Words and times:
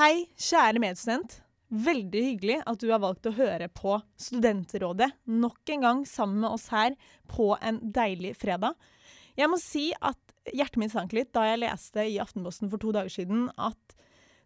Hei, 0.00 0.30
kjære 0.40 0.80
medstudent. 0.80 1.34
Veldig 1.68 2.20
hyggelig 2.24 2.54
at 2.70 2.80
du 2.80 2.86
har 2.88 3.02
valgt 3.02 3.26
å 3.28 3.34
høre 3.36 3.66
på 3.68 3.98
Studentrådet 4.16 5.10
nok 5.28 5.72
en 5.74 5.82
gang 5.84 5.98
sammen 6.08 6.38
med 6.40 6.54
oss 6.54 6.70
her 6.72 6.94
på 7.28 7.50
en 7.58 7.82
deilig 7.92 8.30
fredag. 8.40 8.78
Jeg 9.36 9.50
må 9.52 9.58
si 9.60 9.90
at 10.00 10.16
hjertet 10.56 10.78
mitt 10.80 10.94
sank 10.94 11.12
litt 11.12 11.28
da 11.36 11.42
jeg 11.44 11.60
leste 11.60 12.06
i 12.08 12.14
Aftenposten 12.22 12.70
for 12.72 12.80
to 12.80 12.94
dager 12.96 13.12
siden 13.12 13.50
at 13.60 13.92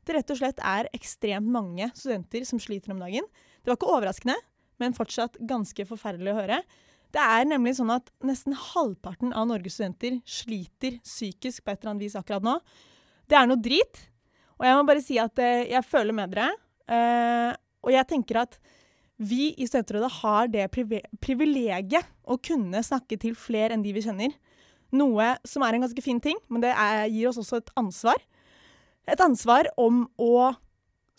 det 0.02 0.16
rett 0.16 0.32
og 0.34 0.40
slett 0.40 0.62
er 0.66 0.88
ekstremt 0.96 1.46
mange 1.54 1.86
studenter 1.94 2.42
som 2.48 2.58
sliter 2.58 2.96
om 2.96 3.04
dagen. 3.04 3.28
Det 3.62 3.70
var 3.70 3.78
ikke 3.78 3.92
overraskende, 3.94 4.36
men 4.82 4.96
fortsatt 4.98 5.38
ganske 5.38 5.86
forferdelig 5.86 6.32
å 6.32 6.40
høre. 6.40 6.58
Det 7.14 7.28
er 7.36 7.46
nemlig 7.46 7.76
sånn 7.78 7.94
at 7.94 8.10
nesten 8.26 8.58
halvparten 8.72 9.30
av 9.30 9.46
Norges 9.52 9.78
studenter 9.78 10.18
sliter 10.26 10.98
psykisk 11.06 11.62
på 11.62 11.76
et 11.76 11.78
eller 11.78 11.94
annet 11.94 12.08
vis 12.08 12.18
akkurat 12.18 12.50
nå. 12.50 12.56
Det 13.30 13.38
er 13.38 13.46
noe 13.52 13.62
drit. 13.62 14.02
Og 14.64 14.70
jeg 14.70 14.76
må 14.80 14.84
bare 14.88 15.04
si 15.04 15.18
at 15.20 15.40
eh, 15.44 15.66
jeg 15.74 15.84
føler 15.84 16.16
med 16.16 16.32
dere. 16.32 16.48
Eh, 16.88 17.50
og 17.84 17.92
jeg 17.92 18.08
tenker 18.08 18.40
at 18.46 18.56
vi 19.20 19.50
i 19.60 19.66
Studentrådet 19.68 20.08
har 20.22 20.48
det 20.48 20.64
privilegiet 20.72 22.08
å 22.24 22.38
kunne 22.40 22.80
snakke 22.82 23.18
til 23.20 23.36
flere 23.36 23.76
enn 23.76 23.84
de 23.84 23.92
vi 23.92 24.02
kjenner. 24.02 24.32
Noe 24.96 25.34
som 25.44 25.66
er 25.66 25.76
en 25.76 25.84
ganske 25.84 26.04
fin 26.04 26.20
ting, 26.22 26.40
men 26.48 26.64
det 26.64 26.72
er, 26.72 27.04
gir 27.12 27.28
oss 27.28 27.42
også 27.42 27.60
et 27.60 27.70
ansvar. 27.76 28.16
Et 29.04 29.20
ansvar 29.20 29.68
om 29.76 30.06
å 30.16 30.54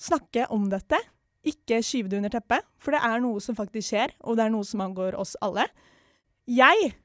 snakke 0.02 0.50
om 0.50 0.66
dette, 0.72 0.98
ikke 1.46 1.84
skyve 1.86 2.10
det 2.10 2.24
under 2.24 2.34
teppet. 2.34 2.66
For 2.82 2.98
det 2.98 3.04
er 3.06 3.22
noe 3.22 3.44
som 3.46 3.58
faktisk 3.58 3.92
skjer, 3.92 4.16
og 4.26 4.40
det 4.40 4.48
er 4.48 4.56
noe 4.58 4.66
som 4.66 4.82
angår 4.82 5.20
oss 5.22 5.36
alle. 5.46 5.68
Jeg 6.50 6.96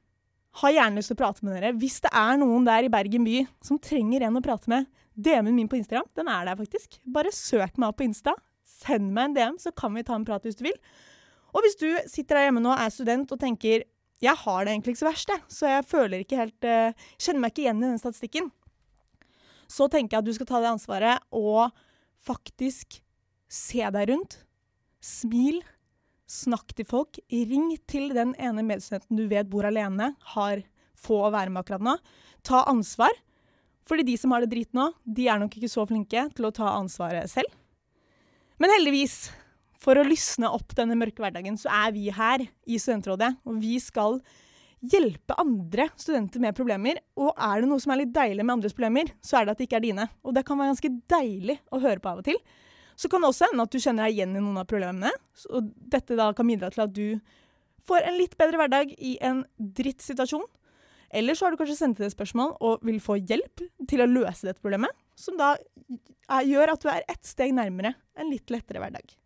har 0.61 0.73
gjerne 0.73 0.97
lyst 0.97 1.13
til 1.13 1.19
å 1.19 1.21
prate 1.21 1.45
med 1.45 1.53
dere. 1.55 1.75
Hvis 1.77 2.01
det 2.01 2.11
er 2.17 2.41
noen 2.41 2.65
der 2.65 2.89
i 2.89 2.91
Bergen 2.91 3.29
by 3.29 3.45
som 3.63 3.79
trenger 3.79 4.25
en 4.25 4.41
å 4.41 4.43
prate 4.43 4.73
med, 4.73 4.89
DM-en 5.23 5.55
min 5.55 5.69
på 5.71 5.79
Instagram, 5.79 6.09
den 6.17 6.29
er 6.31 6.49
der 6.49 6.59
faktisk. 6.59 6.99
Bare 7.05 7.31
søk 7.35 7.77
meg 7.77 7.91
opp 7.91 7.99
på 8.01 8.07
Insta. 8.07 8.35
Send 8.67 9.11
meg 9.15 9.31
en 9.31 9.37
DM, 9.37 9.57
så 9.61 9.73
kan 9.75 9.93
vi 9.95 10.03
ta 10.07 10.17
en 10.17 10.27
prat 10.27 10.45
hvis 10.47 10.59
du 10.59 10.65
vil. 10.67 10.77
Og 11.51 11.65
hvis 11.65 11.77
du 11.79 11.87
sitter 12.09 12.37
der 12.37 12.47
hjemme 12.47 12.63
nå 12.63 12.71
og 12.71 12.79
er 12.79 12.93
student 12.93 13.33
og 13.33 13.41
tenker 13.41 13.85
jeg 14.21 14.37
har 14.37 14.65
det 14.65 14.73
egentlig 14.75 14.93
ikke 14.93 15.01
så 15.01 15.09
verst, 15.09 15.31
så 15.49 15.69
jeg 15.71 15.85
føler 15.89 16.21
ikke 16.21 16.37
helt 16.37 16.67
uh, 16.69 17.07
Kjenner 17.17 17.41
meg 17.41 17.53
ikke 17.53 17.63
igjen 17.63 17.81
i 17.81 17.87
den 17.87 18.01
statistikken. 18.01 18.51
Så 19.71 19.87
tenker 19.89 20.17
jeg 20.17 20.21
at 20.21 20.27
du 20.27 20.35
skal 20.35 20.49
ta 20.49 20.59
det 20.61 20.69
ansvaret 20.75 21.23
og 21.33 21.71
faktisk 22.21 22.99
se 23.49 23.81
deg 23.81 24.11
rundt. 24.11 24.37
Smil. 25.01 25.61
Snakk 26.29 26.75
til 26.77 26.85
folk. 26.87 27.17
Ring 27.31 27.73
til 27.89 28.13
den 28.15 28.35
ene 28.37 28.63
medstudenten 28.67 29.17
du 29.17 29.25
vet 29.31 29.49
bor 29.49 29.65
alene, 29.67 30.13
har 30.35 30.61
få 31.01 31.17
å 31.25 31.33
være 31.33 31.51
med 31.51 31.63
akkurat 31.63 31.87
nå. 31.87 31.97
Ta 32.45 32.61
ansvar. 32.69 33.15
Fordi 33.91 34.05
de 34.07 34.13
som 34.15 34.31
har 34.31 34.45
det 34.45 34.53
drit 34.53 34.71
nå, 34.71 34.85
de 35.03 35.25
er 35.27 35.39
nok 35.41 35.57
ikke 35.57 35.67
så 35.67 35.83
flinke 35.83 36.29
til 36.31 36.47
å 36.47 36.53
ta 36.55 36.69
ansvaret 36.77 37.27
selv. 37.27 37.51
Men 38.61 38.71
heldigvis, 38.77 39.25
for 39.81 39.99
å 39.99 40.05
lysne 40.07 40.47
opp 40.53 40.71
denne 40.77 40.95
mørke 40.95 41.19
hverdagen, 41.19 41.57
så 41.59 41.67
er 41.75 41.91
vi 41.91 42.05
her 42.15 42.45
i 42.45 42.79
Studentrådet. 42.79 43.33
Og 43.43 43.59
vi 43.59 43.75
skal 43.83 44.21
hjelpe 44.79 45.35
andre 45.41 45.89
studenter 45.99 46.39
med 46.39 46.55
problemer. 46.55 47.01
Og 47.19 47.35
er 47.35 47.59
det 47.59 47.67
noe 47.67 47.83
som 47.83 47.91
er 47.91 48.05
litt 48.05 48.13
deilig 48.15 48.45
med 48.45 48.55
andres 48.55 48.77
problemer, 48.77 49.11
så 49.19 49.41
er 49.41 49.45
det 49.49 49.57
at 49.57 49.59
det 49.59 49.67
ikke 49.67 49.81
er 49.81 49.87
dine. 49.89 50.07
Og 50.23 50.37
det 50.37 50.45
kan 50.47 50.61
være 50.61 50.71
ganske 50.71 50.93
deilig 51.11 51.57
å 51.67 51.81
høre 51.83 51.99
på 51.99 52.13
av 52.13 52.23
og 52.23 52.29
til. 52.29 52.39
Så 52.95 53.11
kan 53.11 53.23
det 53.23 53.31
også 53.33 53.49
hende 53.49 53.67
at 53.67 53.75
du 53.75 53.81
kjenner 53.81 54.07
deg 54.07 54.21
igjen 54.21 54.37
i 54.37 54.45
noen 54.45 54.61
av 54.61 54.69
problemene. 54.69 55.11
Og 55.51 55.69
dette 55.91 56.15
da 56.15 56.31
kan 56.37 56.47
bidra 56.47 56.71
til 56.71 56.85
at 56.85 56.95
du 56.95 57.19
får 57.89 58.07
en 58.07 58.17
litt 58.21 58.39
bedre 58.39 58.61
hverdag 58.61 58.95
i 59.01 59.17
en 59.25 59.43
drittsituasjon. 59.57 60.45
Eller 61.13 61.35
så 61.35 61.45
har 61.45 61.53
du 61.53 61.59
kanskje 61.59 61.77
sendt 61.79 61.99
inn 61.99 62.07
et 62.07 62.15
spørsmål 62.15 62.55
og 62.63 62.83
vil 62.87 63.01
få 63.03 63.17
hjelp 63.19 63.63
til 63.89 64.03
å 64.03 64.09
løse 64.09 64.47
dette 64.47 64.63
problemet. 64.63 64.93
Som 65.19 65.35
da 65.39 65.55
gjør 66.47 66.73
at 66.73 66.83
du 66.83 66.91
er 66.91 67.03
ett 67.11 67.25
steg 67.27 67.51
nærmere 67.55 67.93
en 68.19 68.31
litt 68.31 68.51
lettere 68.53 68.79
hverdag. 68.81 69.17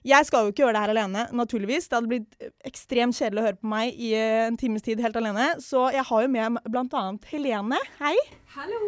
Jeg 0.00 0.24
skal 0.24 0.46
jo 0.46 0.52
ikke 0.52 0.62
gjøre 0.62 0.72
det 0.78 0.80
her 0.80 0.92
alene, 0.94 1.22
naturligvis. 1.36 1.86
Det 1.90 1.98
hadde 1.98 2.08
blitt 2.08 2.46
ekstremt 2.64 3.18
kjedelig 3.18 3.42
å 3.42 3.44
høre 3.50 3.58
på 3.60 3.68
meg 3.68 3.98
i 4.00 4.14
en 4.16 4.56
times 4.60 4.84
tid 4.86 5.02
helt 5.04 5.18
alene. 5.20 5.50
Så 5.60 5.90
jeg 5.92 6.06
har 6.08 6.24
jo 6.24 6.30
med 6.32 6.56
bl.a. 6.72 7.02
Helene. 7.28 7.80
Hei. 7.98 8.14
Hallo. 8.54 8.80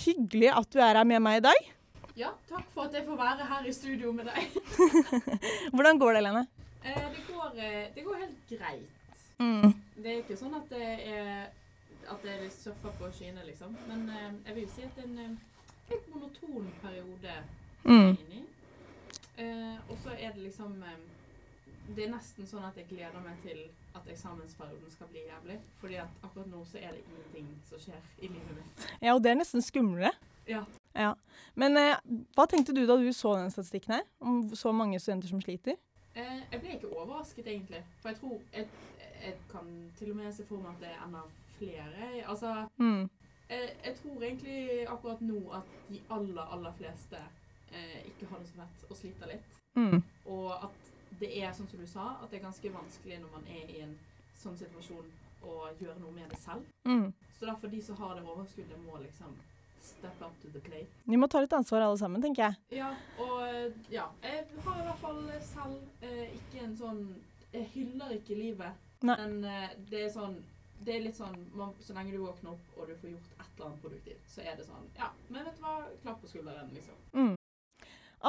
Hyggelig 0.00 0.48
at 0.56 0.70
du 0.72 0.80
er 0.80 0.96
her 0.96 1.04
med 1.04 1.20
meg 1.26 1.42
i 1.42 1.44
dag. 1.44 1.68
Ja, 2.16 2.32
takk 2.48 2.64
for 2.72 2.88
at 2.88 2.96
jeg 2.96 3.04
får 3.04 3.20
være 3.20 3.50
her 3.52 3.68
i 3.68 3.74
studio 3.76 4.14
med 4.16 4.30
deg. 4.32 4.56
Hvordan 5.74 6.00
går 6.00 6.16
det, 6.16 6.22
Helene? 6.22 6.46
Eh, 6.80 6.96
det, 6.96 7.22
går, 7.28 7.52
eh, 7.60 7.84
det 7.94 8.04
går 8.08 8.18
helt 8.24 8.50
greit. 8.50 9.20
Mm. 9.40 9.74
Det 10.00 10.08
er 10.08 10.18
ikke 10.22 10.40
sånn 10.40 10.56
at 10.56 10.72
det 10.72 10.88
er 11.04 11.50
at 12.10 12.22
det 12.22 12.36
litt 12.42 12.52
surfer 12.56 12.92
på 12.98 13.08
skyene, 13.14 13.44
liksom. 13.46 13.76
Men 13.88 14.08
eh, 14.08 14.32
jeg 14.46 14.54
vil 14.56 14.64
jo 14.66 14.72
si 14.74 14.82
at 14.86 14.96
det 14.96 15.04
er 15.04 15.08
en 15.08 15.18
eh, 15.24 15.36
litt 15.90 16.08
monoton 16.14 16.70
periode 16.82 17.38
Mm. 17.84 18.10
inni. 18.20 18.42
Eh, 19.40 19.76
og 19.88 19.96
så 20.02 20.10
er 20.18 20.32
det 20.34 20.42
liksom 20.42 20.82
eh, 20.84 20.98
Det 21.96 22.04
er 22.04 22.10
nesten 22.12 22.44
sånn 22.46 22.64
at 22.68 22.76
jeg 22.76 22.86
gleder 22.90 23.22
meg 23.24 23.38
til 23.42 23.62
at 23.96 24.04
eksamensperioden 24.12 24.90
skal 24.92 25.08
bli 25.10 25.22
jævlig. 25.26 25.56
Fordi 25.80 25.96
at 26.02 26.18
akkurat 26.22 26.46
nå 26.52 26.60
så 26.68 26.76
er 26.78 26.92
det 26.92 27.00
ingenting 27.08 27.48
som 27.68 27.80
skjer 27.82 28.02
i 28.20 28.28
livet 28.28 28.52
mitt. 28.58 28.84
Ja, 29.02 29.14
og 29.16 29.22
det 29.24 29.30
er 29.32 29.40
nesten 29.40 29.62
skumlere. 29.64 30.12
Ja. 30.46 30.60
Ja. 30.94 31.14
Men 31.58 31.76
eh, 31.80 31.96
hva 32.36 32.46
tenkte 32.46 32.74
du 32.76 32.84
da 32.86 32.96
du 33.00 33.08
så 33.16 33.32
den 33.40 33.50
statistikken 33.50 33.94
her? 33.96 34.04
Om 34.20 34.44
så 34.54 34.72
mange 34.76 35.00
studenter 35.00 35.28
som 35.32 35.40
sliter? 35.42 35.80
Eh, 36.14 36.40
jeg 36.52 36.60
ble 36.60 36.76
ikke 36.76 36.92
overrasket, 37.00 37.46
egentlig. 37.48 37.82
For 38.02 38.12
jeg 38.12 38.20
tror 38.20 38.38
jeg, 38.52 38.68
jeg 39.24 39.34
kan 39.50 39.72
til 39.98 40.10
og 40.12 40.16
med 40.20 40.32
se 40.36 40.44
for 40.46 40.60
meg 40.62 40.76
at 40.76 40.84
det 40.84 40.94
enda 41.06 41.24
flere. 41.60 42.10
Altså, 42.26 42.54
Mm. 42.78 43.08
jeg, 43.50 43.70
jeg 43.84 43.94
tror 44.00 44.22
egentlig 44.22 44.88
akkurat 44.88 45.20
nå 45.20 45.40
at 45.60 45.70
de 45.88 46.00
aller, 46.10 46.42
aller 46.56 46.72
fleste 46.80 47.20
eh, 47.72 48.00
ikke 48.10 48.26
har 48.30 48.38
det 48.42 48.48
så 48.50 48.60
fett 48.64 48.90
og 48.90 48.96
sliter 48.96 49.26
litt. 49.34 49.58
Mm. 49.76 50.02
Og 50.26 50.52
at 50.64 50.90
det 51.20 51.30
er 51.42 51.52
sånn 51.52 51.68
som 51.70 51.78
du 51.80 51.86
sa, 51.86 52.08
at 52.22 52.30
det 52.30 52.40
er 52.40 52.46
ganske 52.48 52.72
vanskelig 52.74 53.20
når 53.20 53.30
man 53.36 53.44
er 53.50 53.70
i 53.70 53.80
en 53.84 53.94
sånn 54.40 54.56
situasjon 54.58 55.06
å 55.46 55.54
gjøre 55.80 55.98
noe 56.00 56.12
med 56.12 56.28
det 56.32 56.38
selv. 56.40 56.64
Mm. 56.88 57.12
Så 57.38 57.46
derfor 57.46 57.68
de 57.72 57.80
som 57.82 57.96
har 57.96 58.14
det 58.18 58.24
overskuddet, 58.28 58.78
må 58.86 58.98
liksom 59.02 59.36
step 59.80 60.20
up 60.22 60.34
to 60.42 60.48
the 60.52 60.60
plate. 60.60 60.88
Vi 61.08 61.16
må 61.16 61.26
ta 61.30 61.40
litt 61.40 61.52
ansvar 61.56 61.80
alle 61.86 61.96
sammen, 61.98 62.20
tenker 62.22 62.42
jeg. 62.50 62.78
Ja, 62.80 62.90
og 63.18 63.42
eh, 63.46 63.70
ja, 63.90 64.04
jeg 64.22 64.44
har 64.64 64.80
i 64.82 64.84
hvert 64.88 65.00
fall 65.00 65.22
selv 65.40 66.04
eh, 66.04 66.34
ikke 66.36 66.64
en 66.66 66.76
sånn 66.76 67.02
Jeg 67.52 67.64
hyller 67.74 68.12
ikke 68.14 68.36
livet, 68.38 68.76
Nei. 69.02 69.16
men 69.18 69.44
eh, 69.44 69.70
det 69.90 70.04
er 70.04 70.10
sånn 70.14 70.36
det 70.84 70.96
er 70.96 71.04
litt 71.04 71.18
sånn, 71.18 71.36
man, 71.56 71.74
Så 71.84 71.94
lenge 71.96 72.14
du 72.14 72.22
våkner 72.22 72.54
opp 72.54 72.78
og 72.78 72.88
du 72.88 72.94
får 73.00 73.12
gjort 73.12 73.30
et 73.36 73.46
eller 73.50 73.68
annet 73.68 73.84
produktivt, 73.84 74.24
så 74.32 74.44
er 74.44 74.56
det 74.58 74.66
sånn 74.68 74.88
Ja, 74.98 75.10
men 75.28 75.44
vet 75.44 75.58
du 75.58 75.64
hva? 75.64 75.76
Klapp 76.02 76.20
på 76.22 76.30
skulderen, 76.30 76.72
liksom. 76.76 76.98
Mm. 77.12 77.36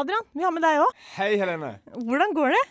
Adrian, 0.02 0.30
vi 0.32 0.46
har 0.46 0.54
med 0.56 0.64
deg 0.64 0.80
òg. 0.80 1.02
Hei, 1.18 1.34
Helene. 1.40 1.74
Hvordan 1.98 2.34
går 2.36 2.54
det? 2.56 2.62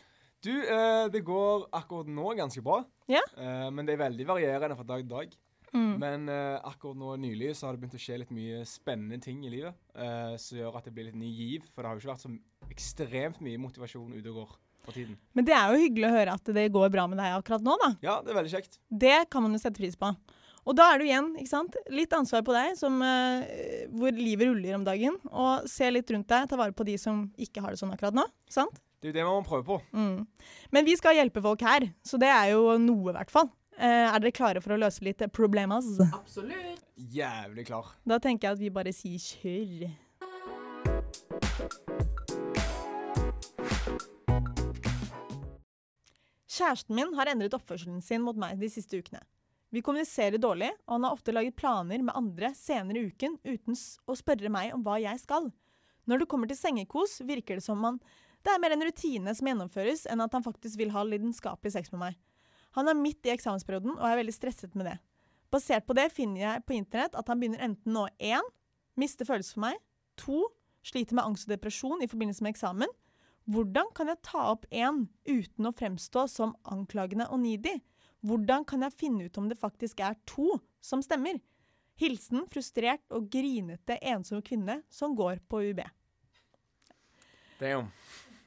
Du, 0.40 0.54
eh, 0.56 1.06
det 1.12 1.20
går 1.20 1.66
akkurat 1.76 2.08
nå 2.08 2.32
ganske 2.38 2.62
bra. 2.64 2.78
Ja. 3.12 3.20
Eh, 3.36 3.68
men 3.68 3.84
det 3.84 3.92
er 3.92 4.06
veldig 4.06 4.26
varierende 4.28 4.78
fra 4.78 4.86
dag 4.88 5.02
til 5.04 5.10
dag. 5.10 5.34
Mm. 5.74 5.92
Men 6.00 6.24
eh, 6.32 6.56
akkurat 6.64 6.96
nå 6.96 7.12
nylig 7.20 7.52
så 7.58 7.68
har 7.68 7.76
det 7.76 7.82
begynt 7.82 7.98
å 7.98 8.00
skje 8.00 8.16
litt 8.22 8.32
mye 8.34 8.62
spennende 8.68 9.20
ting 9.22 9.44
i 9.44 9.52
livet. 9.52 9.76
Eh, 9.92 10.32
som 10.40 10.58
gjør 10.62 10.80
at 10.80 10.88
det 10.88 10.94
blir 10.96 11.10
litt 11.10 11.20
ny 11.20 11.28
giv. 11.28 11.68
For 11.74 11.82
det 11.82 11.90
har 11.90 11.98
jo 11.98 12.04
ikke 12.04 12.12
vært 12.14 12.24
så 12.24 12.32
ekstremt 12.72 13.44
mye 13.44 13.60
motivasjon 13.68 14.16
ute 14.16 14.32
og 14.32 14.40
går 14.40 14.56
for 14.86 14.96
tiden. 14.96 15.16
Men 15.36 15.46
det 15.46 15.54
er 15.56 15.72
jo 15.72 15.80
hyggelig 15.84 16.08
å 16.08 16.14
høre 16.14 16.34
at 16.38 16.52
det 16.56 16.66
går 16.74 16.92
bra 16.92 17.06
med 17.10 17.20
deg 17.20 17.38
akkurat 17.38 17.64
nå, 17.64 17.76
da. 17.82 17.90
Ja, 18.04 18.18
det 18.24 18.32
er 18.32 18.40
veldig 18.40 18.52
kjekt. 18.52 18.78
Det 18.88 19.16
kan 19.32 19.44
man 19.44 19.56
jo 19.56 19.62
sette 19.62 19.80
pris 19.80 19.98
på. 19.98 20.12
Og 20.68 20.76
da 20.76 20.90
er 20.92 21.00
det 21.00 21.08
igjen 21.08 21.30
ikke 21.40 21.50
sant? 21.50 21.76
litt 21.92 22.12
ansvar 22.14 22.44
på 22.46 22.54
deg, 22.54 22.74
som, 22.78 23.00
uh, 23.00 23.86
hvor 23.96 24.14
livet 24.14 24.50
ruller 24.50 24.76
om 24.76 24.84
dagen. 24.86 25.16
Og 25.30 25.68
se 25.70 25.88
litt 25.90 26.10
rundt 26.12 26.28
deg, 26.30 26.48
ta 26.50 26.58
vare 26.60 26.76
på 26.76 26.86
de 26.88 26.98
som 27.00 27.24
ikke 27.40 27.64
har 27.64 27.74
det 27.74 27.80
sånn 27.80 27.94
akkurat 27.94 28.16
nå. 28.16 28.26
Sant? 28.50 28.82
Det 29.00 29.08
er 29.08 29.14
jo 29.14 29.16
det 29.16 29.24
man 29.24 29.40
må 29.40 29.48
prøve 29.48 29.64
på. 29.64 29.78
Mm. 29.96 30.52
Men 30.76 30.86
vi 30.86 30.98
skal 31.00 31.16
hjelpe 31.16 31.40
folk 31.44 31.64
her, 31.64 31.88
så 32.04 32.20
det 32.20 32.28
er 32.28 32.52
jo 32.52 32.76
noe, 32.82 33.14
i 33.14 33.16
hvert 33.16 33.32
fall. 33.32 33.48
Uh, 33.80 34.10
er 34.12 34.20
dere 34.20 34.36
klare 34.36 34.60
for 34.60 34.76
å 34.76 34.80
løse 34.82 35.04
litt 35.06 35.24
problemas? 35.32 35.88
Absolutt. 36.10 36.84
Jævlig 37.00 37.64
klar. 37.70 37.94
Da 38.04 38.20
tenker 38.20 38.50
jeg 38.50 38.58
at 38.58 38.62
vi 38.62 38.72
bare 38.74 38.92
sier 38.92 39.22
kjør. 39.24 39.88
Kjæresten 46.50 46.96
min 46.98 47.12
har 47.14 47.30
endret 47.30 47.54
oppførselen 47.54 48.00
sin 48.02 48.24
mot 48.26 48.38
meg 48.38 48.58
de 48.58 48.70
siste 48.72 48.98
ukene. 48.98 49.22
Vi 49.70 49.84
kommuniserer 49.86 50.40
dårlig, 50.42 50.72
og 50.88 50.96
han 50.96 51.04
har 51.06 51.14
ofte 51.14 51.34
laget 51.34 51.54
planer 51.58 52.02
med 52.02 52.16
andre 52.18 52.50
senere 52.58 52.98
i 52.98 53.10
uken 53.12 53.36
uten 53.46 53.76
å 54.10 54.16
spørre 54.18 54.50
meg 54.50 54.74
om 54.74 54.82
hva 54.82 54.96
jeg 54.98 55.22
skal. 55.22 55.46
Når 56.10 56.24
det 56.24 56.30
kommer 56.32 56.50
til 56.50 56.58
sengekos, 56.58 57.20
virker 57.22 57.60
det 57.60 57.66
som 57.66 57.86
han 57.86 58.00
det 58.40 58.54
er 58.54 58.60
mer 58.62 58.72
en 58.72 58.82
rutine 58.88 59.34
som 59.36 59.48
gjennomføres, 59.50 60.06
enn 60.08 60.22
at 60.24 60.32
han 60.32 60.44
faktisk 60.44 60.78
vil 60.80 60.92
ha 60.94 61.02
lidenskapelig 61.04 61.74
sex 61.74 61.90
med 61.92 62.00
meg. 62.00 62.14
Han 62.78 62.88
er 62.88 62.96
midt 62.96 63.26
i 63.28 63.34
eksamensperioden 63.34 63.98
og 63.98 64.06
er 64.08 64.16
veldig 64.16 64.32
stresset 64.32 64.76
med 64.78 64.88
det. 64.88 64.96
Basert 65.52 65.84
på 65.86 65.96
det 65.98 66.06
finner 66.14 66.40
jeg 66.40 66.64
på 66.64 66.76
internett 66.78 67.18
at 67.18 67.28
han 67.28 67.40
begynner 67.40 67.60
enten 67.66 67.98
å 68.00 68.06
1. 68.16 68.48
miste 69.00 69.26
følelser 69.28 69.58
for 69.58 69.66
meg, 69.66 69.76
2. 70.22 70.40
sliter 70.88 71.18
med 71.18 71.26
angst 71.26 71.48
og 71.48 71.52
depresjon 71.52 72.00
i 72.00 72.08
forbindelse 72.08 72.46
med 72.46 72.54
eksamen. 72.54 72.96
Hvordan 73.50 73.88
kan 73.96 74.10
jeg 74.12 74.22
ta 74.22 74.44
opp 74.52 74.66
én 74.70 75.06
uten 75.26 75.66
å 75.66 75.74
fremstå 75.74 76.26
som 76.30 76.52
anklagende 76.70 77.26
og 77.32 77.40
needy? 77.42 77.80
Hvordan 78.26 78.66
kan 78.68 78.84
jeg 78.84 78.98
finne 79.00 79.26
ut 79.26 79.38
om 79.40 79.48
det 79.50 79.58
faktisk 79.58 80.02
er 80.04 80.18
to 80.28 80.60
som 80.84 81.02
stemmer? 81.02 81.40
Hilsen 82.00 82.46
frustrert 82.52 83.02
og 83.12 83.26
grinete 83.32 83.96
ensom 84.12 84.42
kvinne 84.44 84.80
som 84.92 85.16
går 85.18 85.40
på 85.50 85.64
UB. 85.72 85.82
Damn. 87.60 87.90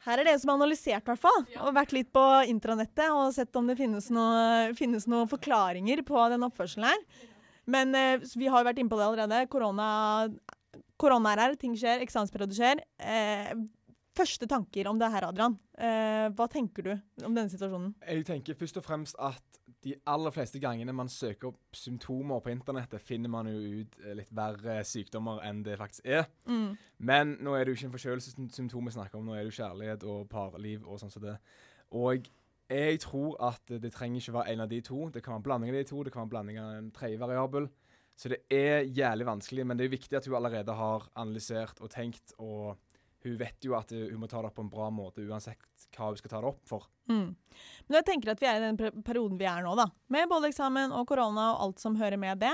Her 0.04 0.20
er 0.20 0.28
det 0.28 0.40
som 0.42 0.52
har 0.52 0.60
analysert, 0.60 1.04
i 1.06 1.12
hvert 1.12 1.22
fall. 1.22 1.44
Og 1.64 1.76
vært 1.76 1.94
litt 1.96 2.10
på 2.16 2.24
intranettet 2.52 3.12
og 3.14 3.32
sett 3.36 3.56
om 3.56 3.70
det 3.70 3.78
finnes 3.80 4.10
noen 4.12 4.74
finnes 4.78 5.06
noen 5.08 5.30
forklaringer 5.32 6.02
på 6.08 6.26
den 6.34 6.44
oppførselen 6.48 6.90
her. 6.90 7.30
Men 7.72 7.96
eh, 7.96 8.26
vi 8.36 8.50
har 8.52 8.60
jo 8.60 8.68
vært 8.68 8.82
inne 8.82 8.92
på 8.92 9.00
det 9.00 9.06
allerede. 9.08 9.46
Korona, 9.52 9.88
korona 11.00 11.32
er 11.32 11.44
her, 11.46 11.56
ting 11.60 11.78
skjer, 11.80 12.04
eksamensperioder 12.04 12.58
skjer. 12.58 12.84
Eh, 13.00 13.54
første 14.18 14.48
tanker 14.50 14.88
om 14.90 15.00
det 15.02 15.10
her, 15.14 15.28
Adrian. 15.28 15.58
Eh, 15.78 16.28
hva 16.36 16.48
tenker 16.52 16.86
du 16.86 16.94
om 17.26 17.34
denne 17.34 17.50
situasjonen? 17.52 17.96
Jeg 18.06 18.26
tenker 18.28 18.58
først 18.58 18.80
og 18.82 18.86
fremst 18.86 19.20
at 19.22 19.60
de 19.84 19.96
aller 20.08 20.32
fleste 20.32 20.62
gangene 20.64 20.94
man 20.96 21.10
søker 21.12 21.50
opp 21.50 21.76
symptomer 21.76 22.40
på 22.44 22.54
internettet, 22.54 23.04
finner 23.04 23.32
man 23.32 23.50
jo 23.52 23.82
ut 23.82 23.98
eh, 24.04 24.14
litt 24.20 24.32
verre 24.36 24.80
sykdommer 24.88 25.44
enn 25.48 25.64
det 25.66 25.76
faktisk 25.82 26.08
er. 26.08 26.30
Mm. 26.48 26.78
Men 27.04 27.36
nå 27.44 27.58
er 27.58 27.66
det 27.66 27.74
jo 27.74 27.80
ikke 27.80 27.90
en 27.90 27.98
forkjølelsessymptom 27.98 28.88
vi 28.88 28.96
snakker 28.96 29.20
om, 29.20 29.28
nå 29.28 29.36
er 29.36 29.44
det 29.44 29.52
jo 29.52 29.60
kjærlighet 29.60 30.08
og 30.08 30.26
parliv 30.32 30.88
og 30.88 31.02
sånn 31.02 31.14
som 31.14 31.26
det. 31.26 31.36
Og 31.94 32.30
jeg 32.72 33.00
tror 33.04 33.36
at 33.44 33.76
det 33.84 33.92
trenger 33.94 34.22
ikke 34.22 34.38
være 34.38 34.54
en 34.54 34.64
av 34.64 34.70
de 34.72 34.80
to. 34.82 35.08
Det 35.14 35.22
kan 35.22 35.36
være 35.36 35.42
en 35.42 35.48
blanding 35.50 35.74
av 35.74 35.78
de 35.78 35.88
to, 35.90 36.04
det 36.04 36.14
kan 36.14 36.24
være 36.24 36.30
en 36.30 36.36
blanding 36.36 36.62
av 36.62 36.78
en 36.78 36.94
tredje 36.96 37.20
variabel. 37.22 37.68
Så 38.16 38.30
det 38.30 38.44
er 38.54 38.86
jævlig 38.86 39.26
vanskelig, 39.26 39.66
men 39.68 39.78
det 39.78 39.88
er 39.88 39.96
viktig 39.96 40.18
at 40.18 40.28
hun 40.30 40.38
allerede 40.38 40.74
har 40.78 41.08
analysert 41.20 41.82
og 41.82 41.92
tenkt, 41.92 42.36
og 42.38 42.78
hun 43.24 43.38
vet 43.40 43.66
jo 43.66 43.76
at 43.78 43.92
uh, 43.96 44.08
hun 44.12 44.22
må 44.22 44.30
ta 44.32 44.42
det 44.42 44.52
opp 44.52 44.58
på 44.60 44.66
en 44.66 44.72
bra 44.74 44.90
måte 44.94 45.24
uansett 45.24 45.88
hva 45.94 46.10
hun 46.10 46.20
skal 46.20 46.34
ta 46.34 46.42
det 46.44 46.50
opp 46.50 46.64
for. 46.68 46.88
Mm. 47.10 47.34
Men 47.88 47.98
jeg 48.00 48.08
tenker 48.08 48.34
at 48.34 48.42
vi 48.42 48.48
er 48.50 48.60
i 48.60 48.66
den 48.66 48.78
perioden 49.04 49.40
vi 49.40 49.48
er 49.50 49.64
nå, 49.66 49.76
da. 49.80 49.88
Med 50.14 50.30
både 50.32 50.50
eksamen 50.52 50.94
og 50.96 51.08
korona 51.10 51.52
og 51.54 51.66
alt 51.68 51.84
som 51.84 51.98
hører 52.00 52.20
med 52.20 52.42
det. 52.44 52.54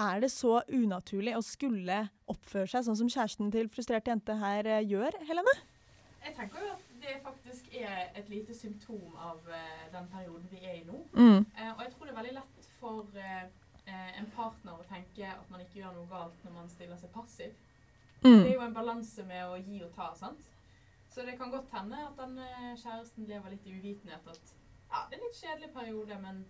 Er 0.00 0.22
det 0.22 0.30
så 0.32 0.60
unaturlig 0.68 1.34
å 1.36 1.44
skulle 1.44 2.02
oppføre 2.30 2.70
seg 2.70 2.86
sånn 2.86 2.98
som 3.02 3.10
kjæresten 3.12 3.50
til 3.52 3.68
frustrert 3.72 4.08
jente 4.08 4.36
her 4.40 4.68
eh, 4.68 4.86
gjør, 4.88 5.18
Helene? 5.28 5.56
Jeg 6.20 6.36
tenker 6.36 6.64
jo 6.64 6.70
at 6.74 6.86
det 7.00 7.16
faktisk 7.24 7.68
er 7.76 8.10
et 8.16 8.28
lite 8.32 8.54
symptom 8.56 9.16
av 9.16 9.44
eh, 9.48 9.88
den 9.92 10.08
perioden 10.12 10.48
vi 10.52 10.62
er 10.64 10.78
i 10.80 10.86
nå. 10.88 11.02
Mm. 11.16 11.44
Eh, 11.56 11.72
og 11.74 11.82
jeg 11.84 11.92
tror 11.94 12.06
det 12.06 12.14
er 12.14 12.20
veldig 12.20 12.36
lett 12.38 12.70
for 12.78 13.20
eh, 13.20 13.44
eh, 13.86 14.12
en 14.20 14.30
partner 14.36 14.80
å 14.80 14.88
tenke 14.88 15.28
at 15.28 15.52
man 15.52 15.64
ikke 15.64 15.80
gjør 15.82 15.96
noe 15.96 16.08
galt 16.10 16.44
når 16.46 16.56
man 16.56 16.72
stiller 16.72 17.00
seg 17.00 17.12
passiv. 17.14 17.56
Det 18.22 18.30
Mm. 18.30 18.46
er 18.46 18.52
jo 18.54 18.60
en 18.60 18.74
balanse 18.74 19.24
med 19.26 19.44
å 19.48 19.56
gi 19.64 19.82
og 19.84 19.92
ta, 19.94 20.12
sant? 20.14 20.48
Så 21.08 21.24
det 21.26 21.38
kan 21.38 21.50
godt 21.50 21.70
hende 21.72 21.96
at 22.06 22.16
den 22.16 22.38
eh, 22.38 22.74
kjæresten 22.76 23.26
lever 23.26 23.50
litt 23.50 23.66
i 23.66 23.72
uvitenhet 23.78 24.26
at 24.28 24.40
ja, 24.90 25.06
det 25.08 25.16
er 25.16 25.20
en 25.20 25.24
litt 25.26 25.40
kjedelig 25.40 25.72
periode, 25.74 26.18
men 26.22 26.44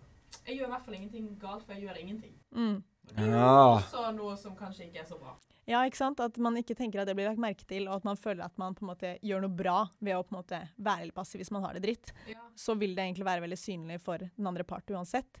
jeg 0.45 0.57
gjør 0.57 0.67
i 0.67 0.71
hvert 0.71 0.85
fall 0.85 0.93
ingenting 0.97 1.39
galt, 1.39 1.63
for 1.65 1.73
jeg 1.73 1.83
gjør 1.87 1.99
ingenting. 2.01 2.33
Mm. 2.55 2.83
Det 3.11 3.23
er 3.23 3.31
jo 3.31 3.77
også 3.77 4.11
noe 4.15 4.35
som 4.37 4.55
kanskje 4.55 4.85
ikke 4.89 4.99
er 5.01 5.05
så 5.09 5.17
bra. 5.19 5.35
Ja, 5.67 5.83
ikke 5.85 5.97
sant? 5.97 6.19
At 6.19 6.37
man 6.37 6.55
ikke 6.57 6.75
tenker 6.75 7.01
at 7.01 7.07
det 7.07 7.15
blir 7.15 7.27
lagt 7.29 7.39
merke 7.41 7.65
til, 7.69 7.87
og 7.87 7.95
at 7.95 8.03
man 8.03 8.17
føler 8.17 8.43
at 8.45 8.57
man 8.57 8.73
på 8.75 8.81
en 8.83 8.89
måte 8.91 9.19
gjør 9.21 9.41
noe 9.45 9.55
bra 9.55 9.85
ved 10.01 10.15
å 10.17 10.23
på 10.23 10.33
en 10.35 10.39
måte 10.41 10.59
være 10.81 11.05
litt 11.05 11.13
passiv 11.15 11.39
hvis 11.41 11.51
man 11.51 11.63
har 11.63 11.73
det 11.77 11.83
dritt. 11.83 12.11
Ja. 12.27 12.39
Så 12.55 12.75
vil 12.77 12.95
det 12.95 13.03
egentlig 13.05 13.25
være 13.25 13.41
veldig 13.45 13.57
synlig 13.61 13.99
for 14.01 14.17
den 14.17 14.47
andre 14.47 14.63
part 14.63 14.89
uansett. 14.89 15.39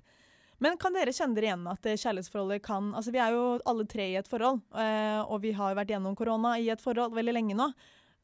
Men 0.61 0.77
kan 0.81 0.93
dere 0.93 1.13
kjenne 1.15 1.33
dere 1.37 1.49
igjen 1.49 1.65
at 1.71 1.87
eh, 1.89 1.97
kjærlighetsforholdet 1.97 2.61
kan 2.65 2.91
Altså 2.97 3.13
vi 3.13 3.21
er 3.23 3.33
jo 3.33 3.45
alle 3.65 3.87
tre 3.89 4.05
i 4.11 4.19
et 4.19 4.29
forhold, 4.29 4.61
eh, 4.77 5.21
og 5.25 5.41
vi 5.41 5.55
har 5.57 5.77
vært 5.77 5.93
gjennom 5.95 6.15
korona 6.17 6.53
i 6.61 6.69
et 6.73 6.83
forhold 6.83 7.15
veldig 7.17 7.33
lenge 7.33 7.57
nå. 7.57 7.71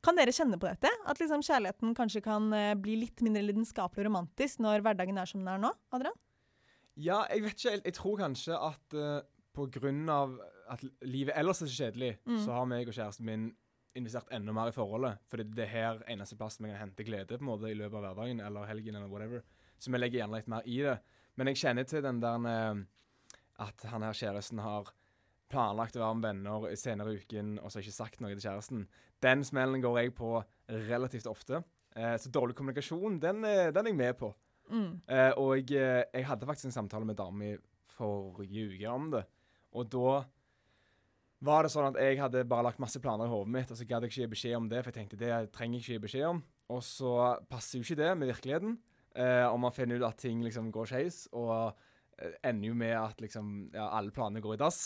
Kan 0.06 0.19
dere 0.19 0.34
kjenne 0.36 0.60
på 0.62 0.69
dette? 0.69 0.92
At 1.10 1.19
liksom 1.19 1.42
kjærligheten 1.45 1.95
kanskje 1.98 2.22
kan 2.25 2.51
eh, 2.54 2.75
bli 2.78 3.00
litt 3.01 3.24
mindre 3.25 3.42
lidenskapelig 3.48 4.06
og 4.06 4.10
romantisk 4.12 4.62
når 4.62 4.86
hverdagen 4.86 5.18
er 5.18 5.30
som 5.30 5.42
den 5.42 5.56
er 5.56 5.63
nå? 5.66 5.74
Adrian? 5.98 6.18
Ja, 6.98 7.24
jeg 7.34 7.44
vet 7.45 7.57
ikke. 7.57 7.74
Jeg, 7.74 7.84
jeg 7.89 7.98
tror 7.98 8.22
kanskje 8.22 8.57
at 8.57 8.98
uh, 8.98 10.10
av 10.13 10.38
at 10.69 10.83
livet 11.01 11.33
ellers 11.38 11.62
er 11.62 11.69
så 11.69 11.86
kjedelig, 11.86 12.18
Mm. 12.25 12.44
så 12.45 12.54
har 12.54 12.66
meg 12.69 12.88
og 12.88 12.94
kjæresten 12.94 13.25
min 13.25 13.48
investert 13.98 14.30
enda 14.31 14.54
mer 14.54 14.69
i 14.69 14.75
forholdet. 14.75 15.18
Fordi 15.30 15.44
det 15.57 15.66
er 15.66 15.74
her 15.74 16.04
eneste 16.07 16.38
plass 16.38 16.60
vi 16.60 16.69
kan 16.69 16.78
hente 16.78 17.04
glede 17.04 17.38
på 17.38 17.42
en 17.42 17.50
måte 17.50 17.72
i 17.72 17.78
løpet 17.78 17.98
av 17.98 18.04
hverdagen 18.06 18.42
eller 18.45 18.69
helgen 18.69 18.95
eller 18.95 19.10
whatever. 19.10 19.42
Så 19.80 19.92
vi 19.92 19.98
legger 19.98 20.22
gjerne 20.22 20.38
litt 20.38 20.48
mer 20.48 20.62
i 20.66 20.78
det. 20.86 21.00
Men 21.38 21.51
jeg 21.51 21.62
kjenner 21.62 21.88
til 21.88 22.04
den 22.06 22.22
der 22.24 22.48
eh, 22.51 22.86
at 23.63 23.88
han 23.92 24.06
her 24.06 24.18
kjæresten 24.18 24.62
har 24.62 24.92
planlagt 25.51 25.95
å 25.98 26.04
være 26.04 26.18
med 26.19 26.28
venner 26.28 26.68
senere 26.80 27.13
i 27.13 27.22
uken, 27.22 27.56
og 27.62 27.72
så 27.72 27.80
har 27.80 27.86
ikke 27.86 27.95
sagt 27.95 28.22
noe 28.22 28.34
til 28.36 28.44
kjæresten. 28.44 28.86
Den 29.24 29.45
smellen 29.48 29.84
går 29.84 30.01
jeg 30.01 30.16
på 30.18 30.36
relativt 30.89 31.30
ofte. 31.30 31.63
Eh, 31.95 32.16
så 32.22 32.31
dårlig 32.34 32.57
kommunikasjon, 32.57 33.19
den, 33.22 33.44
eh, 33.48 33.72
den 33.74 33.86
er 33.86 33.94
jeg 33.94 33.98
med 33.98 34.18
på. 34.19 34.34
Mm. 34.69 35.01
Eh, 35.07 35.31
og 35.39 35.72
jeg, 35.72 36.06
jeg 36.13 36.28
hadde 36.28 36.45
faktisk 36.45 36.69
en 36.69 36.75
samtale 36.75 37.07
med 37.07 37.18
dama 37.18 37.38
mi 37.40 37.54
forrige 37.98 38.68
uke 38.74 38.90
om 38.92 39.12
det. 39.16 39.24
Og 39.74 39.88
da 39.90 40.18
var 41.48 41.63
det 41.63 41.72
sånn 41.72 41.90
at 41.92 41.98
jeg 42.01 42.19
hadde 42.19 42.45
bare 42.50 42.66
lagt 42.68 42.81
masse 42.81 43.00
planer 43.01 43.30
i 43.30 43.31
hodet 43.31 43.54
mitt, 43.54 43.72
og 43.72 43.78
så 43.78 43.88
gadd 43.88 44.06
jeg 44.06 44.12
ikke 44.12 44.22
gi 44.22 44.33
beskjed 44.33 44.57
om 44.57 44.69
det, 44.69 44.83
for 44.83 44.92
jeg 44.92 45.00
tenkte 45.00 45.22
det 45.22 45.51
trenger 45.56 45.78
jeg 45.78 45.86
ikke 45.86 45.95
gi 45.95 46.06
beskjed 46.06 46.30
om. 46.30 46.44
Og 46.74 46.83
så 46.83 47.13
passer 47.50 47.80
jo 47.80 47.86
ikke 47.86 48.01
det 48.01 48.12
med 48.18 48.31
virkeligheten. 48.33 48.78
Eh, 49.18 49.46
og 49.50 49.60
man 49.64 49.74
finner 49.74 49.98
ut 49.98 50.08
at 50.08 50.19
ting 50.22 50.44
liksom 50.46 50.69
går 50.74 50.92
skeis, 50.92 51.25
og 51.34 51.74
eh, 52.22 52.38
ender 52.46 52.69
jo 52.69 52.78
med 52.78 52.94
at 53.00 53.22
liksom 53.24 53.72
ja, 53.74 53.90
alle 53.98 54.14
planene 54.14 54.44
går 54.44 54.58
i 54.58 54.62
dass. 54.62 54.81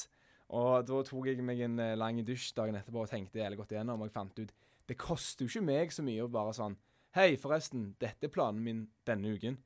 Og 0.56 0.84
da 0.88 1.02
tok 1.08 1.28
jeg 1.32 1.44
meg 1.44 1.64
en 1.66 1.80
eh, 1.84 1.98
lang 2.00 2.20
dusj 2.28 2.52
dagen 2.56 2.80
etterpå 2.80 3.04
og 3.04 3.12
tenkte 3.12 3.44
hele 3.44 3.60
godt 3.60 3.76
igjennom, 3.76 4.02
og 4.02 4.10
jeg 4.10 4.16
fant 4.16 4.44
ut 4.44 4.56
det 4.92 4.98
koster 5.00 5.46
jo 5.46 5.52
ikke 5.52 5.64
meg 5.64 5.94
så 5.96 6.04
mye 6.04 6.24
å 6.26 6.32
bare 6.32 6.56
sånn 6.56 6.74
Hei, 7.16 7.36
forresten, 7.40 7.90
dette 8.00 8.28
er 8.28 8.32
planen 8.32 8.64
min 8.64 8.86
denne 9.08 9.34
uken. 9.36 9.58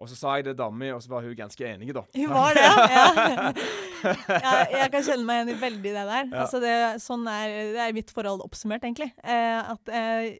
Og 0.00 0.08
så 0.10 0.16
sa 0.18 0.32
jeg 0.38 0.48
det 0.48 0.54
dama, 0.58 0.88
og 0.96 1.02
så 1.04 1.12
var 1.12 1.22
hun 1.22 1.34
ganske 1.38 1.66
enig, 1.68 1.92
da. 1.94 2.02
Hun 2.16 2.32
var 2.32 2.56
det, 2.56 2.62
ja. 2.64 3.50
ja. 4.46 4.54
Jeg 4.72 4.88
kan 4.94 5.04
kjenne 5.06 5.26
meg 5.28 5.36
igjen 5.42 5.52
i 5.52 5.58
veldig 5.60 5.82
det 5.84 5.92
der. 5.94 6.24
Ja. 6.32 6.40
Altså 6.42 6.62
det, 6.62 6.72
sånn 7.04 7.28
er, 7.30 7.52
det 7.76 7.82
er 7.84 7.94
mitt 7.94 8.10
forhold 8.14 8.42
oppsummert, 8.42 8.82
egentlig. 8.88 9.12
Eh, 9.22 9.72
at 9.74 9.92
eh, 9.92 10.32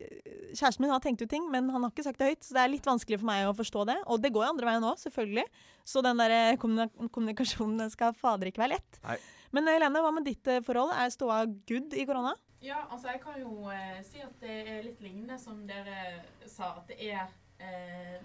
Kjæresten 0.52 0.82
min 0.82 0.93
har 0.93 1.04
tenkt 1.04 1.22
ut 1.22 1.31
ting, 1.31 1.46
men 1.52 1.70
han 1.70 1.84
har 1.84 1.93
ikke 1.93 2.06
sagt 2.08 2.19
det 2.19 2.32
høyt. 2.32 2.43
Så 2.48 2.56
det 2.56 2.65
er 2.65 2.72
litt 2.72 2.88
vanskelig 2.88 3.20
for 3.20 3.29
meg 3.29 3.46
å 3.46 3.55
forstå 3.60 3.86
det. 3.93 3.98
Og 4.10 4.24
det 4.24 4.32
går 4.34 4.48
jo 4.48 4.50
andre 4.56 4.70
veien 4.72 4.88
òg, 4.88 4.98
selvfølgelig. 5.05 5.46
Så 5.94 6.03
den 6.05 6.24
der 6.24 6.34
eh, 6.38 6.58
kommunikasjonen 6.58 7.84
den 7.84 7.94
skal 7.94 8.17
fader 8.19 8.50
ikke 8.50 8.65
være 8.65 8.81
lett. 8.81 9.03
Nei. 9.06 9.20
Men 9.55 9.69
eh, 9.69 9.79
Helene, 9.79 10.03
hva 10.03 10.12
med 10.17 10.26
ditt 10.26 10.50
eh, 10.50 10.62
forhold? 10.67 10.96
Er 10.96 11.15
ståa 11.15 11.44
good 11.69 11.94
i 11.94 12.08
korona? 12.08 12.34
Ja, 12.62 12.84
altså 12.91 13.10
jeg 13.10 13.22
kan 13.22 13.41
jo 13.41 13.70
eh, 13.74 13.98
si 14.06 14.22
at 14.22 14.34
det 14.43 14.58
er 14.70 14.84
litt 14.86 15.00
lignende 15.03 15.38
som 15.38 15.65
dere 15.67 16.22
sa, 16.46 16.76
at 16.79 16.91
det 16.91 16.98
er 17.10 17.26
eh, 17.58 18.20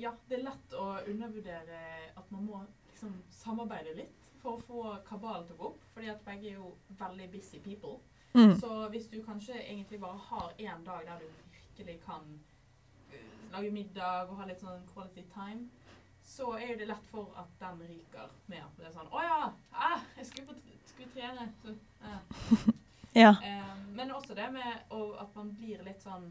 Ja, 0.00 0.14
det 0.28 0.38
er 0.38 0.46
lett 0.46 0.74
å 0.78 0.86
undervurdere 1.10 1.80
at 2.16 2.30
man 2.32 2.46
må 2.46 2.60
liksom 2.88 3.18
samarbeide 3.34 3.92
litt 3.98 4.28
for 4.40 4.56
å 4.56 4.64
få 4.64 4.84
kabalen 5.04 5.44
til 5.48 5.58
å 5.58 5.60
gå 5.60 5.68
opp. 5.72 5.82
Fordi 5.94 6.08
at 6.12 6.22
begge 6.24 6.48
er 6.52 6.56
jo 6.56 6.72
veldig 7.00 7.28
busy 7.34 7.60
people. 7.64 7.98
Mm. 8.32 8.54
Så 8.60 8.88
hvis 8.94 9.10
du 9.12 9.18
kanskje 9.26 9.58
egentlig 9.58 10.00
bare 10.00 10.22
har 10.30 10.54
én 10.56 10.84
dag 10.86 11.04
der 11.06 11.20
du 11.20 11.28
virkelig 11.52 11.98
kan 12.06 12.26
eh, 13.12 13.52
lage 13.52 13.70
middag 13.74 14.30
og 14.30 14.36
ha 14.40 14.48
litt 14.48 14.62
sånn 14.62 14.84
quality 14.94 15.26
time, 15.34 15.68
så 16.24 16.52
er 16.56 16.72
jo 16.72 16.80
det 16.80 16.90
lett 16.92 17.08
for 17.10 17.32
at 17.40 17.56
den 17.60 17.80
ryker 17.88 18.30
med 18.46 18.62
at 18.62 18.76
det 18.78 18.86
er 18.86 18.94
sånn 18.94 19.08
Å 19.10 19.24
ja! 19.24 19.40
Ah, 19.72 20.04
jeg 20.16 20.28
skulle, 20.28 20.60
skulle 20.92 21.10
trene. 21.16 21.50
Så, 21.64 21.74
eh. 22.04 22.68
Ja. 23.12 23.34
Eh, 23.42 23.70
men 23.96 24.12
også 24.14 24.36
det 24.38 24.46
med 24.54 24.92
at 24.92 25.34
man 25.34 25.48
blir 25.58 25.82
litt 25.82 26.02
sånn 26.02 26.28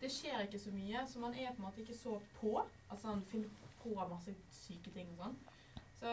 Det 0.00 0.08
skjer 0.12 0.46
ikke 0.46 0.58
så 0.58 0.70
mye, 0.72 1.02
så 1.06 1.20
man 1.20 1.34
er 1.34 1.50
på 1.52 1.60
en 1.60 1.66
måte 1.66 1.82
ikke 1.82 1.96
så 1.98 2.16
på. 2.38 2.54
Altså 2.88 3.12
man 3.12 3.24
finner 3.28 3.48
på 3.82 3.94
masse 4.08 4.34
syke 4.52 4.92
ting 4.94 5.10
og 5.14 5.24
sånn. 5.24 5.36
Så 6.00 6.12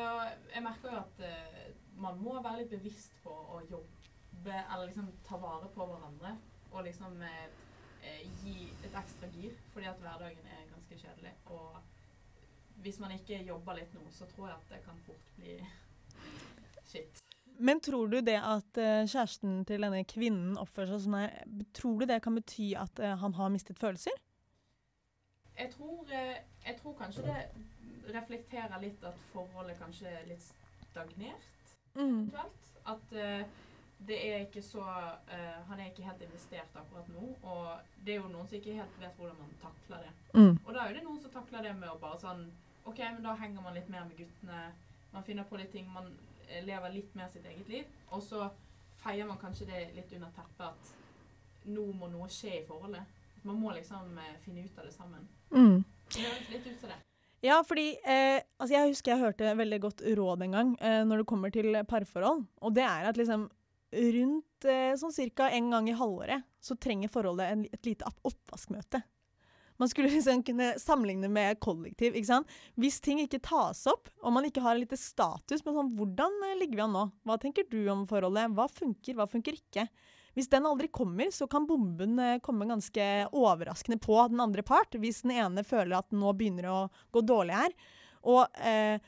jeg 0.52 0.64
merker 0.66 0.92
jo 0.92 1.00
at 1.00 1.22
uh, 1.24 1.70
man 2.04 2.20
må 2.20 2.36
være 2.42 2.64
litt 2.64 2.74
bevisst 2.76 3.16
på 3.24 3.32
å 3.32 3.62
jobbe, 3.70 4.56
eller 4.58 4.90
liksom 4.90 5.08
ta 5.28 5.40
vare 5.40 5.70
på 5.76 5.88
hverandre. 5.88 6.34
Og 6.74 6.84
liksom 6.84 7.22
eh, 7.24 8.26
gi 8.44 8.68
et 8.84 8.98
ekstra 9.00 9.30
gir, 9.32 9.56
fordi 9.72 9.88
at 9.88 10.02
hverdagen 10.04 10.50
er 10.52 10.68
ganske 10.74 11.00
kjedelig. 11.00 11.32
Og 11.56 11.80
hvis 12.84 13.00
man 13.00 13.16
ikke 13.16 13.40
jobber 13.48 13.80
litt 13.80 13.96
nå, 13.96 14.04
så 14.12 14.28
tror 14.34 14.52
jeg 14.52 14.60
at 14.60 14.76
det 14.76 14.84
kan 14.86 15.00
fort 15.08 15.32
bli 15.40 15.56
shit. 16.92 17.27
Men 17.60 17.80
tror 17.82 18.08
du 18.12 18.20
det 18.22 18.38
at 18.38 18.78
eh, 18.78 19.06
kjæresten 19.10 19.64
til 19.66 19.82
denne 19.82 20.04
kvinnen 20.06 20.58
oppfører 20.62 20.94
seg 20.94 21.06
sånn 21.08 21.18
her, 21.20 21.38
tror 21.74 22.00
du 22.00 22.06
det 22.10 22.22
kan 22.26 22.36
bety 22.38 22.72
at 22.78 23.00
eh, 23.00 23.16
han 23.18 23.34
har 23.34 23.50
mistet 23.54 23.80
følelser? 23.82 24.14
Jeg 25.58 25.72
tror, 25.74 26.04
eh, 26.14 26.36
jeg 26.68 26.78
tror 26.82 26.94
kanskje 27.00 27.24
det 27.26 28.14
reflekterer 28.14 28.78
litt 28.82 29.04
at 29.04 29.18
forholdet 29.34 29.80
kanskje 29.82 30.12
er 30.12 30.28
litt 30.30 30.52
stagnert, 30.92 31.54
Mm. 31.98 32.30
eventuelt. 32.30 32.68
At 32.86 33.14
eh, 33.18 33.48
det 34.06 34.18
er 34.22 34.44
ikke 34.46 34.62
så 34.62 34.84
Han 35.68 35.80
er 35.80 35.88
ikke 35.90 36.04
helt 36.06 36.22
investert 36.22 36.76
akkurat 36.78 37.08
nå. 37.10 37.32
Og 37.42 37.80
det 38.06 38.14
er 38.14 38.20
jo 38.22 38.28
noen 38.30 38.46
som 38.48 38.58
ikke 38.60 38.76
helt 38.78 39.00
vet 39.02 39.16
hvordan 39.18 39.40
man 39.40 39.56
takler 39.64 40.04
det. 40.06 40.12
Mm. 40.38 40.60
Og 40.66 40.74
da 40.76 40.80
er 40.84 40.92
jo 40.92 40.96
det 41.00 41.04
noen 41.08 41.22
som 41.24 41.32
takler 41.34 41.64
det 41.66 41.74
med 41.76 41.90
å 41.90 41.98
bare 42.00 42.20
sånn 42.22 42.44
OK, 42.86 43.00
men 43.00 43.24
da 43.26 43.34
henger 43.36 43.62
man 43.66 43.74
litt 43.74 43.90
mer 43.90 44.06
med 44.06 44.16
guttene. 44.22 44.60
Man 45.14 45.24
finner 45.26 45.44
på 45.50 45.58
litt 45.58 45.72
ting. 45.74 45.90
Man 45.92 46.14
lever 46.66 46.94
litt 46.94 47.16
mer 47.16 47.30
sitt 47.34 47.46
eget 47.46 47.68
liv. 47.72 47.90
Og 48.12 48.24
så 48.24 48.48
feier 49.02 49.28
man 49.30 49.40
kanskje 49.42 49.68
det 49.70 49.82
litt 49.96 50.14
under 50.18 50.32
teppet 50.36 50.66
at 50.70 50.94
nå 51.68 51.86
må 51.98 52.08
noe 52.12 52.30
skje 52.32 52.62
i 52.62 52.66
forholdet. 52.68 53.04
Man 53.44 53.60
må 53.62 53.74
liksom 53.76 54.18
eh, 54.18 54.38
finne 54.44 54.64
ut 54.66 54.80
av 54.80 54.88
det 54.88 54.94
sammen. 54.96 55.28
Mm. 55.52 55.84
Det 56.14 56.24
høres 56.24 56.50
litt 56.54 56.68
ut 56.72 56.80
som 56.82 56.90
det. 56.94 57.02
Ja, 57.46 57.60
fordi 57.68 57.92
eh, 58.02 58.40
altså 58.58 58.74
jeg 58.74 58.90
husker 58.94 59.14
jeg 59.14 59.22
hørte 59.22 59.52
veldig 59.60 59.78
godt 59.84 60.02
råd 60.18 60.42
en 60.48 60.56
gang 60.58 60.72
eh, 60.82 61.04
når 61.06 61.22
det 61.22 61.28
kommer 61.30 61.54
til 61.54 61.78
parforhold. 61.88 62.48
Og 62.66 62.74
det 62.74 62.84
er 62.88 63.12
at 63.12 63.20
liksom 63.20 63.46
rundt 63.94 64.66
eh, 64.68 64.96
sånn 65.00 65.14
cirka 65.16 65.52
en 65.54 65.70
gang 65.72 65.88
i 65.88 65.96
halvåret 65.96 66.44
så 66.60 66.76
trenger 66.82 67.12
forholdet 67.14 67.52
en, 67.54 67.62
et 67.72 67.86
lite 67.88 68.08
opp- 68.10 68.26
oppvaskmøte. 68.32 69.04
Man 69.78 69.90
skulle 69.90 70.10
liksom 70.10 70.44
kunne 70.44 70.74
sammenligne 70.82 71.30
med 71.30 71.60
kollektiv. 71.64 72.16
ikke 72.16 72.32
sant? 72.32 72.54
Hvis 72.76 73.00
ting 73.04 73.22
ikke 73.22 73.42
tas 73.44 73.86
opp, 73.90 74.10
og 74.24 74.34
man 74.34 74.48
ikke 74.48 74.64
har 74.66 74.78
litt 74.80 74.96
status 74.98 75.66
med 75.66 75.78
sånn 75.78 75.96
Hvordan 75.98 76.38
eh, 76.50 76.58
ligger 76.62 76.82
vi 76.82 76.86
an 76.88 76.96
nå? 76.96 77.08
Hva 77.28 77.38
tenker 77.42 77.68
du 77.70 77.82
om 77.94 78.06
forholdet? 78.10 78.54
Hva 78.58 78.68
funker, 78.72 79.18
hva 79.18 79.28
funker 79.30 79.58
ikke? 79.58 79.88
Hvis 80.38 80.52
den 80.52 80.68
aldri 80.70 80.90
kommer, 80.94 81.32
så 81.34 81.48
kan 81.50 81.66
bomben 81.70 82.20
eh, 82.22 82.40
komme 82.46 82.70
ganske 82.70 83.06
overraskende 83.32 83.98
på 84.02 84.20
den 84.30 84.42
andre 84.44 84.66
part. 84.66 84.94
Hvis 84.94 85.24
den 85.26 85.34
ene 85.38 85.66
føler 85.66 85.98
at 86.00 86.14
nå 86.14 86.34
begynner 86.38 86.70
å 86.70 86.82
gå 87.14 87.24
dårlig 87.26 87.58
her. 87.58 87.78
Og 88.28 88.60
eh, 88.62 89.02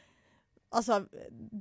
altså 0.75 0.99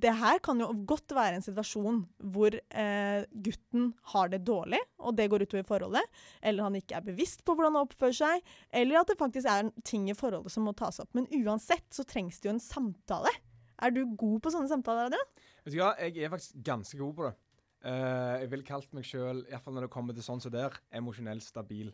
Det 0.03 0.12
her 0.21 0.41
kan 0.45 0.61
jo 0.61 0.69
godt 0.88 1.15
være 1.17 1.38
en 1.38 1.45
situasjon 1.45 2.00
hvor 2.33 2.55
eh, 2.55 3.25
gutten 3.33 3.93
har 4.12 4.31
det 4.33 4.43
dårlig, 4.47 4.81
og 4.99 5.17
det 5.17 5.29
går 5.33 5.47
utover 5.47 5.67
forholdet. 5.69 6.23
Eller 6.43 6.67
han 6.67 6.79
ikke 6.79 6.99
er 6.99 7.07
bevisst 7.07 7.45
på 7.45 7.57
hvordan 7.57 7.77
han 7.77 7.88
oppfører 7.88 8.19
seg. 8.21 8.55
Eller 8.71 9.00
at 9.00 9.11
det 9.11 9.19
faktisk 9.21 9.49
er 9.49 9.71
ting 9.88 10.09
i 10.11 10.17
forholdet 10.19 10.55
som 10.55 10.67
må 10.69 10.75
tas 10.77 11.00
opp. 11.03 11.12
Men 11.17 11.29
uansett 11.41 11.87
så 11.95 12.07
trengs 12.09 12.41
det 12.41 12.50
jo 12.50 12.57
en 12.57 12.62
samtale. 12.62 13.33
Er 13.79 13.95
du 13.95 14.03
god 14.19 14.41
på 14.43 14.53
sånne 14.53 14.71
samtaler? 14.71 15.09
Adrian? 15.09 15.31
Vet 15.65 15.75
du 15.75 15.79
hva, 15.81 15.93
jeg 16.03 16.25
er 16.25 16.33
faktisk 16.33 16.59
ganske 16.67 16.99
god 16.99 17.15
på 17.15 17.29
det. 17.29 17.37
Uh, 17.79 18.35
jeg 18.43 18.50
ville 18.50 18.67
kalt 18.67 18.95
meg 18.97 19.07
sjøl, 19.07 19.45
iallfall 19.47 19.77
når 19.77 19.87
det 19.87 19.95
kommer 19.95 20.17
til 20.17 20.25
sånn 20.27 20.43
som 20.43 20.53
der, 20.53 20.75
emosjonelt 20.99 21.47
stabil. 21.47 21.93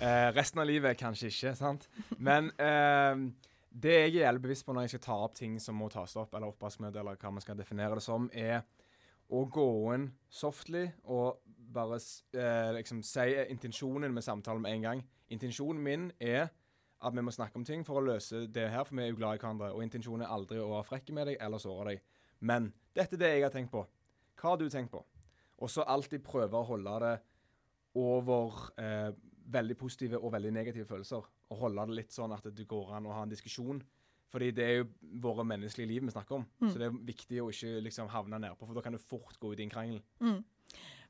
Uh, 0.00 0.30
resten 0.34 0.62
av 0.62 0.66
livet 0.66 0.98
kanskje 0.98 1.30
ikke, 1.30 1.54
sant. 1.58 1.86
Men 2.18 2.50
eh, 2.62 3.22
det 3.72 3.96
jeg 4.12 4.22
er 4.28 4.38
bevisst 4.42 4.66
på 4.66 4.74
når 4.74 4.86
jeg 4.86 4.94
skal 4.94 5.04
ta 5.06 5.16
opp 5.24 5.34
ting 5.38 5.58
som 5.60 5.78
må 5.80 5.88
tas 5.92 6.16
opp, 6.20 6.34
eller 6.34 6.52
oppvaskmøte, 6.52 7.00
eller 7.00 7.16
hva 7.20 7.32
man 7.32 7.44
skal 7.44 7.56
definere 7.58 7.96
det 7.98 8.04
som, 8.04 8.28
er 8.32 8.62
å 9.32 9.44
gå 9.48 9.68
inn 9.94 10.10
softly 10.28 10.84
og 11.08 11.40
bare 11.72 11.96
eh, 12.36 12.72
liksom 12.76 13.00
si 13.06 13.30
intensjonen 13.48 14.12
med 14.12 14.24
samtalen 14.24 14.62
med 14.64 14.76
en 14.76 14.88
gang. 14.88 15.04
Intensjonen 15.32 15.80
min 15.82 16.10
er 16.20 16.50
at 17.02 17.16
vi 17.16 17.24
må 17.24 17.32
snakke 17.34 17.58
om 17.58 17.64
ting 17.66 17.82
for 17.86 17.98
å 17.98 18.04
løse 18.04 18.44
det 18.52 18.68
her, 18.70 18.84
for 18.84 18.98
vi 18.98 19.06
er 19.06 19.10
jo 19.10 19.18
glad 19.18 19.38
i 19.38 19.42
hverandre. 19.42 19.72
Og 19.72 19.82
intensjonen 19.82 20.26
er 20.26 20.34
aldri 20.34 20.60
å 20.60 20.68
være 20.74 20.88
frekke 20.90 21.16
med 21.16 21.30
deg 21.30 21.40
eller 21.42 21.62
såre 21.62 21.88
deg. 21.88 22.04
Men 22.44 22.68
dette 22.94 23.16
er 23.16 23.22
det 23.22 23.32
jeg 23.32 23.46
har 23.46 23.54
tenkt 23.54 23.72
på. 23.72 23.82
Hva 24.38 24.52
har 24.52 24.60
du 24.60 24.68
tenkt 24.70 24.92
på? 24.92 25.02
Og 25.62 25.70
så 25.70 25.86
alltid 25.86 26.22
prøve 26.26 26.58
å 26.58 26.68
holde 26.68 26.94
det 27.02 27.16
over 27.98 28.68
eh, 28.80 29.10
veldig 29.52 29.76
positive 29.78 30.20
og 30.20 30.32
veldig 30.34 30.52
negative 30.54 30.86
følelser. 30.88 31.26
Og 31.52 31.60
holde 31.66 31.84
det 31.90 31.98
litt 32.00 32.14
sånn 32.14 32.32
at 32.34 32.46
det 32.48 32.68
går 32.68 32.94
an 32.96 33.10
å 33.10 33.16
ha 33.18 33.26
en 33.26 33.32
diskusjon. 33.32 33.82
Fordi 34.32 34.48
det 34.56 34.64
er 34.64 34.78
jo 34.78 34.88
våre 35.20 35.44
menneskelige 35.44 35.90
liv 35.90 36.06
vi 36.06 36.14
snakker 36.14 36.38
om. 36.38 36.46
Mm. 36.62 36.68
Så 36.70 36.80
det 36.80 36.88
er 36.88 37.00
viktig 37.12 37.42
å 37.42 37.50
ikke 37.52 37.82
liksom 37.84 38.08
havne 38.12 38.40
nedpå, 38.40 38.64
for 38.64 38.78
da 38.78 38.84
kan 38.84 38.96
du 38.96 39.00
fort 39.02 39.36
gå 39.40 39.52
ut 39.52 39.60
i 39.60 39.66
en 39.66 39.72
krangel. 39.72 40.00
Mm. 40.24 40.38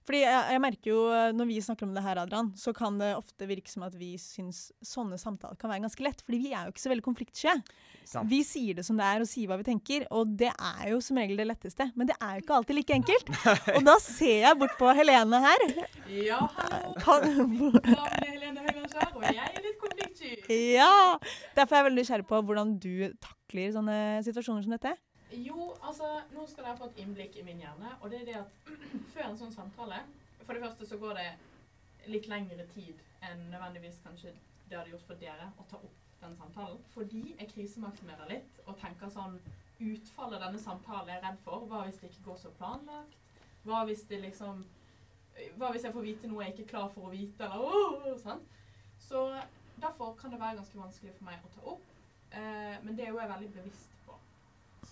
Fordi 0.06 0.20
jeg, 0.24 0.38
jeg 0.54 0.62
merker 0.62 0.90
jo, 0.90 1.00
eh, 1.14 1.30
Når 1.36 1.48
vi 1.48 1.58
snakker 1.62 1.86
om 1.86 1.94
det 1.94 2.02
her, 2.04 2.18
Adrian, 2.22 2.50
så 2.58 2.72
kan 2.76 2.98
det 2.98 3.12
ofte 3.16 3.46
virke 3.50 3.70
som 3.70 3.84
at 3.86 3.94
vi 3.98 4.14
syns 4.20 4.64
sånne 4.82 5.18
samtaler 5.20 5.58
kan 5.60 5.70
være 5.70 5.84
ganske 5.84 6.04
lett. 6.04 6.24
Fordi 6.26 6.40
vi 6.42 6.52
er 6.52 6.66
jo 6.66 6.74
ikke 6.74 6.82
så 6.84 6.92
veldig 6.92 7.06
konfliktsky. 7.06 7.54
Vi 8.28 8.40
sier 8.46 8.78
det 8.78 8.84
som 8.86 8.98
det 8.98 9.06
er 9.06 9.22
og 9.22 9.30
sier 9.30 9.50
hva 9.50 9.58
vi 9.60 9.66
tenker, 9.68 10.06
og 10.14 10.34
det 10.40 10.50
er 10.52 10.90
jo 10.90 10.98
som 11.04 11.20
regel 11.20 11.38
det 11.38 11.46
letteste. 11.48 11.86
Men 11.94 12.10
det 12.10 12.16
er 12.18 12.36
jo 12.36 12.44
ikke 12.44 12.56
alltid 12.58 12.78
like 12.80 12.96
enkelt. 12.98 13.30
Og 13.76 13.86
da 13.86 13.94
ser 14.02 14.42
jeg 14.42 14.58
bort 14.58 14.74
på 14.80 14.90
Helene 14.96 15.38
her. 15.44 15.64
Ja, 16.12 16.40
hallo. 16.56 16.92
Kan, 17.02 17.28
Navnet 17.28 17.86
er 18.02 18.26
Helene 18.26 18.66
Høylandskjær, 18.66 19.14
og 19.16 19.24
jeg 19.28 19.46
er 19.46 19.64
litt 19.64 19.78
konfliktsky. 19.80 20.32
ja! 20.74 20.90
Derfor 21.56 21.76
er 21.76 21.82
jeg 21.82 21.88
veldig 21.88 22.02
nysgjerrig 22.02 22.28
på 22.28 22.42
hvordan 22.48 22.74
du 22.82 22.92
takler 23.22 23.72
sånne 23.74 23.96
situasjoner 24.26 24.66
som 24.66 24.74
dette. 24.76 24.94
Jo, 25.32 25.72
altså, 25.80 26.08
nå 26.34 26.44
skal 26.46 26.66
dere 26.66 26.76
få 26.76 26.90
et 26.90 27.00
innblikk 27.00 27.36
i 27.40 27.46
min 27.46 27.62
hjerne, 27.62 27.94
og 28.00 28.10
det 28.12 28.20
er 28.20 28.28
det 28.28 28.36
at 28.42 28.70
før 29.14 29.30
en 29.30 29.38
sånn 29.40 29.54
samtale 29.54 30.02
For 30.42 30.52
det 30.52 30.62
første 30.64 30.86
så 30.86 30.98
går 30.98 31.18
det 31.20 31.28
litt 32.10 32.26
lengre 32.28 32.66
tid 32.74 32.98
enn 33.22 33.44
nødvendigvis 33.52 34.00
kanskje 34.02 34.32
det 34.68 34.78
hadde 34.78 34.90
gjort 34.90 35.06
for 35.06 35.20
dere 35.20 35.52
å 35.60 35.66
ta 35.70 35.78
opp 35.78 35.98
den 36.22 36.34
samtalen. 36.36 36.78
Fordi 36.94 37.22
jeg 37.38 37.50
krisemaksimerer 37.52 38.30
litt 38.30 38.62
og 38.66 38.78
tenker 38.80 39.12
sånn 39.12 39.38
Utfallet 39.82 40.38
denne 40.38 40.60
samtalen 40.62 41.08
er 41.08 41.16
jeg 41.16 41.22
redd 41.24 41.38
for. 41.42 41.64
Hva 41.66 41.80
hvis 41.86 41.96
det 41.98 42.10
ikke 42.12 42.26
går 42.28 42.36
så 42.38 42.50
planlagt? 42.58 43.16
Hva 43.66 43.80
hvis 43.88 44.04
det 44.10 44.20
liksom 44.22 44.60
Hva 45.58 45.72
hvis 45.72 45.86
jeg 45.88 45.94
får 45.94 46.06
vite 46.06 46.30
noe 46.30 46.44
jeg 46.44 46.54
ikke 46.54 46.66
er 46.68 46.72
klar 46.74 46.92
for 46.94 47.08
å 47.08 47.14
vite? 47.14 47.48
Eller, 47.48 48.18
sånn. 48.22 48.44
Så 49.02 49.24
derfor 49.82 50.14
kan 50.20 50.30
det 50.30 50.38
være 50.42 50.60
ganske 50.60 50.78
vanskelig 50.78 51.14
for 51.16 51.26
meg 51.26 51.42
å 51.42 51.50
ta 51.56 51.64
opp. 51.72 51.88
Eh, 52.30 52.76
men 52.84 52.94
det 52.94 53.06
er 53.06 53.10
jo 53.10 53.18
jeg 53.18 53.32
veldig 53.32 53.50
bevisst. 53.56 53.91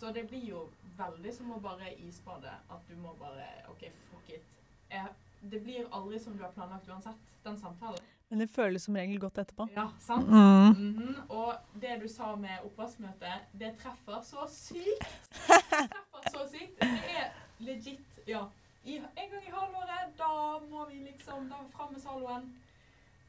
Så 0.00 0.10
det 0.16 0.22
blir 0.30 0.44
jo 0.48 0.60
veldig 0.96 1.32
som 1.36 1.50
å 1.52 1.58
bare 1.60 1.90
isbade. 2.06 2.52
At 2.72 2.86
du 2.88 2.94
må 2.96 3.12
bare 3.20 3.46
OK, 3.68 3.82
fuck 4.10 4.30
it. 4.32 4.46
Jeg, 4.90 5.10
det 5.52 5.60
blir 5.64 5.88
aldri 5.92 6.18
som 6.22 6.36
du 6.38 6.42
har 6.44 6.52
planlagt 6.56 6.88
uansett, 6.88 7.20
den 7.44 7.58
samtalen. 7.60 8.00
Men 8.30 8.38
det 8.44 8.46
føles 8.54 8.84
som 8.86 8.94
regel 8.96 9.18
godt 9.20 9.38
etterpå. 9.42 9.66
Ja, 9.74 9.88
sant? 10.00 10.28
Mm. 10.30 10.70
Mhm. 10.78 11.14
Og 11.34 11.80
det 11.82 11.96
du 12.02 12.06
sa 12.08 12.30
med 12.38 12.62
oppvaskmøte, 12.64 13.32
det 13.58 13.72
treffer 13.82 14.20
så 14.24 14.46
sykt. 14.54 15.04
Det 15.48 15.60
treffer 15.92 16.28
så 16.36 16.46
sykt. 16.52 16.78
Det 16.80 17.16
er 17.18 17.32
legit, 17.58 18.20
ja. 18.30 18.44
I, 18.84 18.96
en 19.02 19.30
gang 19.34 19.44
i 19.48 19.52
halvåret, 19.52 20.14
da 20.18 20.30
må 20.70 20.86
vi 20.88 21.02
liksom 21.10 21.50
da 21.50 21.58
Fram 21.74 21.92
med 21.92 22.00
Zaloen. 22.00 22.46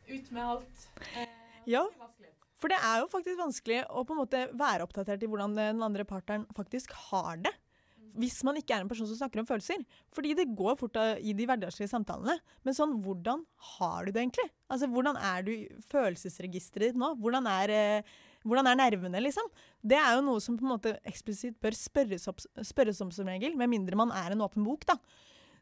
Ut 0.07 0.31
med 0.31 0.43
alt. 0.53 0.87
Eh, 1.15 1.27
Ja. 1.65 1.83
det 1.89 1.97
er 1.97 2.05
vanskelig. 2.05 2.29
For 2.61 2.69
det 2.69 2.77
er 2.77 3.01
jo 3.01 3.09
faktisk 3.09 3.41
vanskelig 3.41 3.81
å 3.89 4.05
på 4.05 4.13
en 4.13 4.21
måte 4.21 4.45
være 4.57 4.85
oppdatert 4.85 5.23
i 5.25 5.29
hvordan 5.29 5.57
den 5.57 5.81
andre 5.85 6.05
partneren 6.07 6.45
faktisk 6.55 6.93
har 7.09 7.41
det. 7.41 7.53
Hvis 8.19 8.41
man 8.43 8.57
ikke 8.59 8.75
er 8.75 8.83
en 8.83 8.89
person 8.91 9.07
som 9.07 9.17
snakker 9.17 9.39
om 9.41 9.47
følelser. 9.47 9.81
Fordi 10.13 10.33
det 10.37 10.49
går 10.57 10.75
fort 10.77 10.99
i 11.23 11.33
de 11.33 11.47
hverdagslige 11.47 11.89
samtalene. 11.89 12.35
Men 12.67 12.75
sånn, 12.75 12.97
hvordan 13.05 13.45
har 13.77 14.05
du 14.05 14.11
det 14.11 14.25
egentlig? 14.25 14.49
Altså, 14.67 14.89
Hvordan 14.91 15.17
er 15.17 15.47
du 15.47 15.53
i 15.53 15.69
følelsesregisteret 15.93 16.91
ditt 16.91 16.99
nå? 16.99 17.13
Hvordan 17.23 17.47
er, 17.49 17.73
eh, 17.73 18.13
hvordan 18.43 18.67
er 18.67 18.79
nervene, 18.83 19.23
liksom? 19.23 19.47
Det 19.81 19.97
er 19.97 20.17
jo 20.17 20.27
noe 20.27 20.43
som 20.43 20.59
på 20.59 20.67
en 20.67 20.73
måte 20.75 20.97
eksplisitt 21.07 21.57
bør 21.63 21.77
spørres, 21.77 22.27
opp, 22.27 22.43
spørres 22.67 23.01
om 23.01 23.15
som 23.15 23.31
regel, 23.31 23.55
med 23.55 23.71
mindre 23.71 23.95
man 23.95 24.11
er 24.11 24.35
en 24.35 24.43
åpen 24.43 24.67
bok, 24.67 24.85
da. 24.91 24.99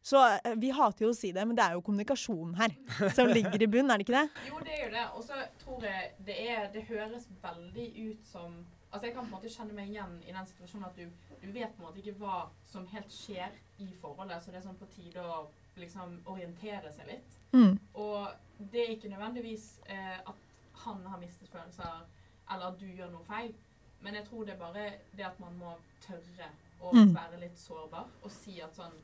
Så 0.04 0.18
eh, 0.46 0.56
vi 0.58 0.70
hater 0.72 1.06
jo 1.06 1.12
å 1.12 1.16
si 1.18 1.32
det, 1.36 1.44
men 1.48 1.56
det 1.58 1.64
er 1.66 1.74
jo 1.76 1.82
kommunikasjonen 1.86 2.56
her 2.56 2.74
som 3.14 3.28
ligger 3.38 3.62
i 3.62 3.68
bunn, 3.68 3.92
er 3.92 3.98
det 4.00 4.06
ikke 4.08 4.16
det? 4.22 4.48
Jo, 4.50 4.60
det 4.64 4.74
er 4.78 4.84
jo 4.86 4.92
det. 4.96 5.06
Og 5.20 5.24
så 5.24 5.40
tror 5.64 5.84
jeg 5.86 6.12
det 6.26 6.38
er 6.50 6.70
Det 6.74 6.84
høres 6.88 7.28
veldig 7.44 7.88
ut 8.10 8.26
som 8.28 8.66
Altså, 8.92 9.06
jeg 9.06 9.14
kan 9.14 9.22
på 9.28 9.28
en 9.30 9.36
måte 9.36 9.50
kjenne 9.54 9.74
meg 9.78 9.90
igjen 9.92 10.14
i 10.26 10.32
den 10.34 10.48
situasjonen 10.50 10.88
at 10.88 10.96
du, 10.98 11.04
du 11.44 11.52
vet 11.54 11.76
på 11.76 11.84
en 11.84 11.86
måte 11.92 12.00
ikke 12.02 12.16
hva 12.18 12.38
som 12.66 12.88
helt 12.90 13.12
skjer 13.14 13.52
i 13.86 13.86
forholdet, 14.02 14.42
så 14.42 14.50
det 14.50 14.58
er 14.58 14.64
sånn 14.66 14.80
på 14.80 14.88
tide 14.90 15.22
å 15.22 15.44
liksom 15.78 16.16
orientere 16.26 16.90
seg 16.96 17.06
litt. 17.12 17.36
Mm. 17.54 17.76
Og 18.02 18.32
det 18.74 18.82
er 18.88 18.96
ikke 18.96 19.12
nødvendigvis 19.14 19.68
eh, 19.94 20.18
at 20.26 20.42
han 20.88 21.06
har 21.06 21.22
mistet 21.22 21.52
følelser, 21.54 22.02
eller 22.50 22.72
at 22.72 22.80
du 22.82 22.88
gjør 22.90 23.14
noe 23.14 23.28
feil. 23.30 23.54
Men 24.02 24.18
jeg 24.18 24.26
tror 24.26 24.50
det 24.50 24.56
er 24.56 24.64
bare 24.64 24.88
det 25.22 25.28
at 25.30 25.38
man 25.46 25.54
må 25.62 25.76
tørre 26.08 26.50
å 26.82 26.90
Mm. 26.96 27.14
være 27.14 27.44
litt 27.46 27.62
sårbar 27.62 28.10
og 28.24 28.32
si 28.32 28.58
at 28.64 28.74
sånn 28.74 28.98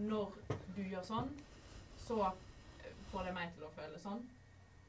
Når 0.00 0.36
du 0.76 0.82
gjør 0.82 1.06
sånn, 1.06 1.30
så 2.00 2.32
får 3.10 3.26
det 3.28 3.32
meg 3.36 3.54
til 3.56 3.66
å 3.66 3.72
føle 3.74 3.98
sånn. 4.00 4.20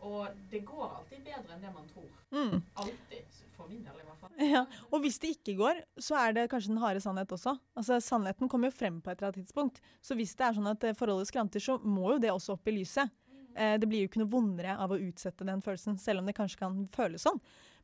Og 0.01 0.37
det 0.49 0.63
går 0.65 0.87
alltid 0.87 1.21
bedre 1.25 1.55
enn 1.55 1.61
det 1.61 1.71
man 1.75 1.89
tror. 1.91 2.09
Mm. 2.33 2.61
Alltid. 2.81 3.39
For 3.53 3.69
min 3.69 3.83
del, 3.85 3.97
i 4.01 4.05
hvert 4.07 4.21
fall. 4.23 4.31
Ja, 4.41 4.63
Og 4.89 5.03
hvis 5.03 5.19
det 5.21 5.35
ikke 5.35 5.53
går, 5.59 5.81
så 6.01 6.15
er 6.17 6.33
det 6.33 6.47
kanskje 6.49 6.71
den 6.71 6.81
harde 6.81 7.01
sannhet 7.03 7.33
også. 7.35 7.53
Altså 7.77 7.99
Sannheten 8.01 8.49
kommer 8.49 8.71
jo 8.71 8.77
frem 8.77 8.97
på 9.03 9.11
et 9.11 9.19
eller 9.19 9.29
annet 9.29 9.43
tidspunkt. 9.43 9.81
Så 10.01 10.17
hvis 10.17 10.33
det 10.39 10.47
er 10.47 10.55
sånn 10.57 10.69
at 10.71 10.85
eh, 10.87 10.95
forholdet 10.97 11.29
skranter, 11.29 11.61
så 11.61 11.77
må 11.83 12.15
jo 12.15 12.21
det 12.23 12.31
også 12.33 12.55
opp 12.55 12.71
i 12.71 12.73
lyset. 12.79 13.11
Eh, 13.53 13.75
det 13.77 13.89
blir 13.91 14.01
jo 14.01 14.09
ikke 14.09 14.23
noe 14.23 14.31
vondere 14.31 14.73
av 14.81 14.95
å 14.95 14.97
utsette 14.97 15.45
den 15.45 15.61
følelsen, 15.61 15.99
selv 16.01 16.23
om 16.23 16.31
det 16.31 16.37
kanskje 16.39 16.63
kan 16.63 16.81
føles 16.95 17.27
sånn. 17.27 17.37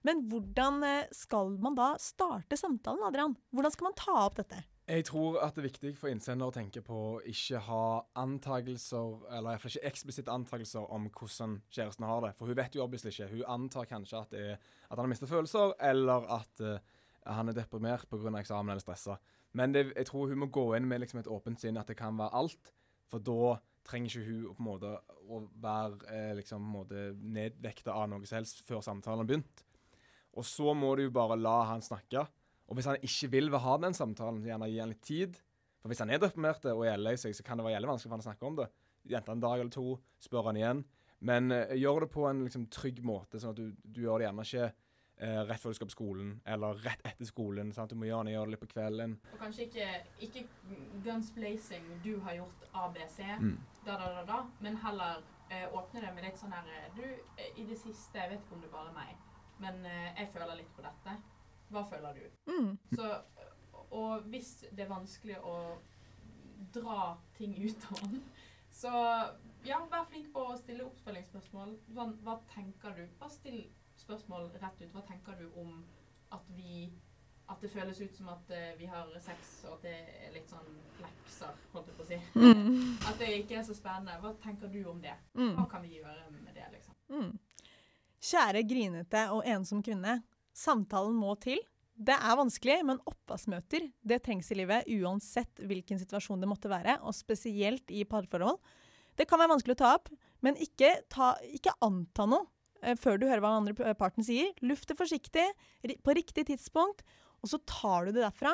Men 0.07 0.25
hvordan 0.31 0.81
eh, 0.87 1.13
skal 1.13 1.53
man 1.61 1.77
da 1.77 1.91
starte 2.01 2.57
samtalen, 2.57 3.05
Adrian? 3.05 3.37
Hvordan 3.53 3.75
skal 3.75 3.89
man 3.91 3.99
ta 3.99 4.17
opp 4.23 4.41
dette? 4.41 4.63
Jeg 4.87 5.03
tror 5.09 5.41
at 5.43 5.55
det 5.55 5.65
er 5.65 5.67
viktig 5.67 5.89
for 5.99 6.07
innsender 6.07 6.47
å 6.47 6.53
tenke 6.55 6.79
på 6.79 6.95
å 6.95 7.15
ikke 7.27 7.59
ha 7.65 7.87
antakelser, 8.21 9.17
eller 9.35 9.49
i 9.49 9.55
hvert 9.57 9.65
fall 9.65 9.73
ikke 9.73 9.89
eksplisitte 9.89 10.31
antakelser 10.31 10.85
om 10.95 11.09
hvordan 11.11 11.57
kjæresten 11.75 12.05
har 12.07 12.21
det. 12.23 12.29
For 12.37 12.47
hun 12.47 12.55
vet 12.55 12.77
jo 12.77 12.85
obviously 12.85 13.11
ikke. 13.11 13.27
Hun 13.33 13.43
antar 13.57 13.89
kanskje 13.89 14.21
at, 14.21 14.37
er, 14.39 14.53
at 14.87 14.95
han 14.95 15.03
har 15.03 15.11
mistet 15.11 15.31
følelser, 15.31 15.75
eller 15.89 16.29
at 16.37 16.63
uh, 16.63 16.77
han 17.27 17.51
er 17.51 17.57
deprimert 17.57 18.07
pga. 18.07 18.31
eksamen 18.39 18.71
eller 18.71 18.85
stressa. 18.85 19.17
Men 19.59 19.75
det, 19.75 19.89
jeg 19.91 20.07
tror 20.07 20.31
hun 20.31 20.39
må 20.45 20.47
gå 20.55 20.69
inn 20.77 20.87
med 20.87 21.03
liksom 21.03 21.19
et 21.19 21.27
åpent 21.35 21.59
sinn, 21.59 21.75
at 21.75 21.91
det 21.91 21.99
kan 21.99 22.15
være 22.15 22.39
alt. 22.39 22.71
For 23.11 23.19
da 23.19 23.57
trenger 23.87 24.07
ikke 24.07 24.27
hun 24.29 24.55
på 24.55 24.63
en 24.63 24.69
måte 24.69 24.95
å 25.27 25.43
være 25.67 26.15
eh, 26.15 26.33
liksom, 26.39 26.63
måte 26.63 27.09
nedvekta 27.19 27.91
av 27.91 28.07
noe 28.11 28.23
som 28.23 28.39
helst 28.39 28.63
før 28.67 28.79
samtalen 28.85 29.25
har 29.25 29.29
begynt. 29.35 29.63
Og 30.37 30.47
så 30.47 30.71
må 30.77 30.95
du 30.95 31.07
jo 31.07 31.15
bare 31.15 31.39
la 31.39 31.59
han 31.73 31.83
snakke. 31.83 32.23
Og 32.67 32.75
hvis 32.75 32.89
han 32.89 32.97
ikke 32.99 33.29
vil 33.31 33.53
ha 33.63 33.77
den 33.79 33.95
samtalen, 33.95 34.41
så 34.43 34.49
gjerne 34.51 34.67
gi 34.71 34.79
han 34.81 34.91
litt 34.91 35.05
tid. 35.07 35.37
For 35.81 35.91
hvis 35.91 36.01
han 36.03 36.09
er 36.11 36.19
deprimert 36.19 36.65
og 36.73 36.83
er 36.89 36.97
lei 36.99 37.13
seg, 37.19 37.35
så 37.37 37.45
kan 37.47 37.59
det 37.59 37.63
være 37.67 37.77
jævlig 37.77 37.91
vanskelig 37.93 38.09
for 38.09 38.17
han 38.17 38.25
å 38.25 38.27
snakke 38.27 38.49
om 38.49 38.57
det. 38.59 38.65
Gjenta 39.07 39.31
en 39.31 39.43
dag 39.43 39.61
eller 39.61 39.71
to, 39.71 39.93
spør 40.19 40.49
han 40.49 40.59
igjen. 40.59 40.81
Men 41.29 41.47
uh, 41.53 41.71
gjør 41.77 42.03
det 42.03 42.09
på 42.13 42.25
en 42.29 42.43
liksom, 42.43 42.65
trygg 42.73 42.99
måte, 43.07 43.39
sånn 43.39 43.55
at 43.55 43.61
du, 43.61 43.71
du 43.81 44.01
gjør 44.03 44.19
det 44.19 44.27
gjerne 44.27 44.45
ikke 44.49 44.65
uh, 44.67 45.39
rett 45.47 45.63
før 45.63 45.71
du 45.73 45.77
skal 45.79 45.89
på 45.89 45.95
skolen, 45.95 46.33
eller 46.45 46.83
rett 46.83 47.07
etter 47.07 47.29
skolen. 47.29 47.71
sant? 47.73 47.93
Du 47.93 47.97
må 48.01 48.09
gjerne 48.09 48.33
gjøre 48.35 48.49
det 48.49 48.55
litt 48.57 48.63
på 48.65 48.69
kvelden. 48.73 49.15
Og 49.31 49.39
kanskje 49.45 49.69
ikke, 49.69 49.87
ikke 50.27 50.43
guns 51.07 51.31
blazing, 51.37 51.87
du 52.03 52.17
har 52.27 52.37
gjort 52.41 52.67
ABC, 52.83 53.21
Mm. 53.39 53.55
da, 53.85 53.95
da, 53.95 54.11
da, 54.17 54.25
da, 54.27 54.41
men 54.59 54.75
heller 54.83 55.23
uh, 55.23 55.65
åpne 55.79 56.03
det 56.03 56.11
med 56.17 56.27
litt 56.27 56.37
sånn 56.41 56.51
her 56.51 56.91
Du, 56.97 57.05
i 57.55 57.63
det 57.63 57.79
siste, 57.79 58.19
jeg 58.19 58.33
vet 58.33 58.43
ikke 58.43 58.59
om 58.59 58.61
det 58.67 58.73
bare 58.75 58.91
er 58.91 58.99
meg, 58.99 59.25
men 59.63 59.81
jeg 59.87 60.29
føler 60.35 60.59
litt 60.59 60.73
på 60.75 60.83
dette. 60.85 61.15
Hva 61.73 61.83
føler 61.89 62.17
du? 62.17 62.51
Mm. 62.51 62.77
Så, 62.95 63.09
og 63.89 64.27
hvis 64.31 64.53
det 64.71 64.85
er 64.85 64.91
vanskelig 64.91 65.39
å 65.43 65.57
dra 66.73 67.17
ting 67.37 67.55
ut 67.59 67.89
av 67.91 68.03
den, 68.05 68.21
så 68.77 68.91
ja, 69.65 69.79
vær 69.91 70.05
flink 70.11 70.29
på 70.33 70.43
å 70.51 70.55
stille 70.59 70.85
oppfølgingsspørsmål. 70.85 71.75
Sånn, 71.95 72.15
hva 72.23 72.37
tenker 72.53 72.95
du? 72.97 73.03
Bare 73.19 73.33
still 73.33 73.63
spørsmål 73.97 74.51
rett 74.61 74.81
ut. 74.83 74.93
Hva 74.93 75.03
tenker 75.07 75.37
du 75.39 75.49
om 75.59 75.83
at 76.35 76.55
vi 76.55 76.87
At 77.47 77.61
det 77.63 77.69
føles 77.71 78.01
ut 78.01 78.11
som 78.11 78.27
at 78.27 78.49
uh, 78.51 78.73
vi 78.75 78.89
har 78.91 79.07
sex, 79.23 79.51
og 79.69 79.77
at 79.77 79.85
det 79.85 79.93
er 80.27 80.33
litt 80.33 80.49
sånn 80.51 80.65
lekser, 80.99 81.53
holdt 81.71 81.87
jeg 81.87 81.95
på 81.95 82.03
å 82.03 82.07
si. 82.09 82.17
Mm. 82.35 82.97
At 83.07 83.21
det 83.21 83.29
ikke 83.37 83.55
er 83.61 83.63
så 83.63 83.75
spennende. 83.77 84.17
Hva 84.19 84.33
tenker 84.43 84.67
du 84.67 84.81
om 84.91 84.99
det? 84.99 85.13
Mm. 85.31 85.53
Hva 85.55 85.63
kan 85.71 85.85
vi 85.85 85.93
gjøre 85.95 86.25
med 86.33 86.51
det, 86.57 86.65
liksom? 86.73 86.97
Mm. 87.07 87.29
Kjære 88.19 88.65
grinete 88.67 89.21
og 89.31 89.47
ensom 89.47 89.79
kvinne. 89.79 90.17
Samtalen 90.57 91.17
må 91.17 91.35
til. 91.41 91.59
Det 91.97 92.13
er 92.13 92.37
vanskelig, 92.37 92.81
men 92.85 93.01
oppvaskmøter 93.09 93.87
det 94.05 94.19
trengs 94.25 94.51
i 94.53 94.57
livet 94.59 94.89
uansett 94.99 95.61
hvilken 95.65 95.97
situasjon 96.01 96.43
det 96.43 96.49
måtte 96.49 96.69
være, 96.69 96.99
og 97.01 97.15
spesielt 97.17 97.89
i 97.93 98.03
parforhold. 98.09 98.59
Det 99.17 99.25
kan 99.29 99.41
være 99.41 99.55
vanskelig 99.55 99.77
å 99.77 99.81
ta 99.81 99.93
opp, 99.97 100.11
men 100.45 100.59
ikke, 100.61 100.91
ta, 101.09 101.31
ikke 101.41 101.73
anta 101.85 102.27
noe 102.29 102.45
eh, 102.83 102.97
før 102.97 103.17
du 103.17 103.25
hører 103.25 103.41
hva 103.41 103.55
den 103.55 103.71
andre 103.71 103.95
parten 103.97 104.25
sier. 104.25 104.53
Luft 104.61 104.91
det 104.91 104.99
forsiktig, 104.99 105.45
på 106.05 106.17
riktig 106.17 106.45
tidspunkt, 106.51 107.01
og 107.41 107.49
så 107.53 107.61
tar 107.65 108.05
du 108.05 108.13
det 108.13 108.21
derfra. 108.21 108.53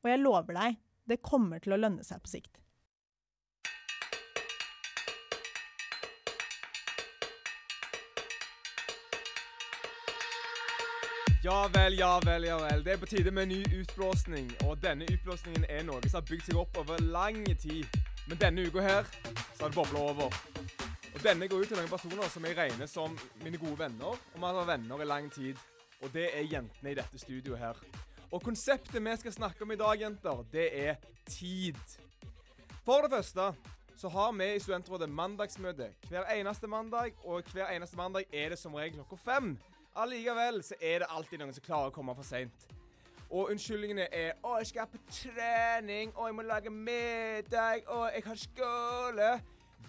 Og 0.00 0.08
jeg 0.08 0.22
lover 0.22 0.56
deg, 0.56 0.80
det 1.08 1.20
kommer 1.24 1.60
til 1.60 1.76
å 1.76 1.80
lønne 1.80 2.04
seg 2.06 2.22
på 2.24 2.32
sikt. 2.32 2.60
Ja 11.44 11.70
vel, 11.72 11.94
ja 11.98 12.20
vel, 12.24 12.44
ja 12.44 12.58
vel. 12.60 12.82
Det 12.84 12.92
er 12.92 12.98
på 13.00 13.06
tide 13.06 13.30
med 13.30 13.42
en 13.42 13.48
ny 13.48 13.80
utblåsning. 13.80 14.50
Og 14.68 14.74
denne 14.82 15.06
utblåsningen 15.08 15.64
er 15.72 15.86
noe 15.88 16.02
som 16.04 16.18
har 16.18 16.26
bygd 16.28 16.50
seg 16.50 16.58
opp 16.60 16.76
over 16.82 17.00
lang 17.00 17.38
tid. 17.62 17.88
Men 18.28 18.40
denne 18.42 18.66
uka 18.68 18.84
her, 18.84 19.08
så 19.54 19.62
har 19.62 19.72
det 19.72 19.78
bobla 19.78 20.02
over. 20.10 20.36
Og 21.14 21.24
denne 21.24 21.48
går 21.48 21.62
ut 21.62 21.72
til 21.72 21.80
noen 21.80 21.88
personer 21.88 22.28
som 22.28 22.44
jeg 22.44 22.58
regner 22.58 22.90
som 22.92 23.16
mine 23.40 23.56
gode 23.56 23.78
venner. 23.80 24.20
Og 24.20 24.36
vi 24.36 24.44
har 24.44 24.58
vært 24.58 24.70
venner 24.74 25.00
i 25.00 25.08
lang 25.08 25.32
tid. 25.32 25.64
Og 26.02 26.12
det 26.12 26.26
er 26.28 26.44
jentene 26.44 26.92
i 26.92 27.00
dette 27.00 27.22
studioet 27.24 27.64
her. 27.64 27.80
Og 28.28 28.44
konseptet 28.44 29.00
vi 29.00 29.16
skal 29.24 29.38
snakke 29.38 29.64
om 29.64 29.72
i 29.72 29.80
dag, 29.80 29.96
jenter, 29.96 30.44
det 30.52 30.68
er 30.76 31.00
tid. 31.24 31.80
For 32.84 33.08
det 33.08 33.16
første 33.16 33.48
så 33.96 34.12
har 34.12 34.36
vi 34.36 34.52
i 34.58 34.60
Studentrådet 34.60 35.08
mandagsmøte 35.08 35.88
hver 36.12 36.28
eneste 36.36 36.68
mandag, 36.68 37.16
og 37.24 37.48
hver 37.52 37.72
eneste 37.72 37.96
mandag 37.96 38.28
er 38.28 38.52
det 38.52 38.60
som 38.60 38.76
regel 38.76 39.00
klokka 39.00 39.24
fem. 39.24 39.54
Allikevel 39.98 40.62
så 40.62 40.76
er 40.80 41.02
det 41.02 41.08
alltid 41.10 41.40
noen 41.40 41.54
som 41.54 41.64
klarer 41.64 41.90
å 41.90 41.94
komme 41.94 42.14
for 42.14 42.26
seint. 42.26 42.66
Og 43.30 43.50
unnskyldningene 43.50 44.08
er 44.12 44.32
'Å, 44.42 44.58
jeg 44.58 44.66
skal 44.66 44.86
på 44.86 44.98
trening', 45.10 46.12
'Å, 46.14 46.26
jeg 46.26 46.34
må 46.34 46.42
lage 46.42 46.70
middag', 46.70 47.86
'Å, 47.86 48.10
jeg 48.14 48.22
har 48.24 48.34
skole'. 48.34 49.40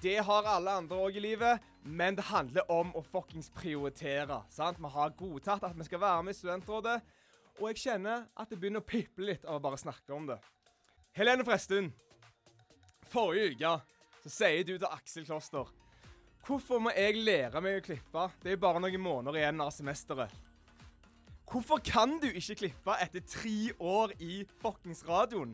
Det 0.02 0.18
har 0.24 0.44
alle 0.44 0.72
andre 0.72 0.98
òg 0.98 1.16
i 1.16 1.20
livet, 1.20 1.60
men 1.84 2.16
det 2.16 2.24
handler 2.24 2.72
om 2.72 2.94
å 2.96 3.02
fuckings 3.02 3.50
prioritere. 3.50 4.44
sant? 4.50 4.78
Vi 4.78 4.88
har 4.88 5.10
godtatt 5.10 5.64
at 5.64 5.78
vi 5.78 5.84
skal 5.84 6.00
være 6.00 6.24
med 6.24 6.34
i 6.34 6.38
Studentrådet, 6.38 7.02
og 7.60 7.68
jeg 7.68 7.78
kjenner 7.78 8.26
at 8.38 8.50
det 8.50 8.60
begynner 8.60 8.80
å 8.80 8.86
piple 8.86 9.26
litt 9.26 9.46
av 9.46 9.56
å 9.56 9.60
bare 9.60 9.78
snakke 9.78 10.14
om 10.14 10.28
det. 10.28 10.40
Helene 11.12 11.46
Frestun, 11.46 11.94
forrige 13.10 13.52
uke 13.52 13.82
så 14.24 14.30
sier 14.30 14.64
du 14.64 14.78
til 14.78 14.88
Aksel 14.88 15.26
Kloster 15.26 15.66
Hvorfor 16.42 16.80
må 16.82 16.92
jeg 16.96 17.20
lære 17.22 17.62
meg 17.62 17.78
å 17.78 17.84
klippe? 17.86 18.24
Det 18.42 18.54
er 18.54 18.62
bare 18.62 18.82
noen 18.82 19.04
måneder 19.04 19.38
igjen 19.38 19.62
av 19.62 19.70
semesteret. 19.76 20.32
Hvorfor 21.52 21.82
kan 21.84 22.16
du 22.22 22.30
ikke 22.32 22.56
klippe 22.64 22.96
etter 23.04 23.22
tre 23.28 23.74
år 23.78 24.14
i 24.24 24.40
fuckings 24.62 25.04
radioen? 25.08 25.52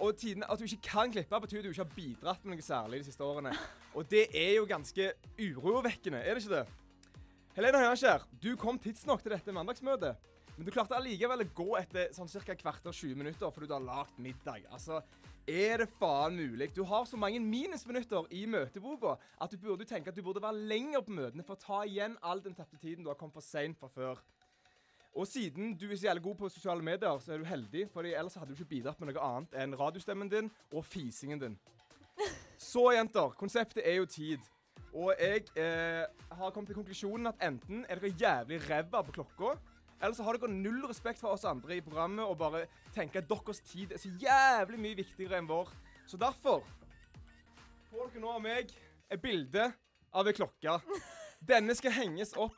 Og 0.00 0.16
tiden, 0.16 0.44
At 0.48 0.58
du 0.58 0.64
ikke 0.64 0.88
kan 0.88 1.12
klippe, 1.12 1.40
betyr 1.40 1.58
at 1.58 1.64
du 1.64 1.70
ikke 1.70 1.84
har 1.84 1.96
bidratt 1.96 2.44
med 2.44 2.56
noe 2.56 2.64
særlig 2.64 3.00
de 3.00 3.08
siste 3.10 3.24
årene. 3.24 3.52
Og 3.94 4.06
det 4.08 4.28
er 4.32 4.54
jo 4.56 4.68
ganske 4.68 5.12
urovekkende, 5.36 6.22
er 6.22 6.34
det 6.34 6.44
ikke 6.44 6.60
det? 6.60 6.66
Helene 7.56 7.82
Høyanskjær, 7.82 8.24
du 8.40 8.54
kom 8.56 8.78
tidsnok 8.78 9.24
til 9.24 9.34
dette 9.34 9.52
mandagsmøtet. 9.52 10.16
Men 10.56 10.66
du 10.68 10.70
klarte 10.72 10.94
allikevel 10.96 11.42
å 11.42 11.48
gå 11.56 11.68
etter 11.80 12.12
sånn 12.14 12.30
ca. 12.30 12.54
kvarter 12.54 12.92
20 12.92 13.18
minutter 13.18 13.50
fordi 13.50 13.66
du 13.66 13.74
har 13.74 13.84
lagd 13.84 14.18
middag. 14.22 14.68
Altså, 14.70 15.02
er 15.48 15.82
det 15.82 15.88
faen 15.98 16.36
mulig? 16.36 16.70
Du 16.76 16.82
har 16.84 17.04
så 17.04 17.16
mange 17.16 17.40
minusminutter 17.40 18.28
i 18.34 18.44
møteboka 18.46 19.16
at 19.40 19.52
du 19.52 19.58
burde 19.58 19.86
tenke 19.88 20.10
at 20.10 20.16
du 20.16 20.22
burde 20.22 20.42
være 20.42 20.66
lenger 20.70 21.00
på 21.06 21.14
møtene 21.16 21.46
for 21.46 21.56
å 21.56 21.62
ta 21.64 21.80
igjen 21.88 22.18
all 22.22 22.42
den 22.44 22.54
tapte 22.54 22.78
tiden 22.80 23.04
du 23.04 23.10
har 23.10 23.18
kommet 23.18 23.38
for 23.38 23.44
seint 23.44 23.78
fra 23.78 23.88
før. 23.88 24.20
Og 25.16 25.26
siden 25.26 25.74
du 25.74 25.88
er 25.90 25.96
så 25.96 26.06
jævlig 26.06 26.22
god 26.22 26.36
på 26.38 26.48
sosiale 26.48 26.82
medier, 26.82 27.18
så 27.18 27.32
er 27.32 27.38
du 27.42 27.44
heldig, 27.44 27.88
for 27.92 28.06
ellers 28.06 28.36
hadde 28.38 28.54
du 28.54 28.60
ikke 28.60 28.76
bidratt 28.76 29.00
med 29.00 29.10
noe 29.10 29.26
annet 29.26 29.56
enn 29.58 29.74
radiostemmen 29.78 30.30
din 30.30 30.50
og 30.70 30.86
fisingen 30.86 31.42
din. 31.42 31.58
Så, 32.60 32.90
jenter, 32.94 33.34
konseptet 33.40 33.82
er 33.84 33.98
jo 33.98 34.06
tid. 34.06 34.38
Og 34.92 35.14
jeg 35.18 35.46
eh, 35.56 36.04
har 36.34 36.50
kommet 36.50 36.70
til 36.70 36.78
konklusjonen 36.78 37.30
at 37.30 37.42
enten 37.46 37.84
er 37.88 37.98
dere 37.98 38.14
jævlig 38.20 38.58
ræva 38.68 39.02
på 39.06 39.14
klokka, 39.18 39.54
eller 40.00 40.16
så 40.16 40.24
har 40.24 40.38
dere 40.38 40.52
null 40.52 40.80
respekt 40.88 41.20
for 41.20 41.36
oss 41.36 41.44
andre 41.48 41.76
i 41.76 41.84
programmet 41.84 42.24
og 42.24 42.38
bare 42.40 42.64
tenker 42.94 43.20
at 43.20 43.28
deres 43.30 43.60
tid 43.68 43.92
er 43.92 44.00
så 44.00 44.10
jævlig 44.20 44.80
mye 44.80 44.98
viktigere 45.02 45.40
enn 45.40 45.48
vår. 45.50 45.70
Så 46.08 46.18
derfor 46.20 46.64
får 47.90 48.10
dere 48.14 48.24
nå 48.24 48.32
av 48.32 48.42
meg 48.44 48.72
et 49.10 49.22
bilde 49.22 49.70
av 50.10 50.28
ei 50.28 50.36
klokke. 50.36 50.78
Denne 51.52 51.76
skal 51.76 51.94
henges 51.96 52.32
opp 52.38 52.56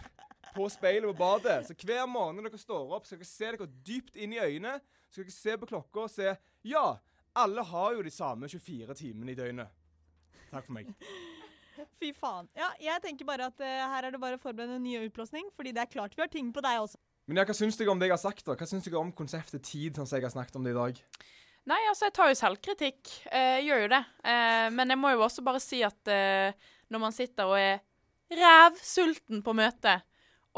på 0.52 0.68
speilet 0.70 1.08
på 1.10 1.18
badet. 1.18 1.62
Så 1.66 1.76
hver 1.82 2.06
morgen 2.10 2.42
dere 2.44 2.60
står 2.60 2.96
opp, 2.96 3.06
skal 3.08 3.20
dere 3.20 3.30
se 3.30 3.52
dere 3.56 3.70
dypt 3.86 4.16
inn 4.16 4.36
i 4.36 4.42
øynene. 4.42 4.78
Så 5.08 5.20
skal 5.20 5.28
dere 5.28 5.38
se 5.38 5.58
på 5.60 5.70
klokka 5.74 6.06
og 6.06 6.12
se 6.12 6.34
Ja, 6.62 6.86
alle 7.34 7.64
har 7.66 7.94
jo 7.96 8.02
de 8.06 8.12
samme 8.12 8.48
24 8.48 8.94
timene 8.98 9.32
i 9.32 9.38
døgnet. 9.38 9.72
Takk 10.52 10.68
for 10.68 10.76
meg. 10.76 10.92
Fy 11.98 12.12
faen. 12.14 12.48
Ja, 12.54 12.68
jeg 12.82 13.02
tenker 13.02 13.26
bare 13.26 13.48
at 13.48 13.62
uh, 13.62 13.86
her 13.94 14.06
er 14.06 14.14
det 14.14 14.20
bare 14.20 14.36
å 14.36 14.42
forberede 14.42 14.76
en 14.76 14.84
ny 14.84 14.98
utblåsning, 15.06 15.48
fordi 15.56 15.72
det 15.74 15.82
er 15.82 15.90
klart 15.90 16.14
vi 16.16 16.22
har 16.22 16.30
ting 16.30 16.52
på 16.54 16.62
deg 16.64 16.82
også. 16.82 17.00
Men 17.26 17.38
ja, 17.38 17.44
hva 17.46 17.54
syns 17.54 17.78
dere 17.78 17.92
om 17.92 18.00
det 18.00 18.08
jeg 18.08 18.16
har 18.16 18.22
sagt? 18.22 18.44
da? 18.46 18.56
Hva 18.58 18.66
syns 18.66 18.88
dere 18.88 18.98
om 18.98 19.12
konseptet 19.14 19.62
tid, 19.66 19.94
sånn 19.96 20.08
som 20.08 20.18
jeg 20.18 20.26
har 20.26 20.34
snakket 20.34 20.58
om 20.58 20.66
det 20.66 20.74
i 20.74 20.78
dag? 20.78 21.00
Nei, 21.70 21.78
altså, 21.86 22.08
jeg 22.08 22.14
tar 22.16 22.30
jo 22.32 22.38
selvkritikk. 22.40 23.10
Eh, 23.30 23.58
jeg 23.60 23.66
gjør 23.68 23.84
jo 23.84 23.90
det. 23.92 24.02
Eh, 24.26 24.68
men 24.74 24.90
jeg 24.90 24.98
må 24.98 25.12
jo 25.14 25.22
også 25.22 25.44
bare 25.46 25.62
si 25.62 25.82
at 25.86 26.10
eh, 26.10 26.56
når 26.90 27.02
man 27.04 27.14
sitter 27.14 27.50
og 27.50 27.58
er 27.60 27.84
rævsulten 28.32 29.44
på 29.46 29.54
møte, 29.54 30.00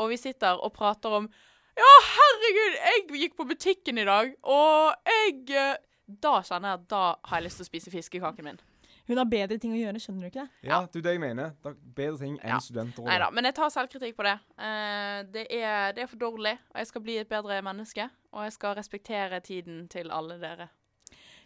og 0.00 0.08
vi 0.14 0.18
sitter 0.18 0.58
og 0.58 0.72
prater 0.74 1.20
om 1.20 1.28
Ja, 1.74 1.90
herregud, 2.06 2.76
jeg 2.78 3.20
gikk 3.20 3.36
på 3.36 3.46
butikken 3.50 3.98
i 3.98 4.06
dag, 4.06 4.30
og 4.46 4.94
jeg 5.10 5.74
Da 6.06 6.36
kjenner 6.46 6.70
jeg 6.70 6.80
at 6.80 6.88
da 6.90 7.02
har 7.26 7.40
jeg 7.40 7.46
lyst 7.48 7.60
til 7.60 7.66
å 7.66 7.70
spise 7.70 7.92
fiskekaken 7.92 8.46
min. 8.46 8.60
Hun 9.06 9.20
har 9.20 9.26
bedre 9.28 9.58
ting 9.60 9.74
å 9.74 9.78
gjøre, 9.78 10.00
skjønner 10.00 10.24
du 10.24 10.30
ikke 10.30 10.44
det? 10.46 10.68
Ja, 10.70 10.78
det 10.88 11.00
er 11.02 11.06
det 11.08 11.12
jeg 11.16 11.20
mener. 11.20 11.50
Det 11.62 11.72
er 11.74 11.80
bedre 11.98 12.18
ting 12.22 12.38
enn 12.40 12.54
Ja. 12.54 12.60
studenter. 12.64 13.04
Nei 13.04 13.18
da, 13.20 13.30
men 13.30 13.44
jeg 13.44 13.54
tar 13.58 13.68
selvkritikk 13.74 14.16
på 14.16 14.24
det. 14.24 14.38
Uh, 14.56 15.18
det, 15.34 15.44
er, 15.52 15.92
det 15.92 16.06
er 16.06 16.08
for 16.08 16.16
dårlig, 16.22 16.54
og 16.72 16.80
jeg 16.80 16.86
skal 16.92 17.04
bli 17.04 17.18
et 17.20 17.28
bedre 17.28 17.60
menneske. 17.62 18.08
Og 18.32 18.46
jeg 18.48 18.56
skal 18.56 18.74
respektere 18.78 19.40
tiden 19.44 19.84
til 19.92 20.10
alle 20.10 20.38
dere. 20.40 20.70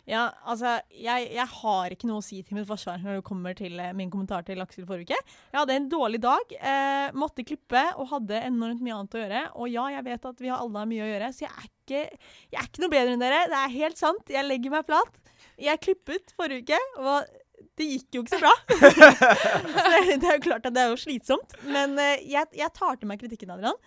Ja, 0.08 0.30
altså, 0.48 0.78
jeg, 0.88 1.26
jeg 1.36 1.44
har 1.52 1.92
ikke 1.92 2.08
noe 2.08 2.22
å 2.22 2.24
si 2.24 2.38
til 2.40 2.56
mitt 2.56 2.64
forsvar 2.70 3.02
når 3.02 3.18
det 3.18 3.24
kommer 3.26 3.52
til 3.58 3.74
eh, 3.82 3.90
min 3.92 4.08
kommentar 4.08 4.46
til 4.46 4.62
Aksel 4.64 4.86
forrige 4.88 5.12
uke. 5.12 5.34
Jeg 5.52 5.58
hadde 5.58 5.74
en 5.76 5.88
dårlig 5.92 6.20
dag, 6.24 6.54
eh, 6.56 7.10
måtte 7.12 7.44
klippe 7.44 7.82
og 7.98 8.08
hadde 8.14 8.38
enormt 8.46 8.80
mye 8.80 8.94
annet 8.96 9.16
å 9.18 9.20
gjøre. 9.20 9.42
Og 9.60 9.68
ja, 9.68 9.84
jeg 9.98 10.06
vet 10.06 10.30
at 10.30 10.40
vi 10.40 10.48
har 10.48 10.62
alle 10.64 10.80
har 10.80 10.88
mye 10.88 11.04
å 11.04 11.10
gjøre, 11.10 11.28
så 11.36 11.44
jeg 11.44 11.52
er 11.52 11.68
ikke, 11.68 12.00
jeg 12.54 12.62
er 12.62 12.70
ikke 12.70 12.84
noe 12.86 12.94
bedre 12.94 13.18
enn 13.18 13.26
dere. 13.26 13.42
Det 13.52 13.60
er 13.60 13.76
helt 13.76 14.00
sant. 14.00 14.32
Jeg 14.32 14.48
legger 14.48 14.76
meg 14.78 14.88
flat. 14.88 15.20
Jeg 15.60 15.82
klippet 15.84 16.32
forrige 16.38 16.64
uke, 16.64 16.80
og 17.04 17.28
det 17.78 17.86
gikk 17.92 18.18
jo 18.18 18.24
ikke 18.24 18.34
så 18.36 18.40
bra. 18.42 18.52
så 19.78 19.84
det, 19.94 20.18
det 20.22 20.28
er 20.28 20.36
jo 20.38 20.44
klart 20.48 20.66
at 20.68 20.74
det 20.76 20.82
er 20.84 20.92
jo 20.92 20.98
slitsomt. 21.00 21.54
Men 21.68 21.94
eh, 22.02 22.24
jeg, 22.28 22.50
jeg 22.58 22.72
tar 22.76 22.98
til 23.00 23.10
meg 23.10 23.22
kritikken, 23.22 23.52
Adrian. 23.54 23.78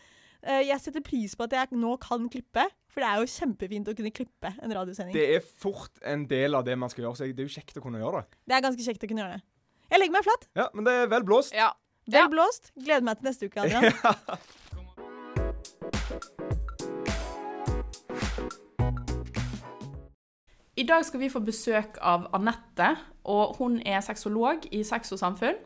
Eh, 0.42 0.64
jeg 0.70 0.82
setter 0.82 1.04
pris 1.06 1.36
på 1.38 1.46
at 1.46 1.54
jeg 1.54 1.78
nå 1.78 1.94
kan 2.02 2.26
klippe, 2.34 2.64
for 2.92 3.04
det 3.04 3.10
er 3.12 3.22
jo 3.22 3.30
kjempefint 3.30 3.92
å 3.92 3.96
kunne 3.98 4.12
klippe 4.16 4.54
en 4.58 4.74
radiosending. 4.74 5.14
Det 5.16 5.28
er 5.38 5.46
fort 5.62 6.02
en 6.08 6.26
del 6.32 6.58
av 6.58 6.66
det 6.68 6.76
man 6.82 6.90
skal 6.92 7.06
gjøre, 7.06 7.20
så 7.20 7.30
det 7.30 7.44
er 7.46 7.48
jo 7.52 7.54
kjekt 7.60 7.78
å 7.78 7.84
kunne 7.86 8.02
gjøre 8.02 8.24
det. 8.24 8.40
Det 8.50 8.58
er 8.58 8.66
ganske 8.66 8.88
kjekt 8.88 9.06
å 9.06 9.12
kunne 9.12 9.24
gjøre 9.26 9.38
det. 9.38 9.46
Jeg 9.92 10.02
legger 10.02 10.16
meg 10.18 10.26
flat. 10.28 10.48
Ja, 10.58 10.66
men 10.74 10.88
det 10.88 10.96
er 11.04 11.12
vel 11.12 11.28
blåst. 11.28 11.54
Ja. 11.56 11.70
Vel 12.10 12.24
Ja. 12.26 12.30
blåst. 12.32 12.72
Gleder 12.80 13.06
meg 13.06 13.20
til 13.20 13.28
neste 13.30 13.48
uke, 13.52 13.62
Adrian. 13.62 13.92
I 20.82 20.84
dag 20.84 21.06
skal 21.06 21.20
vi 21.22 21.28
få 21.30 21.40
besøk 21.46 22.00
av 22.02 22.24
Anette, 22.34 22.88
og 23.30 23.60
hun 23.60 23.76
er 23.86 24.00
sexolog 24.02 24.64
i 24.74 24.80
Sex 24.88 25.12
og 25.14 25.20
samfunn. 25.22 25.60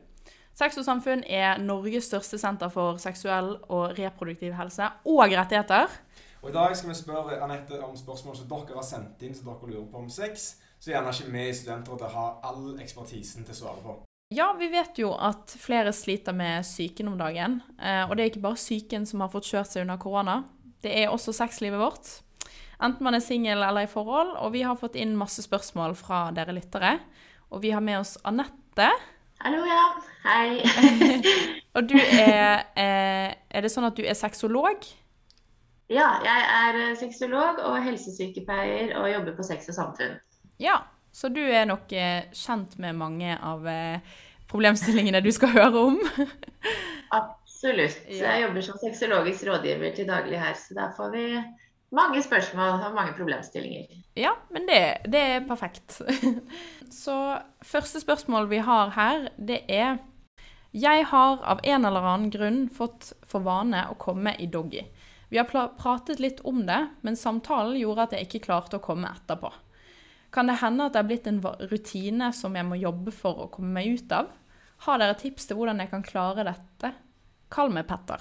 Sex 0.55 0.75
og 0.81 0.83
Samfunn 0.87 1.21
er 1.23 1.61
Norges 1.63 2.09
største 2.09 2.39
senter 2.39 2.71
for 2.71 2.99
seksuell 2.99 3.53
og 3.71 3.93
reproduktiv 3.95 4.53
helse 4.55 4.89
og 5.07 5.31
rettigheter. 5.31 5.93
Og 6.41 6.49
I 6.49 6.55
dag 6.55 6.75
skal 6.75 6.91
vi 6.91 6.97
spørre 6.99 7.37
Anette 7.43 7.79
om 7.83 7.95
spørsmål 7.95 8.35
som 8.41 8.49
dere 8.51 8.75
har 8.75 8.87
sendt 8.87 9.23
inn 9.23 9.37
som 9.37 9.53
dere 9.53 9.71
lurer 9.71 9.87
på 9.93 10.03
om 10.03 10.11
sex. 10.11 10.49
Så 10.79 10.91
gjerne 10.91 11.15
ikke 11.15 11.31
vi 11.37 11.47
studenter 11.61 12.11
har 12.17 12.35
all 12.51 12.75
ekspertisen 12.83 13.47
til 13.47 13.55
å 13.55 13.59
svare 13.61 13.85
på. 13.85 13.97
Ja, 14.35 14.51
vi 14.59 14.67
vet 14.73 14.99
jo 14.99 15.13
at 15.15 15.55
flere 15.63 15.95
sliter 15.95 16.35
med 16.35 16.67
psyken 16.67 17.13
om 17.13 17.17
dagen. 17.23 17.61
Eh, 17.79 18.03
og 18.03 18.17
det 18.17 18.23
er 18.25 18.33
ikke 18.33 18.47
bare 18.49 18.59
psyken 18.59 19.07
som 19.07 19.23
har 19.23 19.31
fått 19.31 19.47
kjørt 19.47 19.71
seg 19.71 19.87
under 19.87 20.01
korona. 20.01 20.41
Det 20.83 20.91
er 20.91 21.11
også 21.11 21.35
sexlivet 21.35 21.79
vårt. 21.79 22.17
Enten 22.83 23.05
man 23.07 23.15
er 23.15 23.23
singel 23.23 23.63
eller 23.63 23.85
i 23.85 23.91
forhold. 23.91 24.35
Og 24.43 24.53
vi 24.55 24.63
har 24.67 24.77
fått 24.79 24.97
inn 24.99 25.15
masse 25.17 25.43
spørsmål 25.45 25.95
fra 25.99 26.27
dere 26.35 26.55
lyttere. 26.55 26.97
Og 27.53 27.61
vi 27.63 27.71
har 27.75 27.83
med 27.83 28.01
oss 28.01 28.15
Anette. 28.27 28.89
Hallo, 29.43 29.63
ja. 29.67 29.85
Hei. 30.25 30.63
Og 31.75 31.87
du 31.89 31.97
er 31.99 32.63
eh, 32.79 33.35
Er 33.35 33.61
det 33.61 33.69
sånn 33.69 33.85
at 33.87 33.97
du 33.97 34.05
er 34.05 34.17
sexolog? 34.17 34.87
ja, 35.85 36.15
jeg 36.25 36.45
er 36.49 36.77
eh, 36.81 36.93
sexolog 36.97 37.59
og 37.61 37.75
helsesykepleier 37.85 38.95
og 38.97 39.05
jobber 39.11 39.35
på 39.37 39.43
Sex 39.45 39.67
og 39.69 39.75
Samfunn. 39.77 40.15
Ja. 40.57 40.79
Så 41.15 41.29
du 41.31 41.39
er 41.39 41.67
nok 41.69 41.93
eh, 41.95 42.25
kjent 42.35 42.73
med 42.81 42.97
mange 42.99 43.37
av 43.37 43.61
problemstillingene 44.49 45.21
du 45.23 45.29
skal 45.31 45.53
høre 45.53 45.83
om. 45.91 45.99
Absolutt. 47.19 48.01
Jeg 48.09 48.41
jobber 48.41 48.65
som 48.65 48.81
sexologisk 48.81 49.45
rådgiver 49.47 49.93
til 49.95 50.09
daglig 50.09 50.41
her, 50.41 50.57
så 50.59 50.75
der 50.75 50.91
får 50.97 51.13
vi 51.13 51.23
mange 51.95 52.21
spørsmål 52.23 52.83
og 52.85 52.95
mange 52.95 53.15
problemstillinger. 53.17 53.87
Ja, 54.19 54.35
men 54.53 54.67
det, 54.69 54.81
det 55.11 55.21
er 55.35 55.47
perfekt. 55.47 56.01
Så 57.03 57.15
første 57.65 58.01
spørsmål 58.03 58.49
vi 58.51 58.61
har 58.63 58.93
her, 58.95 59.29
det 59.37 59.63
er 59.67 59.97
Jeg 60.75 61.05
har 61.07 61.39
av 61.47 61.61
en 61.63 61.87
eller 61.87 62.03
annen 62.03 62.31
grunn 62.31 62.65
fått 62.67 63.13
for 63.23 63.45
vane 63.45 63.85
å 63.87 63.95
komme 63.95 64.35
i 64.39 64.47
doggy. 64.51 64.83
Vi 65.31 65.39
har 65.39 65.47
pratet 65.47 66.19
litt 66.19 66.41
om 66.43 66.65
det, 66.67 66.81
men 67.01 67.15
samtalen 67.15 67.79
gjorde 67.79 68.03
at 68.03 68.15
jeg 68.15 68.27
ikke 68.27 68.43
klarte 68.49 68.77
å 68.77 68.83
komme 68.83 69.09
etterpå. 69.09 69.51
Kan 70.35 70.51
det 70.51 70.59
hende 70.59 70.89
at 70.89 70.93
det 70.95 70.99
er 70.99 71.07
blitt 71.07 71.29
en 71.31 71.39
rutine 71.71 72.29
som 72.35 72.55
jeg 72.59 72.67
må 72.67 72.75
jobbe 72.75 73.13
for 73.15 73.45
å 73.45 73.51
komme 73.53 73.71
meg 73.77 73.95
ut 73.95 74.11
av? 74.11 74.33
Har 74.83 74.99
dere 74.99 75.15
tips 75.15 75.47
til 75.47 75.57
hvordan 75.59 75.79
jeg 75.79 75.93
kan 75.93 76.03
klare 76.03 76.43
dette? 76.43 76.91
Kall 77.51 77.71
meg 77.71 77.87
Petter. 77.87 78.19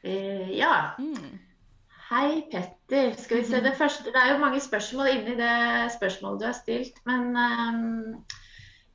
Eh, 0.00 0.48
ja. 0.56 0.96
Mm. 0.98 1.49
Hei, 2.10 2.42
Petter. 2.50 3.12
Skal 3.14 3.38
vi 3.38 3.44
se 3.46 3.58
det 3.62 3.76
første. 3.78 4.10
Det 4.10 4.18
er 4.18 4.32
jo 4.32 4.40
mange 4.42 4.58
spørsmål 4.60 5.12
inni 5.12 5.36
det 5.38 5.92
spørsmålet 5.94 6.40
du 6.40 6.46
har 6.48 6.56
stilt. 6.58 6.96
Men 7.06 7.36
um, 7.38 8.16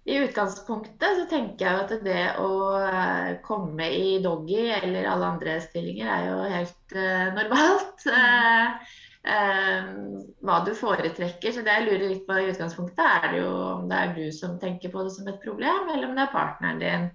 i 0.03 0.17
utgangspunktet 0.19 1.21
så 1.21 1.23
tenker 1.31 1.63
jeg 1.63 1.85
at 1.85 1.93
det 2.03 2.25
å 2.43 2.49
eh, 2.75 3.29
komme 3.45 3.87
i 3.87 4.17
doggy 4.21 4.67
eller 4.81 5.07
alle 5.07 5.29
andre 5.31 5.55
stillinger 5.63 6.11
er 6.11 6.27
jo 6.27 6.41
helt 6.57 6.97
uh, 6.97 7.31
normalt. 7.37 8.03
Uh, 8.03 8.91
um, 9.31 10.19
hva 10.43 10.59
du 10.67 10.73
foretrekker. 10.75 11.55
Så 11.55 11.63
det 11.63 11.71
jeg 11.71 11.87
lurer 11.87 12.07
litt 12.09 12.27
på 12.27 12.41
i 12.41 12.49
utgangspunktet, 12.51 12.99
er 12.99 13.31
det 13.31 13.45
jo 13.45 13.53
om 13.69 13.87
det 13.93 14.01
er 14.01 14.15
du 14.19 14.25
som 14.35 14.59
tenker 14.59 14.91
på 14.91 15.07
det 15.07 15.15
som 15.15 15.31
et 15.31 15.39
problem, 15.45 15.87
eller 15.87 16.09
om 16.09 16.19
det 16.19 16.27
er 16.27 16.35
partneren 16.35 16.83
din. 16.83 17.07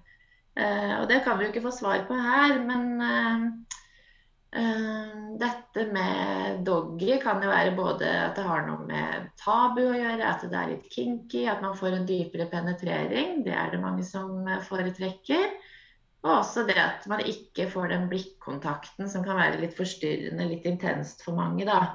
Og 0.60 1.04
det 1.12 1.20
kan 1.24 1.36
vi 1.38 1.44
jo 1.44 1.52
ikke 1.52 1.62
få 1.68 1.70
svar 1.72 2.02
på 2.08 2.16
her, 2.18 2.56
men 2.66 2.88
ehm, 3.04 3.44
Eh, 3.52 3.79
Dette 4.50 5.84
med 5.94 6.64
doggy 6.66 7.20
kan 7.22 7.42
jo 7.42 7.52
være 7.52 7.74
både 7.76 8.08
at 8.10 8.34
det 8.34 8.44
har 8.48 8.64
noe 8.66 8.82
med 8.88 9.28
tabu 9.38 9.84
å 9.84 9.94
gjøre, 9.94 10.26
at 10.26 10.42
det 10.42 10.58
er 10.58 10.72
litt 10.72 10.88
kinky, 10.90 11.44
at 11.46 11.62
man 11.62 11.76
får 11.78 11.94
en 11.94 12.08
dypere 12.08 12.48
penetrering. 12.50 13.44
Det 13.46 13.54
er 13.54 13.70
det 13.70 13.82
mange 13.82 14.02
som 14.06 14.42
eh, 14.48 14.62
foretrekker. 14.66 15.52
Og 16.24 16.32
også 16.34 16.66
det 16.68 16.76
at 16.82 17.06
man 17.08 17.22
ikke 17.24 17.68
får 17.70 17.92
den 17.94 18.08
blikkontakten 18.10 19.08
som 19.08 19.22
kan 19.24 19.38
være 19.38 19.62
litt 19.62 19.76
forstyrrende, 19.78 20.50
litt 20.50 20.66
intenst 20.68 21.22
for 21.24 21.38
mange, 21.38 21.64
da. 21.68 21.94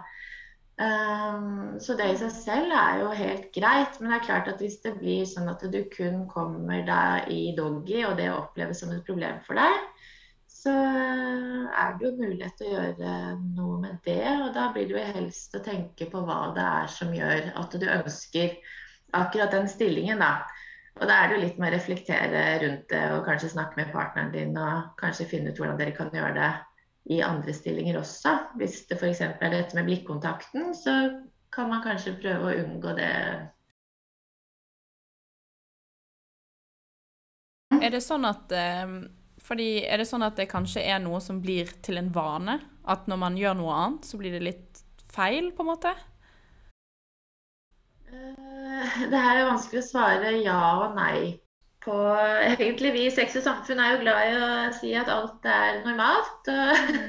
Um, 0.76 1.78
så 1.80 1.94
det 1.96 2.08
i 2.12 2.18
seg 2.20 2.32
selv 2.36 2.74
er 2.76 3.04
jo 3.04 3.12
helt 3.16 3.46
greit, 3.56 4.00
men 4.00 4.12
det 4.12 4.18
er 4.18 4.26
klart 4.26 4.50
at 4.52 4.64
hvis 4.64 4.82
det 4.84 4.96
blir 4.98 5.28
sånn 5.30 5.48
at 5.48 5.62
du 5.72 5.78
kun 5.94 6.26
kommer 6.32 6.82
deg 6.88 7.30
i 7.32 7.54
doggy, 7.56 8.02
og 8.08 8.18
det 8.20 8.32
oppleves 8.34 8.82
som 8.82 8.92
et 8.96 9.06
problem 9.08 9.38
for 9.46 9.60
deg, 9.60 9.78
så 10.66 10.74
er 10.74 11.94
det 11.98 12.08
jo 12.08 12.16
mulighet 12.18 12.56
til 12.58 12.72
å 12.72 12.74
gjøre 12.74 13.16
noe 13.54 13.78
med 13.84 14.00
det. 14.08 14.24
Og 14.42 14.50
da 14.56 14.72
blir 14.74 14.88
det 14.90 14.96
jo 14.96 15.04
helst 15.20 15.54
å 15.58 15.62
tenke 15.66 16.08
på 16.10 16.24
hva 16.26 16.40
det 16.56 16.66
er 16.66 16.92
som 16.92 17.14
gjør 17.14 17.52
at 17.62 17.76
du 17.78 17.86
ønsker 17.86 18.56
akkurat 19.16 19.54
den 19.54 19.70
stillingen, 19.70 20.24
da. 20.24 20.48
Og 20.96 21.10
da 21.10 21.20
er 21.20 21.28
det 21.30 21.36
jo 21.36 21.44
litt 21.44 21.58
med 21.60 21.70
å 21.70 21.76
reflektere 21.76 22.44
rundt 22.64 22.88
det 22.90 23.04
og 23.14 23.26
kanskje 23.28 23.52
snakke 23.52 23.78
med 23.82 23.92
partneren 23.94 24.32
din 24.34 24.56
og 24.58 24.96
kanskje 25.02 25.28
finne 25.34 25.52
ut 25.52 25.60
hvordan 25.60 25.78
dere 25.80 25.94
kan 25.96 26.14
gjøre 26.16 26.38
det 26.38 26.52
i 27.16 27.20
andre 27.22 27.54
stillinger 27.54 28.00
også. 28.00 28.34
Hvis 28.58 28.86
det 28.90 28.98
f.eks. 28.98 29.22
er 29.22 29.52
dette 29.54 29.78
med 29.78 29.90
blikkontakten, 29.90 30.72
så 30.78 30.96
kan 31.54 31.70
man 31.70 31.84
kanskje 31.84 32.16
prøve 32.24 32.48
å 32.48 32.64
unngå 32.64 32.96
det. 32.98 33.12
Er 37.76 37.92
det 37.92 38.02
sånn 38.02 38.26
at 38.26 38.56
eh, 38.56 38.96
fordi 39.46 39.70
er 39.86 40.02
det 40.02 40.08
sånn 40.10 40.26
at 40.26 40.38
det 40.40 40.50
kanskje 40.52 40.84
er 40.84 41.00
noe 41.04 41.22
som 41.24 41.40
blir 41.44 41.70
til 41.86 42.02
en 42.02 42.12
vane? 42.16 42.60
At 42.90 43.08
når 43.10 43.22
man 43.22 43.38
gjør 43.40 43.58
noe 43.60 43.78
annet, 43.78 44.10
så 44.10 44.20
blir 44.22 44.34
det 44.36 44.44
litt 44.46 44.84
feil, 45.16 45.52
på 45.56 45.64
en 45.66 45.72
måte? 45.72 45.94
Eh, 48.10 49.02
Det 49.10 49.24
her 49.26 49.42
er 49.42 49.50
vanskelig 49.50 49.82
å 49.84 49.88
svare 49.90 50.36
ja 50.42 50.60
og 50.86 50.96
nei 50.98 51.38
på. 51.86 51.96
Egentlig 52.56 52.94
vi 52.96 53.06
i 53.08 53.14
Sex 53.14 53.38
og 53.40 53.46
Samfunn 53.46 53.82
er 53.82 53.96
jo 53.96 54.02
glad 54.04 54.30
i 54.30 54.36
å 54.42 54.50
si 54.76 54.94
at 54.98 55.12
alt 55.12 55.46
er 55.50 55.82
normalt. 55.86 56.50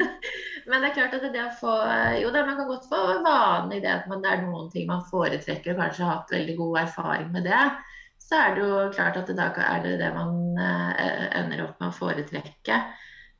Men 0.68 0.82
det 0.82 0.90
er 0.90 0.96
klart 0.96 1.14
at 1.16 1.26
det 1.32 1.44
å 1.44 1.52
få 1.60 1.74
Jo 2.20 2.32
da, 2.34 2.42
man 2.46 2.58
kan 2.58 2.68
godt 2.68 2.88
få 2.90 3.02
vane 3.24 3.76
i 3.76 3.82
det 3.82 3.92
at 3.92 4.08
man, 4.10 4.22
det 4.24 4.32
er 4.32 4.42
noen 4.44 4.70
ting 4.72 4.88
man 4.90 5.04
foretrekker 5.10 5.74
og 5.74 5.82
kanskje 5.84 6.04
har 6.04 6.18
hatt 6.18 6.34
veldig 6.34 6.56
god 6.58 6.80
erfaring 6.84 7.30
med 7.34 7.46
det. 7.48 7.62
Så 8.26 8.38
er 8.38 8.54
det 8.56 8.62
jo 8.66 8.78
klart 8.94 9.18
at 9.20 9.28
da 9.38 9.50
er 9.62 9.82
det 9.84 9.98
det 10.00 10.12
man 10.14 10.38
eh, 10.58 11.26
ender 11.38 11.62
opp 11.68 11.76
med 11.80 11.92
å 11.92 11.94
foretrekke. 11.94 12.78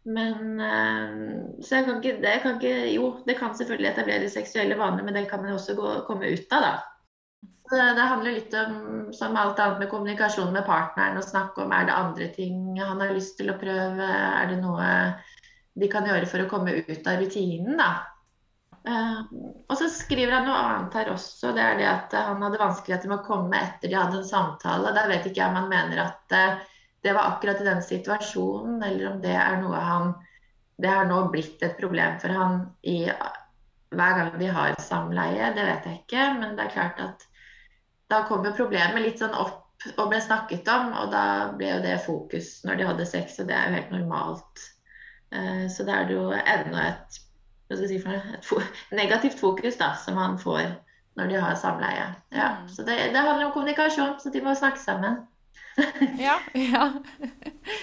Men 0.07 0.61
eh, 0.63 1.17
Så 1.61 1.81
jeg 1.81 1.87
kan 1.89 1.97
ikke, 1.99 2.19
det 2.23 2.35
kan 2.45 2.61
ikke 2.61 2.75
Jo, 2.95 3.09
det 3.27 3.39
kan 3.41 3.57
selvfølgelig 3.59 3.91
etablere 3.91 4.31
seksuelle 4.31 4.79
vaner, 4.79 5.03
men 5.03 5.17
det 5.19 5.27
kan 5.31 5.43
man 5.43 5.57
også 5.57 5.75
gå, 5.79 5.95
komme 6.07 6.31
ut 6.31 6.55
av, 6.55 6.69
da. 6.69 6.75
Så 7.67 7.79
Det 7.99 8.03
handler 8.13 8.37
litt 8.37 8.55
om, 8.55 8.77
som 9.13 9.35
alt 9.37 9.59
annet 9.59 9.83
med 9.83 9.91
kommunikasjon 9.91 10.53
med 10.55 10.67
partneren, 10.69 11.19
å 11.19 11.27
snakke 11.27 11.65
om 11.65 11.73
er 11.75 11.89
det 11.89 11.97
andre 11.99 12.29
ting 12.37 12.61
han 12.79 13.03
har 13.03 13.11
lyst 13.11 13.35
til 13.41 13.51
å 13.51 13.59
prøve, 13.59 14.07
er 14.07 14.53
det 14.53 14.61
noe 14.63 14.87
de 15.77 15.89
kan 15.91 16.07
gjøre 16.07 16.29
for 16.31 16.45
å 16.45 16.49
komme 16.49 16.79
ut 16.79 17.11
av 17.11 17.19
rutinen, 17.21 17.75
da. 17.81 17.91
Eh, 18.87 19.21
og 19.67 19.79
så 19.81 19.89
skriver 19.91 20.37
han 20.37 20.47
noe 20.47 20.59
annet 20.63 20.95
her 20.95 21.11
også, 21.11 21.51
det 21.57 21.63
er 21.65 21.79
det 21.81 21.89
at 21.91 22.15
han 22.15 22.43
hadde 22.45 22.61
vanskeligheter 22.61 23.11
med 23.11 23.19
å 23.23 23.27
komme 23.27 23.59
etter 23.59 23.91
de 23.91 23.99
hadde 23.99 24.21
en 24.21 24.29
samtale. 24.29 24.93
Der 24.95 25.11
vet 25.11 25.27
ikke 25.27 25.43
jeg 25.43 25.51
om 25.51 25.59
han 25.59 25.73
mener 25.73 26.05
at 26.05 26.37
eh, 26.37 26.61
det 27.03 27.15
var 27.17 27.33
akkurat 27.33 27.61
i 27.63 27.67
den 27.67 27.83
situasjonen, 27.83 28.79
eller 28.83 29.11
om 29.13 29.19
det 29.23 29.35
er 29.39 29.61
noe 29.63 29.83
han 29.83 30.15
Det 30.77 30.91
har 30.93 31.07
nå 31.09 31.23
blitt 31.33 31.63
et 31.65 31.79
problem 31.81 32.19
for 32.21 32.29
han 32.37 32.59
i 32.85 32.99
hver 33.97 34.17
gang 34.19 34.35
de 34.39 34.49
har 34.53 34.75
samleie, 34.83 35.53
det 35.57 35.65
vet 35.65 35.87
jeg 35.89 36.01
ikke, 36.03 36.25
men 36.41 36.57
det 36.59 36.67
er 36.67 36.75
klart 36.75 37.01
at 37.01 37.23
da 38.13 38.19
kom 38.29 38.45
jo 38.45 38.53
problemet 38.59 39.01
litt 39.03 39.23
sånn 39.23 39.35
opp 39.35 39.63
og 39.97 40.11
ble 40.11 40.19
snakket 40.21 40.69
om, 40.73 40.91
og 41.01 41.13
da 41.15 41.23
ble 41.57 41.71
jo 41.71 41.79
det 41.85 41.95
fokus 42.05 42.59
når 42.67 42.77
de 42.79 42.89
hadde 42.91 43.07
sex, 43.09 43.39
og 43.41 43.49
det 43.49 43.57
er 43.57 43.71
jo 43.71 43.79
helt 43.79 43.95
normalt. 43.95 44.67
Eh, 45.33 45.65
Så 45.73 45.87
det 45.89 45.95
er 45.95 46.13
jo 46.13 46.29
enda 46.33 46.85
et, 46.91 47.19
si 47.75 47.99
for 47.99 48.15
noe, 48.15 48.35
et 48.37 48.45
fo 48.47 48.61
negativt 48.95 49.41
fokus 49.41 49.79
da, 49.81 49.95
som 49.99 50.19
han 50.21 50.39
får 50.39 50.67
når 51.17 51.31
de 51.33 51.41
har 51.41 51.57
samleie. 51.59 52.11
Ja. 52.33 52.51
Mm. 52.61 52.69
Så 52.69 52.85
det, 52.87 52.97
det 53.15 53.23
handler 53.25 53.47
om 53.47 53.53
kommunikasjon, 53.53 54.21
så 54.21 54.31
de 54.31 54.43
må 54.45 54.55
snakke 54.55 54.81
sammen. 54.81 55.25
Ja. 56.19 56.39
ja. 56.55 56.93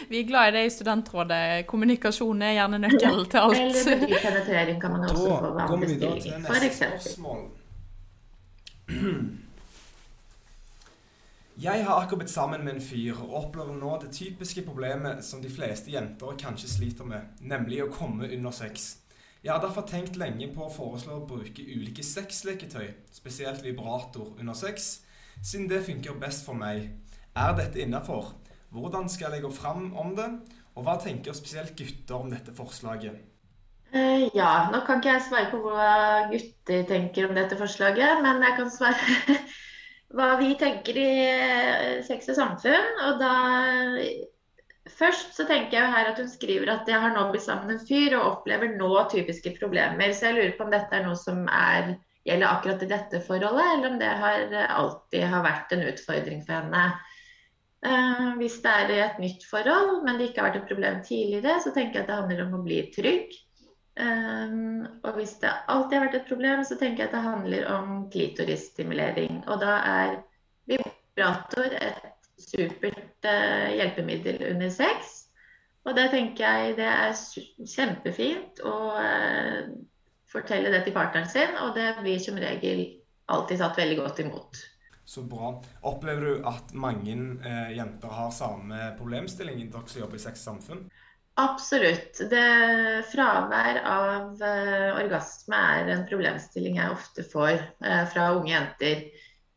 Vi 0.10 0.20
er 0.20 0.28
glad 0.28 0.48
i 0.48 0.52
det 0.52 0.66
i 0.66 0.70
studentrådet. 0.70 1.68
Kommunikasjon 1.68 2.42
er 2.42 2.56
gjerne 2.56 2.80
nøkkelen 2.82 3.28
til 3.30 3.40
Eller 3.40 3.60
alt. 3.60 4.02
dyp 4.02 4.22
penetrering 4.22 4.80
kan 4.82 4.92
man 4.96 5.04
også 5.10 5.28
få 5.28 5.52
ved 5.54 5.62
andre 5.62 5.80
vi 5.80 5.86
videre 5.86 6.14
til 6.14 6.22
stillinger, 6.22 6.72
spørsmål. 6.72 7.44
Jeg 11.62 11.86
har 11.86 12.02
akkurat 12.02 12.24
blitt 12.24 12.34
sammen 12.34 12.66
med 12.66 12.74
en 12.74 12.82
fyr 12.82 13.20
og 13.22 13.36
opplever 13.44 13.76
nå 13.78 13.98
det 14.02 14.10
typiske 14.12 14.66
problemet 14.66 15.22
som 15.26 15.42
de 15.42 15.52
fleste 15.54 15.92
jenter 15.94 16.34
kanskje 16.40 16.70
sliter 16.70 17.06
med, 17.06 17.30
nemlig 17.42 17.84
å 17.84 17.92
komme 17.94 18.26
under 18.26 18.52
sex. 18.52 19.03
Jeg 19.44 19.52
har 19.52 19.60
derfor 19.60 19.84
tenkt 19.84 20.16
lenge 20.16 20.48
på 20.56 20.64
å 20.66 20.72
foreslå 20.72 21.18
å 21.18 21.26
bruke 21.28 21.66
ulike 21.68 22.04
sexleketøy, 22.08 22.86
spesielt 23.12 23.64
vibrator, 23.66 24.30
under 24.40 24.56
sex, 24.56 25.02
siden 25.44 25.68
det 25.68 25.82
funker 25.84 26.16
best 26.22 26.46
for 26.48 26.56
meg. 26.56 26.86
Er 27.36 27.52
dette 27.58 27.82
innafor? 27.84 28.32
Hvordan 28.72 29.10
skal 29.12 29.36
jeg 29.36 29.44
gå 29.44 29.52
fram 29.52 29.90
om 30.00 30.16
det? 30.16 30.30
Og 30.78 30.88
hva 30.88 30.96
tenker 31.04 31.36
spesielt 31.36 31.76
gutter 31.78 32.22
om 32.24 32.32
dette 32.32 32.56
forslaget? 32.56 33.20
Eh, 33.94 34.30
Ja, 34.34 34.70
nå 34.74 34.80
kan 34.88 35.02
ikke 35.02 35.12
jeg 35.14 35.26
svare 35.28 35.50
på 35.52 35.60
hva 35.66 35.90
gutter 36.32 36.86
tenker 36.90 37.28
om 37.30 37.36
dette 37.38 37.58
forslaget, 37.60 38.22
men 38.26 38.42
jeg 38.48 38.58
kan 38.58 38.72
svare 38.74 39.38
hva 40.18 40.30
vi 40.42 40.54
tenker 40.62 40.98
i 41.04 41.10
eh, 41.28 42.04
Sex 42.08 42.32
og 42.34 42.40
samfunn. 42.40 42.90
Og 43.08 43.20
da 43.22 43.34
Først 44.98 45.34
så 45.38 45.46
tenker 45.50 45.78
jeg 45.78 45.92
her 45.94 46.10
at 46.12 46.20
hun 46.22 46.30
skriver 46.30 46.70
at 46.74 46.90
jeg 46.90 47.02
har 47.02 47.14
nå 47.16 47.26
blitt 47.32 47.46
sammen 47.46 47.70
med 47.70 47.80
en 47.80 47.88
fyr 47.88 48.16
og 48.18 48.28
opplever 48.28 48.76
nå 48.78 48.92
typiske 49.12 49.56
problemer. 49.60 50.14
Så 50.14 50.30
jeg 50.30 50.38
lurer 50.38 50.54
på 50.58 50.68
om 50.68 50.74
dette 50.74 50.98
er 50.98 51.08
noe 51.08 51.18
som 51.20 51.48
er, 51.50 51.96
gjelder 52.28 52.50
akkurat 52.50 52.86
i 52.86 52.92
dette 52.92 53.24
forholdet, 53.26 53.72
eller 53.74 53.90
om 53.90 53.98
det 54.02 54.12
har, 54.24 54.46
alltid 54.78 55.26
har 55.34 55.46
vært 55.46 55.74
en 55.76 55.88
utfordring 55.90 56.46
for 56.46 56.60
henne. 56.60 56.86
Uh, 57.84 58.30
hvis 58.40 58.62
det 58.64 58.74
er 58.80 58.94
et 59.10 59.18
nytt 59.20 59.42
forhold, 59.44 60.06
men 60.06 60.20
det 60.20 60.30
ikke 60.30 60.40
har 60.40 60.52
vært 60.52 60.62
et 60.62 60.70
problem 60.70 61.02
tidligere, 61.04 61.58
så 61.64 61.74
tenker 61.76 62.00
jeg 62.00 62.06
at 62.06 62.14
det 62.14 62.22
handler 62.22 62.46
om 62.46 62.56
å 62.60 62.64
bli 62.64 62.80
trygg. 62.96 63.34
Um, 64.00 64.86
og 65.04 65.20
hvis 65.20 65.36
det 65.42 65.52
alltid 65.70 65.98
har 65.98 66.06
vært 66.08 66.22
et 66.22 66.30
problem, 66.30 66.64
så 66.66 66.78
tenker 66.80 67.04
jeg 67.04 67.12
at 67.12 67.18
det 67.18 67.26
handler 67.28 67.68
om 67.74 67.92
klitorisstimulering. 68.14 69.44
Og 69.52 69.60
da 69.62 69.76
er 69.90 70.16
vibrator 70.72 71.76
et 71.82 72.13
supert 72.54 73.28
uh, 73.28 73.70
hjelpemiddel 73.74 74.42
under 74.52 74.74
sex. 74.74 75.20
Og 75.84 75.98
det 75.98 76.10
tenker 76.14 76.46
jeg 76.46 76.76
det 76.78 76.90
er 76.90 77.16
kjempefint 77.68 78.62
å 78.64 78.76
uh, 78.96 79.72
fortelle 80.32 80.72
det 80.74 80.86
til 80.86 80.96
partneren 80.96 81.30
sin, 81.30 81.58
og 81.62 81.74
det 81.78 81.90
blir 82.02 82.22
som 82.22 82.40
regel 82.40 82.86
alltid 83.34 83.60
tatt 83.62 83.80
veldig 83.80 83.98
godt 84.00 84.22
imot. 84.24 84.62
Så 85.06 85.26
bra. 85.28 85.58
Opplever 85.86 86.24
du 86.26 86.46
at 86.48 86.72
mange 86.80 87.14
eh, 87.44 87.74
jenter 87.76 88.12
har 88.16 88.30
samme 88.32 88.94
problemstilling, 88.98 89.60
dere 89.68 89.92
som 89.92 90.00
jobber 90.00 90.18
i 90.18 90.24
Sex 90.24 90.46
Samfunn? 90.48 90.86
Absolutt. 91.44 92.22
Det, 92.32 92.46
fravær 93.12 93.82
av 93.84 94.42
orgasme 94.96 95.60
er 95.76 95.92
en 95.92 96.06
problemstilling 96.08 96.80
jeg 96.80 96.96
ofte 96.96 97.26
får 97.28 97.60
fra 98.14 98.30
unge 98.38 98.54
jenter. 98.54 99.04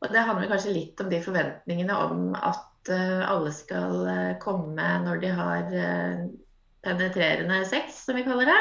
Og 0.02 0.12
det 0.12 0.24
handler 0.28 0.50
kanskje 0.50 0.74
litt 0.74 1.00
om 1.00 1.12
de 1.14 1.22
forventningene 1.24 2.00
om 2.08 2.34
at 2.36 2.75
Eh, 2.88 3.30
alle 3.30 3.52
skal 3.52 4.06
eh, 4.06 4.34
komme 4.42 4.86
når 5.04 5.22
de 5.22 5.32
har 5.34 5.72
eh, 5.74 6.20
penetrerende 6.86 7.64
sex, 7.68 8.04
som 8.04 8.18
vi 8.18 8.24
kaller 8.26 8.50
det. 8.50 8.60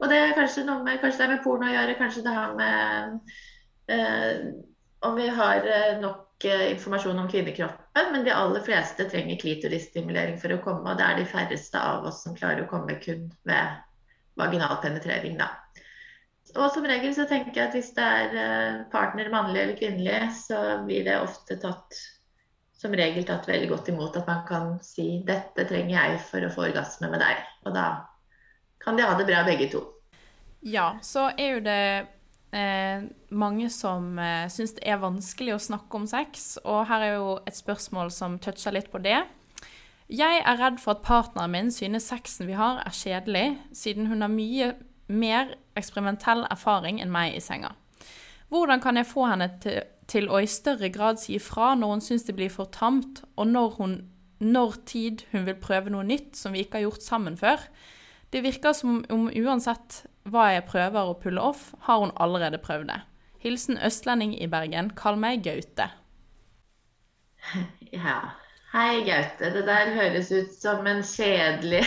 Og 0.00 0.10
det 0.12 0.20
er 0.20 0.36
kanskje 0.36 0.66
noe 0.68 0.84
med, 0.84 1.00
kanskje 1.02 1.22
det 1.22 1.26
er 1.26 1.34
med 1.34 1.42
porno 1.44 1.68
å 1.68 1.74
gjøre, 1.74 1.98
kanskje 1.98 2.24
det 2.26 2.36
har 2.36 2.54
med 2.58 3.34
eh, 3.92 4.48
om 5.06 5.16
vi 5.16 5.26
har 5.32 5.66
nok 6.02 6.44
informasjon 6.44 7.20
om 7.20 7.28
kvinnekroppen, 7.30 8.10
men 8.12 8.24
de 8.26 8.32
aller 8.34 8.64
fleste 8.64 9.06
trenger 9.08 9.38
klitorisstimulering 9.40 10.36
for 10.40 10.52
å 10.52 10.58
komme, 10.64 10.90
og 10.90 10.98
det 10.98 11.04
er 11.06 11.20
de 11.20 11.28
færreste 11.30 11.80
av 11.80 12.04
oss 12.10 12.22
som 12.24 12.34
klarer 12.36 12.64
å 12.64 12.68
komme 12.68 12.98
kun 13.00 13.28
ved 13.48 13.78
vaginal 14.36 14.76
penetrering, 14.82 15.38
da. 15.40 15.48
Og 16.56 16.68
som 16.74 16.84
regel 16.88 17.14
så 17.16 17.24
tenker 17.28 17.54
jeg 17.54 17.68
at 17.70 17.76
hvis 17.76 17.92
det 17.96 18.10
er 18.18 18.82
partner 18.92 19.30
mannlig 19.32 19.62
eller 19.62 19.80
kvinnelig, 19.80 20.20
så 20.42 20.60
blir 20.84 21.06
det 21.08 21.16
ofte 21.22 21.56
tatt 21.62 22.00
som 22.86 22.96
regel 22.96 23.26
tatt 23.26 23.48
veldig 23.48 23.68
godt 23.72 23.90
imot 23.90 24.16
at 24.18 24.28
man 24.28 24.44
kan 24.48 24.74
si 24.84 25.22
'dette 25.26 25.66
trenger 25.68 25.96
jeg 25.96 26.20
for 26.30 26.46
å 26.46 26.52
få 26.52 26.68
orgasme 26.70 27.10
med 27.10 27.20
deg'. 27.20 27.44
Og 27.66 27.74
da 27.74 27.86
kan 28.82 28.96
de 28.96 29.02
ha 29.02 29.16
det 29.18 29.26
bra 29.26 29.44
begge 29.44 29.70
to. 29.72 29.82
Ja, 30.62 30.98
så 31.02 31.30
er 31.38 31.50
jo 31.56 31.60
det 31.60 32.06
eh, 32.52 33.06
mange 33.30 33.70
som 33.70 34.18
eh, 34.18 34.48
syns 34.48 34.76
det 34.78 34.86
er 34.86 35.02
vanskelig 35.02 35.54
å 35.54 35.62
snakke 35.62 35.98
om 35.98 36.06
sex, 36.06 36.58
og 36.64 36.86
her 36.88 37.00
er 37.02 37.14
jo 37.16 37.38
et 37.46 37.56
spørsmål 37.56 38.10
som 38.10 38.38
toucher 38.38 38.72
litt 38.72 38.90
på 38.92 39.02
det. 39.02 39.24
Jeg 40.06 40.42
er 40.46 40.60
redd 40.60 40.78
for 40.78 40.94
at 40.94 41.02
partneren 41.02 41.50
min 41.50 41.72
synes 41.74 42.06
sexen 42.06 42.46
vi 42.46 42.54
har 42.54 42.78
er 42.84 42.94
kjedelig, 42.94 43.58
siden 43.74 44.06
hun 44.06 44.22
har 44.22 44.30
mye 44.30 44.74
mer 45.08 45.56
eksperimentell 45.78 46.46
erfaring 46.50 47.00
enn 47.02 47.10
meg 47.10 47.34
i 47.34 47.42
senga. 47.42 47.74
Hvordan 48.50 48.80
kan 48.80 48.96
jeg 48.96 49.10
få 49.10 49.26
henne 49.26 49.50
til 49.62 49.82
til 50.10 50.28
å 50.30 50.40
i 50.42 50.50
større 50.50 50.90
grad 50.94 51.20
si 51.20 51.36
ifra 51.36 51.74
når 51.78 51.96
hun 51.96 52.04
syns 52.04 52.26
det 52.28 52.36
blir 52.38 52.52
for 52.52 52.70
tamt, 52.74 53.24
og 53.36 53.50
når, 53.50 53.76
hun, 53.80 53.96
når 54.38 54.78
tid 54.86 55.26
hun 55.32 55.46
vil 55.48 55.58
prøve 55.60 55.92
noe 55.92 56.06
nytt 56.06 56.38
som 56.38 56.54
vi 56.54 56.62
ikke 56.64 56.80
har 56.80 56.88
gjort 56.88 57.06
sammen 57.06 57.38
før. 57.40 57.66
Det 58.32 58.42
virker 58.44 58.74
som 58.76 59.02
om 59.12 59.28
uansett 59.30 60.04
hva 60.26 60.48
jeg 60.54 60.66
prøver 60.70 61.10
å 61.10 61.18
pulle 61.22 61.42
off, 61.42 61.70
har 61.86 62.02
hun 62.02 62.14
allerede 62.22 62.62
prøvd 62.62 62.90
det. 62.90 63.00
Hilsen 63.42 63.78
østlending 63.78 64.34
i 64.42 64.48
Bergen. 64.50 64.90
Kall 64.98 65.18
meg 65.20 65.44
Gaute. 65.46 65.90
Ja. 67.94 68.34
Hei, 68.72 69.04
Gaute. 69.06 69.52
Det 69.54 69.62
der 69.68 69.92
høres 69.94 70.32
ut 70.34 70.50
som 70.52 70.86
en 70.90 71.04
kjedelig 71.06 71.84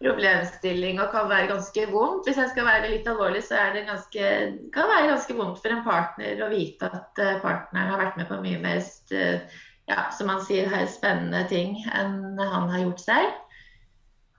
problemstilling 0.00 1.00
og 1.02 1.10
kan 1.12 1.28
være 1.28 1.50
ganske 1.50 1.86
vondt. 1.92 2.28
Hvis 2.28 2.38
jeg 2.40 2.52
skal 2.54 2.68
være 2.68 2.92
litt 2.92 3.08
alvorlig, 3.10 3.42
så 3.44 3.66
det 3.74 3.84
ganske, 3.88 4.30
kan 4.72 4.86
det 4.86 4.94
være 4.94 5.10
ganske 5.12 5.36
vondt 5.36 5.60
for 5.60 5.74
en 5.74 5.84
partner 5.84 6.40
å 6.40 6.48
vite 6.52 6.88
at 6.88 7.20
eh, 7.20 7.36
partneren 7.42 7.92
har 7.92 8.00
vært 8.00 8.16
med 8.20 8.30
på 8.30 8.40
mye 8.40 8.62
mer 8.62 8.80
eh, 8.80 9.60
ja, 9.90 10.06
som 10.16 10.30
man 10.30 10.42
sier, 10.46 10.72
spennende 10.88 11.44
ting 11.50 11.76
enn 11.92 12.40
han 12.40 12.72
har 12.72 12.84
gjort 12.86 13.04
selv. 13.04 13.38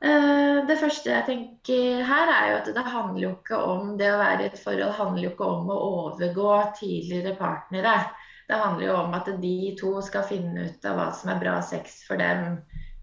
Eh, 0.02 0.63
det 0.65 0.80
første 0.82 1.13
jeg 1.13 1.28
tenker 1.28 2.02
her, 2.10 2.34
er 2.34 2.50
jo 2.50 2.58
at 2.63 2.74
det 2.74 2.88
handler 2.95 3.21
jo 3.28 3.32
ikke 3.36 3.62
om 3.62 3.95
det 4.02 4.10
å 4.10 4.19
være 4.21 4.47
i 4.47 4.50
et 4.50 4.60
forhold 4.63 4.97
handler 4.97 5.28
jo 5.28 5.34
ikke 5.36 5.54
om 5.60 5.69
å 5.69 5.80
overgå 6.02 6.58
tidligere 6.80 7.38
partnere. 7.38 8.00
Det 8.50 8.58
handler 8.58 8.88
jo 8.88 8.95
om 8.97 9.13
at 9.15 9.30
de 9.43 9.58
to 9.80 9.93
skal 10.04 10.26
finne 10.28 10.71
ut 10.71 10.89
av 10.89 10.97
hva 10.97 11.12
som 11.15 11.30
er 11.32 11.43
bra 11.43 11.60
sex 11.63 12.02
for 12.08 12.19
dem. 12.19 12.58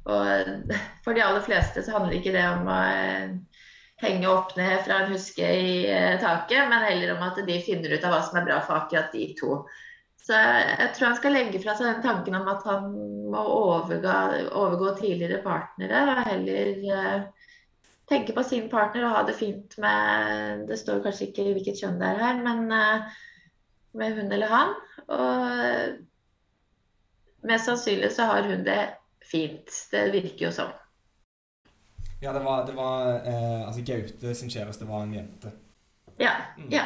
Og 0.06 0.68
for 1.04 1.16
de 1.16 1.24
aller 1.24 1.44
fleste 1.44 1.82
så 1.84 1.96
handler 1.96 2.18
ikke 2.18 2.34
det 2.37 2.46
om 2.50 2.68
å 2.70 2.78
eh, 2.87 3.34
henge 4.02 4.30
opp 4.30 4.54
ned 4.58 4.84
fra 4.87 5.02
en 5.02 5.12
huske 5.12 5.42
i 5.42 5.84
eh, 5.90 6.16
taket, 6.22 6.68
men 6.70 6.87
heller 6.87 7.16
om 7.16 7.22
at 7.26 7.40
de 7.46 7.61
finner 7.66 7.94
ut 7.94 8.04
av 8.06 8.14
hva 8.14 8.22
som 8.26 8.38
er 8.40 8.46
bra 8.46 8.61
for 8.64 8.78
akkurat 8.78 9.12
de 9.14 9.32
to. 9.38 9.62
Så 10.28 10.37
jeg 10.37 10.90
tror 10.94 11.06
han 11.08 11.16
skal 11.16 11.34
legge 11.34 11.61
fra 11.62 11.74
seg 11.74 11.88
den 11.88 12.04
tanken 12.04 12.37
om 12.37 12.48
at 12.52 12.64
han 12.68 12.90
må 13.32 13.42
overgå, 13.48 14.16
overgå 14.52 14.92
tidligere 14.98 15.40
partnere, 15.40 16.02
og 16.04 16.28
heller 16.28 16.66
uh, 16.92 17.48
tenke 18.12 18.34
på 18.37 18.44
sin 18.44 18.66
partner 18.68 19.06
og 19.06 19.14
ha 19.14 19.22
det 19.24 19.38
fint 19.38 19.78
med 19.80 20.66
Det 20.68 20.76
står 20.82 21.00
kanskje 21.06 21.30
ikke 21.30 21.46
hvilket 21.46 21.80
kjønn 21.80 21.96
det 22.02 22.11
er 22.11 22.20
her, 22.20 22.42
men 22.44 22.68
med 23.96 24.20
hun 24.20 24.32
eller 24.37 24.52
han. 24.52 24.76
Og 25.16 25.38
mest 27.48 27.68
sannsynlig 27.68 28.12
så 28.12 28.28
har 28.28 28.42
hun 28.48 28.64
det 28.68 28.82
fint. 29.30 29.72
Det 29.92 30.08
virker 30.14 30.48
jo 30.48 30.52
sånn. 30.62 30.74
Ja, 32.20 32.32
det 32.34 32.42
var, 32.42 32.66
det 32.66 32.74
var 32.74 33.20
eh, 33.22 33.62
Altså, 33.62 33.84
Gaute 33.86 34.34
sin 34.34 34.50
kjæreste 34.50 34.88
var 34.88 35.04
en 35.06 35.14
jente. 35.14 35.54
Ja. 36.18 36.34
Mm. 36.58 36.68
ja. 36.74 36.84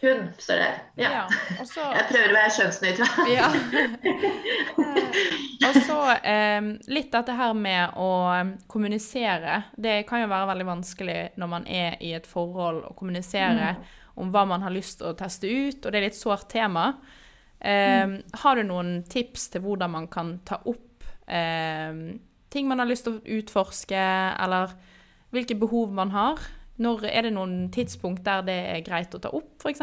Hun 0.00 0.28
står 0.38 0.54
der. 0.54 0.78
Ja. 0.94 1.10
ja 1.10 1.22
også, 1.60 1.80
jeg 1.80 2.06
prøver 2.10 2.32
å 2.32 2.36
være 2.36 2.54
kjønnsnøytral. 2.58 3.30
ja. 3.32 3.46
og 5.68 5.78
så 5.86 5.98
eh, 6.18 6.66
litt 6.92 7.12
dette 7.14 7.36
her 7.38 7.54
med 7.56 7.94
å 7.96 8.10
kommunisere. 8.68 9.62
Det 9.76 10.02
kan 10.08 10.24
jo 10.24 10.30
være 10.32 10.50
veldig 10.50 10.68
vanskelig 10.68 11.18
når 11.40 11.52
man 11.54 11.68
er 11.70 11.96
i 12.04 12.12
et 12.18 12.26
forhold, 12.28 12.82
å 12.90 12.96
kommunisere 12.98 13.76
mm. 13.78 13.92
om 14.20 14.34
hva 14.34 14.44
man 14.50 14.66
har 14.66 14.74
lyst 14.74 14.98
til 15.00 15.12
å 15.12 15.18
teste 15.18 15.48
ut, 15.48 15.80
og 15.80 15.88
det 15.88 16.00
er 16.00 16.08
litt 16.10 16.18
sårt 16.18 16.50
tema. 16.52 16.90
Eh, 17.64 18.04
mm. 18.04 18.18
Har 18.42 18.58
du 18.58 18.66
noen 18.68 18.98
tips 19.08 19.48
til 19.54 19.64
hvordan 19.64 19.94
man 19.94 20.10
kan 20.12 20.36
ta 20.44 20.60
opp 20.66 20.68
eh, 20.68 20.83
ting 21.26 22.68
man 22.68 22.78
har 22.78 22.86
lyst 22.86 23.06
til 23.06 23.16
å 23.16 23.38
utforske, 23.38 24.02
eller 24.44 24.74
hvilke 25.34 25.56
behov 25.58 25.94
man 25.94 26.12
har? 26.14 26.42
Når 26.76 27.04
Er 27.06 27.22
det 27.22 27.34
noen 27.36 27.70
tidspunkt 27.70 28.24
der 28.26 28.42
det 28.42 28.60
er 28.70 28.86
greit 28.86 29.14
å 29.14 29.20
ta 29.22 29.30
opp, 29.34 29.52
f.eks.? 29.62 29.82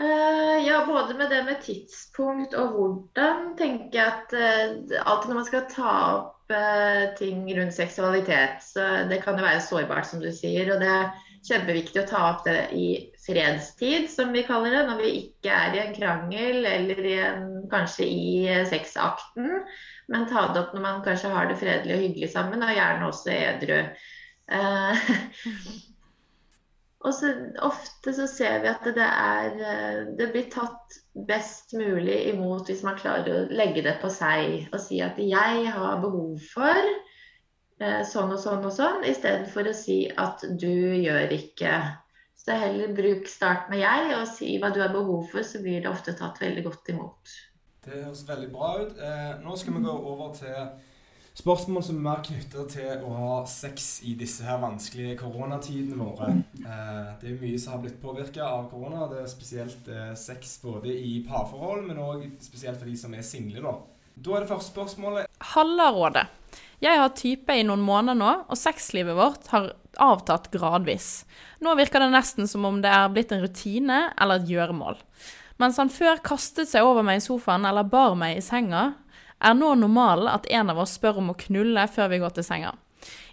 Uh, 0.00 0.04
eh, 0.06 0.66
ja, 0.66 0.84
både 0.86 1.16
med 1.18 1.30
det 1.30 1.44
med 1.44 1.58
tidspunkt 1.64 2.54
og 2.54 2.76
hvordan, 2.76 3.50
tenker 3.58 3.98
jeg 3.98 4.06
at 4.06 4.32
uh, 4.32 5.00
alltid 5.02 5.32
når 5.32 5.40
man 5.40 5.48
skal 5.48 5.66
ta 5.72 5.94
opp 6.20 6.54
uh, 6.54 7.10
ting 7.18 7.42
rundt 7.58 7.74
seksualitet, 7.74 8.62
så 8.64 8.86
det 9.10 9.18
kan 9.24 9.36
jo 9.38 9.44
være 9.44 9.64
sårbart, 9.66 10.06
som 10.06 10.22
du 10.22 10.30
sier. 10.32 10.70
og 10.72 10.80
det 10.80 10.88
er 10.94 11.10
kjempeviktig 11.48 12.04
å 12.04 12.08
ta 12.08 12.22
opp 12.30 12.46
det 12.46 12.60
i 12.76 12.86
fredstid, 13.30 14.08
som 14.10 14.32
vi 14.34 14.44
kaller 14.46 14.74
det. 14.74 14.82
Når 14.88 15.02
vi 15.02 15.10
ikke 15.22 15.54
er 15.54 15.76
i 15.76 15.82
en 15.84 15.94
krangel 15.96 16.66
eller 16.68 17.04
i 17.06 17.16
en, 17.24 17.46
kanskje 17.70 18.06
i 18.06 18.64
sexakten. 18.70 19.62
Men 20.10 20.26
ta 20.30 20.48
det 20.50 20.64
opp 20.64 20.74
når 20.74 20.84
man 20.84 21.04
kanskje 21.06 21.30
har 21.34 21.50
det 21.50 21.60
fredelig 21.60 21.96
og 21.96 22.04
hyggelig 22.06 22.32
sammen, 22.32 22.66
og 22.66 22.74
gjerne 22.74 23.10
også 23.10 23.34
edru. 23.36 23.78
Eh, 24.50 25.12
og 27.06 27.14
så 27.16 27.34
Ofte 27.70 28.14
så 28.16 28.26
ser 28.28 28.64
vi 28.64 28.72
at 28.72 28.88
det, 28.96 29.06
er, 29.06 29.54
eh, 29.72 30.00
det 30.18 30.32
blir 30.34 30.50
tatt 30.52 30.98
best 31.28 31.72
mulig 31.78 32.18
imot 32.32 32.68
hvis 32.68 32.82
man 32.86 32.98
klarer 32.98 33.30
å 33.30 33.46
legge 33.54 33.86
det 33.86 33.96
på 34.02 34.10
seg 34.12 34.68
og 34.72 34.82
si 34.82 35.00
at 35.04 35.18
'jeg 35.18 35.70
har 35.74 36.02
behov 36.02 36.36
for' 36.52 36.98
Eh, 37.80 38.02
sånn 38.04 38.34
og 38.34 38.40
sånn 38.42 38.64
og 38.68 38.72
sånn, 38.76 39.04
istedenfor 39.08 39.70
å 39.70 39.76
si 39.76 40.02
at 40.20 40.42
du 40.60 41.00
gjør 41.00 41.32
ikke. 41.32 41.78
Så 42.40 42.56
heller 42.56 42.94
bruk 42.96 43.28
start 43.28 43.68
med 43.68 43.82
jeg, 43.82 44.12
og 44.16 44.28
si 44.28 44.54
hva 44.60 44.70
du 44.72 44.80
har 44.80 44.92
behov 44.94 45.26
for, 45.28 45.44
så 45.44 45.60
blir 45.60 45.82
det 45.84 45.90
ofte 45.90 46.16
tatt 46.16 46.40
veldig 46.40 46.64
godt 46.64 46.92
imot. 46.94 47.34
Det 47.84 47.98
høres 47.98 48.22
veldig 48.28 48.48
bra 48.52 48.70
ut. 48.80 48.96
Eh, 48.96 49.34
nå 49.44 49.56
skal 49.60 49.76
vi 49.76 49.82
gå 49.84 49.92
over 49.92 50.32
til 50.36 50.56
spørsmål 51.36 51.84
som 51.84 52.00
er 52.00 52.06
mer 52.06 52.22
knytta 52.24 52.64
til 52.72 53.04
å 53.06 53.12
ha 53.16 53.36
sex 53.48 53.90
i 54.08 54.14
disse 54.18 54.44
her 54.44 54.60
vanskelige 54.62 55.18
koronatidene 55.20 56.00
våre. 56.00 56.30
Eh, 56.60 57.12
det 57.20 57.30
er 57.30 57.38
mye 57.40 57.60
som 57.60 57.76
har 57.76 57.84
blitt 57.84 58.00
påvirka 58.02 58.48
av 58.48 58.68
korona. 58.72 59.06
Det 59.12 59.22
er 59.22 59.30
spesielt 59.32 59.92
eh, 59.92 60.12
sex 60.16 60.58
både 60.64 60.92
i 60.96 61.18
parforhold, 61.28 61.86
men 61.88 62.00
òg 62.00 62.26
spesielt 62.44 62.80
for 62.80 62.88
de 62.88 62.96
som 63.00 63.16
er 63.16 63.26
single. 63.26 63.64
da. 63.68 63.76
Da 64.16 64.36
er 64.36 64.44
det 64.44 64.52
første 64.52 64.74
spørsmålet. 64.74 65.40
Hallarådet. 65.54 66.26
Jeg 66.80 66.96
har 66.96 67.12
type 67.12 67.52
i 67.52 67.64
noen 67.66 67.82
måneder 67.84 68.16
nå, 68.16 68.30
og 68.48 68.56
sexlivet 68.56 69.16
vårt 69.18 69.50
har 69.52 69.72
avtatt 70.00 70.48
gradvis. 70.54 71.26
Nå 71.60 71.74
virker 71.76 72.00
det 72.00 72.12
nesten 72.14 72.48
som 72.48 72.64
om 72.64 72.80
det 72.80 72.88
er 72.88 73.10
blitt 73.12 73.34
en 73.36 73.42
rutine 73.44 74.00
eller 74.16 74.40
et 74.40 74.48
gjøremål. 74.48 74.96
Mens 75.60 75.76
han 75.76 75.92
før 75.92 76.22
kastet 76.24 76.70
seg 76.70 76.86
over 76.86 77.04
meg 77.04 77.20
i 77.20 77.24
sofaen 77.24 77.66
eller 77.68 77.84
bar 77.84 78.16
meg 78.16 78.38
i 78.38 78.44
senga, 78.44 78.94
er 79.40 79.56
nå 79.56 79.74
normalen 79.76 80.30
at 80.32 80.48
en 80.52 80.72
av 80.72 80.80
oss 80.80 80.96
spør 80.96 81.20
om 81.20 81.32
å 81.32 81.38
knulle 81.42 81.84
før 81.92 82.12
vi 82.12 82.20
går 82.22 82.32
til 82.36 82.46
senga. 82.48 82.72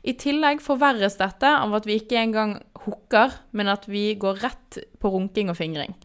I 0.08 0.16
tillegg 0.20 0.60
forverres 0.64 1.18
dette 1.20 1.48
av 1.48 1.74
at 1.76 1.88
vi 1.88 2.00
ikke 2.00 2.20
engang 2.20 2.58
hooker, 2.86 3.34
men 3.52 3.72
at 3.72 3.88
vi 3.92 4.10
går 4.20 4.44
rett 4.44 4.80
på 5.00 5.12
runking 5.12 5.52
og 5.52 5.60
fingring. 5.60 5.96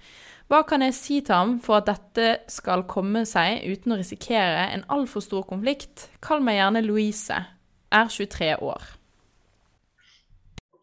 Hva 0.53 0.67
kan 0.69 0.83
jeg 0.85 0.93
si 0.93 1.15
til 1.25 1.33
ham 1.33 1.53
for 1.65 1.79
at 1.81 1.87
dette 1.89 2.25
skal 2.53 2.83
komme 2.85 3.23
seg 3.25 3.63
uten 3.65 3.95
å 3.95 3.97
risikere 3.97 4.67
en 4.75 4.83
altfor 4.93 5.23
stor 5.25 5.47
konflikt? 5.49 6.11
Kall 6.21 6.43
meg 6.45 6.59
gjerne 6.59 6.83
Louise. 6.85 7.39
Er 7.89 8.11
23 8.13 8.51
år. 8.61 8.83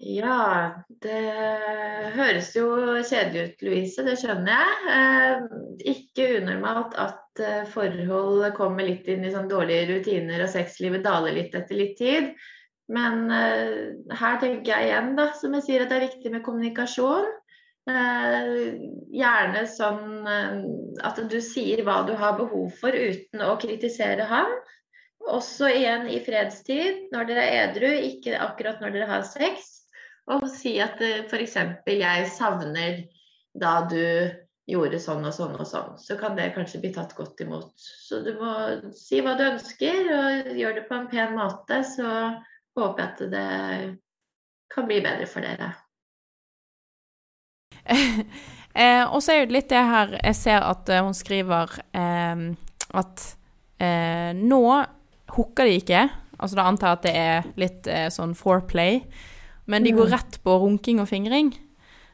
Ja, 0.02 0.40
det 1.06 1.20
høres 2.16 2.50
jo 2.58 2.66
kjedelig 2.98 3.44
ut, 3.44 3.62
Louise. 3.68 4.06
Det 4.08 4.16
skjønner 4.18 4.56
jeg. 4.56 4.96
Eh, 4.96 5.84
ikke 5.94 6.26
unormalt 6.40 6.98
at 7.04 7.44
eh, 7.44 7.68
forhold 7.70 8.48
kommer 8.58 8.90
litt 8.90 9.06
inn 9.06 9.28
i 9.28 9.34
sånn 9.36 9.52
dårlige 9.52 9.86
rutiner 9.92 10.48
og 10.48 10.50
sexlivet 10.50 11.06
daler 11.06 11.38
litt 11.38 11.54
etter 11.54 11.78
litt 11.78 11.94
tid. 12.02 12.32
Men 12.90 13.30
eh, 13.30 13.94
her 14.18 14.42
tenker 14.42 14.74
jeg 14.74 14.90
igjen, 14.90 15.14
da, 15.20 15.30
som 15.38 15.54
jeg 15.60 15.68
sier, 15.68 15.86
at 15.86 15.94
det 15.94 16.00
er 16.00 16.08
viktig 16.08 16.34
med 16.34 16.46
kommunikasjon. 16.48 17.30
Eh, 17.90 18.74
gjerne 19.16 19.64
sånn 19.70 20.28
eh, 20.30 20.58
at 21.08 21.22
du 21.32 21.40
sier 21.42 21.82
hva 21.88 22.02
du 22.06 22.14
har 22.20 22.36
behov 22.38 22.74
for 22.82 22.94
uten 22.94 23.42
å 23.46 23.56
kritisere 23.62 24.28
ham. 24.30 24.52
Også 25.30 25.70
igjen 25.72 26.08
i 26.10 26.20
fredstid, 26.26 27.08
når 27.14 27.30
dere 27.30 27.46
er 27.48 27.64
edru, 27.70 27.90
ikke 28.12 28.38
akkurat 28.42 28.84
når 28.84 28.96
dere 28.96 29.10
har 29.10 29.26
sex. 29.28 29.72
Og 30.30 30.46
si 30.54 30.76
at 30.84 31.02
eh, 31.02 31.24
f.eks. 31.26 31.58
jeg 31.90 32.30
savner 32.36 33.02
da 33.58 33.74
du 33.90 34.04
gjorde 34.70 35.00
sånn 35.02 35.26
og 35.26 35.34
sånn 35.34 35.58
og 35.58 35.66
sånn. 35.66 35.98
Så 35.98 36.20
kan 36.20 36.38
det 36.38 36.52
kanskje 36.54 36.84
bli 36.84 36.94
tatt 36.94 37.16
godt 37.18 37.42
imot. 37.42 37.74
Så 37.80 38.22
du 38.26 38.36
må 38.38 38.54
si 38.94 39.24
hva 39.26 39.34
du 39.40 39.48
ønsker, 39.48 40.14
og 40.14 40.54
gjør 40.60 40.78
det 40.78 40.88
på 40.92 41.00
en 41.00 41.10
pen 41.10 41.34
måte. 41.40 41.82
Så 41.96 42.06
håper 42.78 43.02
jeg 43.02 43.10
at 43.10 43.24
det 43.34 43.94
kan 44.70 44.86
bli 44.86 45.02
bedre 45.02 45.26
for 45.30 45.42
dere. 45.42 45.74
Eh, 47.90 49.04
og 49.10 49.22
så 49.24 49.34
er 49.34 49.42
jo 49.44 49.54
litt 49.54 49.70
det 49.72 49.82
her 49.90 50.12
Jeg 50.24 50.36
ser 50.38 50.66
at 50.66 50.90
uh, 50.94 51.02
hun 51.06 51.14
skriver 51.18 51.74
eh, 51.94 52.44
at 53.00 53.26
eh, 53.82 54.32
nå 54.38 54.62
hooker 55.36 55.66
de 55.70 55.76
ikke. 55.82 56.04
Altså 56.40 56.56
da 56.58 56.66
antar 56.70 56.88
jeg 56.88 56.98
at 56.98 57.04
det 57.06 57.16
er 57.20 57.50
litt 57.62 57.88
eh, 57.92 58.08
sånn 58.14 58.34
foreplay. 58.38 59.02
Men 59.70 59.84
de 59.86 59.92
går 59.94 60.08
Mm. 60.10 60.14
rett 60.16 60.40
på 60.44 60.56
runking 60.64 61.00
og 61.04 61.08
fingring. 61.12 61.52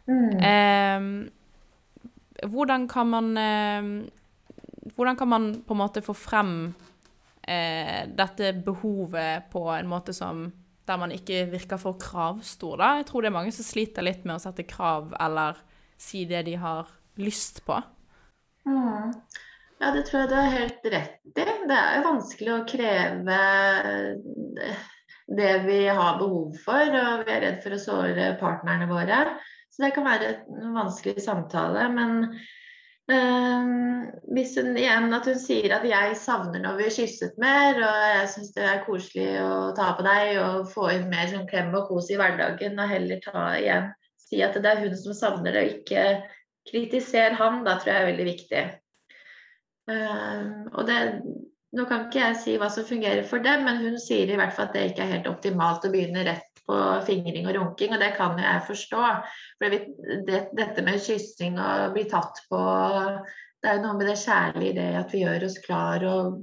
Eh, 0.10 1.00
hvordan 2.52 2.88
kan 2.92 3.08
man 3.10 3.38
eh, 3.38 3.88
Hvordan 4.96 5.16
kan 5.18 5.28
man 5.28 5.46
på 5.66 5.74
en 5.74 5.80
måte 5.80 6.02
få 6.06 6.14
frem 6.14 6.76
eh, 7.48 8.04
dette 8.06 8.52
behovet 8.66 9.48
på 9.52 9.64
en 9.74 9.88
måte 9.90 10.14
som 10.14 10.52
der 10.86 11.00
man 11.02 11.14
ikke 11.16 11.46
virker 11.52 11.80
for 11.82 11.98
kravstor, 12.02 12.78
da? 12.82 12.92
Jeg 13.00 13.10
tror 13.10 13.24
det 13.26 13.32
er 13.32 13.38
mange 13.38 13.54
som 13.56 13.68
sliter 13.68 14.06
litt 14.06 14.26
med 14.26 14.38
å 14.38 14.44
sette 14.44 14.68
krav 14.70 15.16
eller 15.20 15.60
si 15.98 16.26
det 16.30 16.44
de 16.48 16.56
har 16.62 16.90
lyst 17.22 17.64
på. 17.66 17.80
Mm. 18.68 19.14
Ja, 19.82 19.92
det 19.92 20.06
tror 20.08 20.22
jeg 20.22 20.32
du 20.32 20.36
har 20.38 20.54
helt 20.54 20.86
rett 20.94 21.18
i. 21.26 21.32
Det 21.36 21.78
er 21.78 21.98
jo 21.98 22.06
vanskelig 22.06 22.54
å 22.54 22.66
kreve 22.70 23.40
det 25.36 25.54
vi 25.66 25.80
har 25.88 26.20
behov 26.22 26.56
for, 26.64 26.96
og 27.02 27.26
vi 27.26 27.34
er 27.34 27.44
redd 27.44 27.60
for 27.64 27.76
å 27.76 27.82
såre 27.82 28.30
partnerne 28.40 28.88
våre. 28.90 29.24
Så 29.74 29.84
det 29.84 29.92
kan 29.96 30.08
være 30.08 30.32
en 30.56 30.78
vanskelig 30.78 31.24
samtale. 31.26 31.90
Men 31.92 32.38
eh, 33.12 33.68
hvis 34.36 34.56
hun 34.60 34.72
igjen 34.78 35.14
at 35.16 35.28
hun 35.30 35.38
sier 35.40 35.76
at 35.76 35.86
'jeg 35.88 36.16
savner 36.20 36.64
når 36.64 36.80
vi 36.80 36.90
kysset 36.98 37.38
mer', 37.42 37.82
og 37.82 38.00
'jeg 38.14 38.32
syns 38.34 38.54
det 38.56 38.66
er 38.70 38.86
koselig 38.86 39.28
å 39.42 39.76
ta 39.78 39.92
på 39.98 40.06
deg' 40.08 40.40
og 40.42 40.72
få 40.72 40.90
inn 40.96 41.10
mer 41.10 41.28
sånn 41.32 41.48
klem 41.50 41.74
og 41.76 41.88
kos 41.90 42.10
i 42.12 42.18
hverdagen, 42.20 42.80
og 42.80 42.90
heller 42.90 43.22
ta 43.26 43.46
igjen 43.60 43.92
si 44.26 44.42
at 44.42 44.58
det 44.58 44.72
er 44.72 44.82
hun 44.84 44.98
som 44.98 45.14
savner 45.14 45.54
det, 45.54 45.62
og 45.64 45.76
ikke 45.80 46.06
kritiser 46.70 47.38
han, 47.38 47.64
da 47.66 47.78
tror 47.78 47.94
jeg 47.94 48.02
er 48.02 48.10
veldig 48.12 48.28
viktig. 48.32 48.64
Eh, 49.92 50.46
og 50.74 50.88
det, 50.90 51.00
nå 51.78 51.86
kan 51.90 52.08
ikke 52.08 52.24
jeg 52.24 52.42
si 52.42 52.58
hva 52.58 52.70
som 52.74 52.88
fungerer 52.88 53.26
for 53.30 53.44
dem, 53.46 53.68
men 53.68 53.84
hun 53.84 54.00
sier 54.02 54.32
i 54.32 54.40
hvert 54.40 54.56
fall 54.56 54.70
at 54.70 54.78
det 54.78 54.90
ikke 54.90 55.06
er 55.06 55.14
helt 55.18 55.30
optimalt 55.30 55.86
å 55.86 55.94
begynne 55.94 56.26
rett 56.26 56.55
på 56.66 56.78
fingring 57.08 57.50
og 57.50 57.56
runking, 57.60 57.96
og 57.96 58.02
det 58.02 58.14
kan 58.18 58.38
jo 58.40 58.46
jeg 58.46 58.68
forstå. 58.68 59.02
For 59.62 59.76
det, 60.28 60.40
dette 60.58 60.86
med 60.86 61.02
kyssing 61.02 61.60
og 61.62 61.96
bli 61.96 62.06
tatt 62.12 62.42
på, 62.50 62.62
det 63.62 63.72
er 63.72 63.80
jo 63.80 63.84
noe 63.88 64.00
med 64.00 64.10
det 64.12 64.22
kjærlige 64.22 64.72
i 64.72 64.78
det 64.78 64.88
at 65.00 65.14
vi 65.14 65.24
gjør 65.24 65.46
oss 65.48 65.60
klar 65.66 66.06
og 66.10 66.40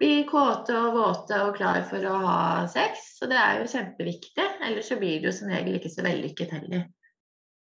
blir 0.00 0.24
kåte 0.28 0.76
og 0.78 0.94
våte 0.96 1.38
og 1.44 1.56
klar 1.58 1.82
for 1.88 2.04
å 2.08 2.14
ha 2.24 2.40
sex. 2.72 3.18
Og 3.20 3.30
det 3.32 3.38
er 3.40 3.60
jo 3.60 3.68
kjempeviktig, 3.72 4.46
ellers 4.66 4.88
så 4.88 4.98
blir 5.00 5.20
det 5.20 5.30
jo 5.30 5.36
som 5.36 5.52
regel 5.52 5.76
ikke 5.76 5.92
så 5.92 6.06
vellykket 6.06 6.56
heller. 6.56 6.86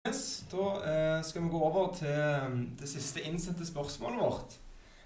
Yes, 0.08 0.44
da 0.50 0.68
eh, 0.90 1.20
skal 1.26 1.44
vi 1.44 1.54
gå 1.54 1.60
over 1.62 1.92
til 1.94 2.10
um, 2.10 2.62
det 2.80 2.90
siste 2.90 3.22
innsendte 3.26 3.68
spørsmålet 3.68 4.22
vårt. 4.22 4.56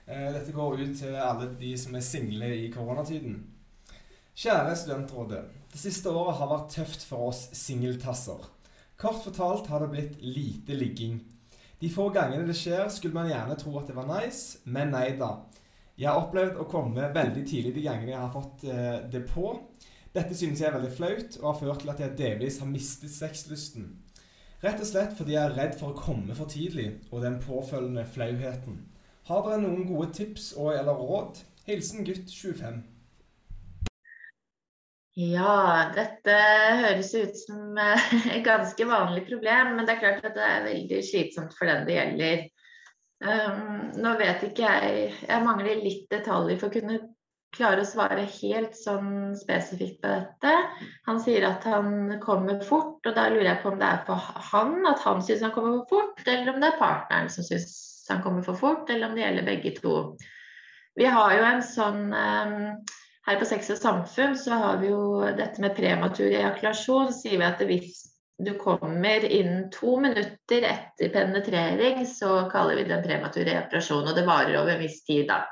Eh, 0.07 0.29
dette 0.31 0.53
går 0.55 0.79
ut 0.79 0.95
til 0.99 1.17
alle 1.19 1.49
de 1.59 1.73
som 1.79 1.97
er 1.97 2.05
single 2.05 2.51
i 2.55 2.69
koronatiden. 2.71 3.41
Kjære 4.35 4.75
Studentrådet. 4.75 5.41
Det 5.75 5.81
siste 5.81 6.07
året 6.07 6.37
har 6.39 6.47
vært 6.47 6.69
tøft 6.71 7.01
for 7.03 7.33
oss 7.33 7.49
singeltasser. 7.59 8.45
Kort 8.95 9.17
fortalt 9.25 9.65
har 9.67 9.81
det 9.83 9.89
blitt 9.91 10.21
lite 10.23 10.77
ligging. 10.79 11.17
De 11.81 11.89
få 11.91 12.05
gangene 12.15 12.47
det 12.47 12.55
skjer, 12.55 12.85
skulle 12.87 13.17
man 13.17 13.27
gjerne 13.27 13.57
tro 13.59 13.73
at 13.81 13.91
det 13.91 13.97
var 13.97 14.07
nice, 14.07 14.61
men 14.63 14.95
nei 14.95 15.09
da. 15.19 15.33
Jeg 15.99 16.07
har 16.07 16.21
opplevd 16.21 16.61
å 16.63 16.69
komme 16.71 17.09
veldig 17.17 17.43
tidlig 17.43 17.75
de 17.75 17.83
gangene 17.89 18.13
jeg 18.13 18.21
har 18.21 18.31
fått 18.31 18.63
eh, 18.71 19.03
det 19.11 19.25
på. 19.33 19.51
Dette 20.15 20.39
synes 20.39 20.63
jeg 20.63 20.69
er 20.71 20.77
veldig 20.77 20.93
flaut, 20.95 21.37
og 21.41 21.49
har 21.49 21.59
ført 21.65 21.83
til 21.83 21.91
at 21.97 22.05
jeg 22.05 22.17
delvis 22.23 22.61
har 22.63 22.71
mistet 22.71 23.11
sexlysten. 23.11 23.91
Rett 24.63 24.79
og 24.79 24.87
slett 24.93 25.19
fordi 25.19 25.35
jeg 25.35 25.43
er 25.43 25.59
redd 25.59 25.75
for 25.75 25.91
å 25.91 25.99
komme 25.99 26.39
for 26.39 26.47
tidlig, 26.55 27.01
og 27.11 27.27
den 27.27 27.41
påfølgende 27.43 28.07
flauheten. 28.15 28.79
Har 29.27 29.43
dere 29.43 29.59
noen 29.67 29.83
gode 29.91 30.13
tips 30.15 30.53
og 30.55 30.71
eller 30.71 31.03
råd? 31.03 31.43
Hilsen 31.67 32.07
gutt 32.07 32.31
25. 32.31 32.85
Ja, 35.15 35.91
dette 35.95 36.33
høres 36.81 37.13
ut 37.15 37.37
som 37.39 37.77
eh, 37.79 38.07
et 38.35 38.43
ganske 38.43 38.87
vanlig 38.89 39.23
problem, 39.29 39.77
men 39.77 39.87
det 39.87 39.95
er 39.95 40.01
klart 40.01 40.25
at 40.27 40.35
det 40.35 40.43
er 40.43 40.65
veldig 40.67 41.01
slitsomt 41.07 41.55
for 41.55 41.71
den 41.71 41.85
det 41.87 41.95
gjelder. 41.95 42.45
Um, 43.23 43.93
nå 44.03 44.11
vet 44.19 44.41
ikke 44.43 44.67
jeg 44.67 45.03
Jeg 45.23 45.43
mangler 45.45 45.79
litt 45.79 46.09
detaljer 46.11 46.59
for 46.59 46.67
å 46.67 46.73
kunne 46.73 46.97
klare 47.55 47.85
å 47.85 47.87
svare 47.87 48.25
helt 48.27 48.75
sånn 48.75 49.31
spesifikt 49.39 50.01
på 50.03 50.11
dette. 50.11 50.51
Han 51.07 51.21
sier 51.23 51.47
at 51.47 51.63
han 51.63 52.17
kommer 52.19 52.59
fort, 52.67 52.99
og 53.07 53.15
da 53.15 53.29
lurer 53.31 53.53
jeg 53.53 53.61
på 53.63 53.71
om 53.71 53.79
det 53.79 53.87
er 53.87 54.03
på 54.03 54.17
han 54.19 54.75
at 54.89 54.99
han 55.05 55.23
syns 55.23 55.45
han 55.47 55.55
kommer 55.55 55.77
for 55.77 55.93
fort, 55.93 56.25
eller 56.27 56.51
om 56.51 56.59
det 56.59 56.73
er 56.73 56.81
partneren 56.81 57.31
som 57.31 57.47
syns 57.47 57.77
han 58.11 58.19
kommer 58.25 58.43
for 58.43 58.59
fort, 58.59 58.91
eller 58.91 59.07
om 59.07 59.15
det 59.15 59.23
gjelder 59.23 59.47
begge 59.47 59.71
to. 59.79 59.95
Vi 60.99 61.07
har 61.07 61.37
jo 61.37 61.47
en 61.47 61.63
sånn 61.63 62.03
um, 62.11 62.83
her 63.25 63.39
på 63.41 63.47
Sex 63.49 63.71
og 63.73 63.79
samfunn 63.81 64.35
så 64.37 64.57
har 64.61 64.81
vi 64.81 64.91
jo 64.91 65.23
dette 65.37 65.61
med 65.63 65.73
prematur 65.77 66.27
ejakulasjon. 66.27 67.13
Sier 67.15 67.41
vi 67.41 67.47
at 67.47 67.63
hvis 67.65 68.03
du 68.37 68.53
kommer 68.59 69.25
innen 69.25 69.69
to 69.73 69.95
minutter 70.03 70.67
etter 70.67 71.11
penetrering, 71.13 72.03
så 72.05 72.45
kaller 72.51 72.77
vi 72.77 72.85
det 72.85 72.97
en 72.97 73.05
prematur 73.05 73.47
ejakulasjon. 73.47 74.09
Og 74.09 74.17
det 74.17 74.27
varer 74.27 74.59
over 74.59 74.75
en 74.75 74.83
viss 74.83 75.01
tid, 75.07 75.25
da. 75.31 75.43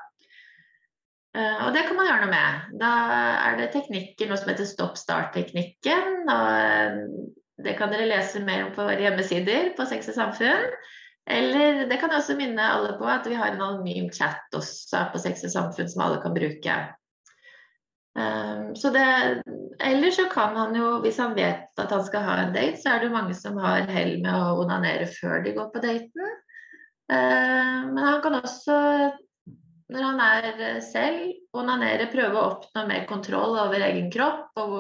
Uh, 1.34 1.66
og 1.66 1.74
det 1.74 1.88
kan 1.88 1.98
man 1.98 2.06
gjøre 2.06 2.26
noe 2.26 2.34
med. 2.34 2.74
Da 2.82 2.92
er 3.48 3.56
det 3.58 3.72
teknikker, 3.74 4.30
noe 4.30 4.38
som 4.38 4.52
heter 4.52 4.70
stopp-start-teknikken. 4.70 6.28
og 6.30 7.64
Det 7.64 7.78
kan 7.80 7.94
dere 7.94 8.10
lese 8.12 8.44
mer 8.46 8.68
om 8.68 8.76
på 8.76 8.86
våre 8.86 9.02
hjemmesider 9.02 9.72
på 9.78 9.88
Sex 9.90 10.12
og 10.14 10.20
samfunn. 10.20 10.68
Eller 11.34 11.86
det 11.88 11.98
kan 12.02 12.12
jeg 12.12 12.20
også 12.20 12.36
minne 12.36 12.66
alle 12.68 12.98
på 13.00 13.08
at 13.08 13.26
vi 13.32 13.38
har 13.40 13.54
en 13.54 13.64
anonym 13.64 14.12
chat 14.14 14.54
også 14.54 15.08
på 15.14 15.22
Sex 15.24 15.46
og 15.48 15.56
samfunn 15.56 15.90
som 15.90 16.04
alle 16.06 16.20
kan 16.22 16.36
bruke. 16.36 16.76
Um, 18.14 18.76
så 18.78 18.92
det, 18.94 19.06
eller 19.82 20.12
så 20.14 20.28
kan 20.30 20.56
han 20.56 20.76
jo, 20.78 21.00
hvis 21.02 21.18
han 21.18 21.34
vet 21.34 21.82
at 21.82 21.92
han 21.92 22.04
skal 22.06 22.26
ha 22.28 22.38
en 22.44 22.54
date, 22.54 22.78
så 22.82 22.92
er 22.92 23.02
det 23.02 23.10
jo 23.10 23.16
mange 23.16 23.38
som 23.38 23.58
har 23.58 23.90
hell 23.90 24.20
med 24.22 24.34
å 24.34 24.60
onanere 24.62 25.08
før 25.10 25.42
de 25.46 25.56
går 25.58 25.72
på 25.74 25.82
daten. 25.82 26.34
Uh, 27.10 27.90
men 27.90 28.02
han 28.06 28.22
kan 28.22 28.38
også, 28.38 28.78
når 29.94 30.08
han 30.10 30.22
er 30.28 30.82
selv, 30.86 31.34
onanere, 31.58 32.12
prøve 32.14 32.38
å 32.38 32.50
oppnå 32.52 32.86
mer 32.90 33.08
kontroll 33.10 33.58
over 33.66 33.88
egen 33.90 34.12
kropp. 34.14 34.52
Og 34.62 34.78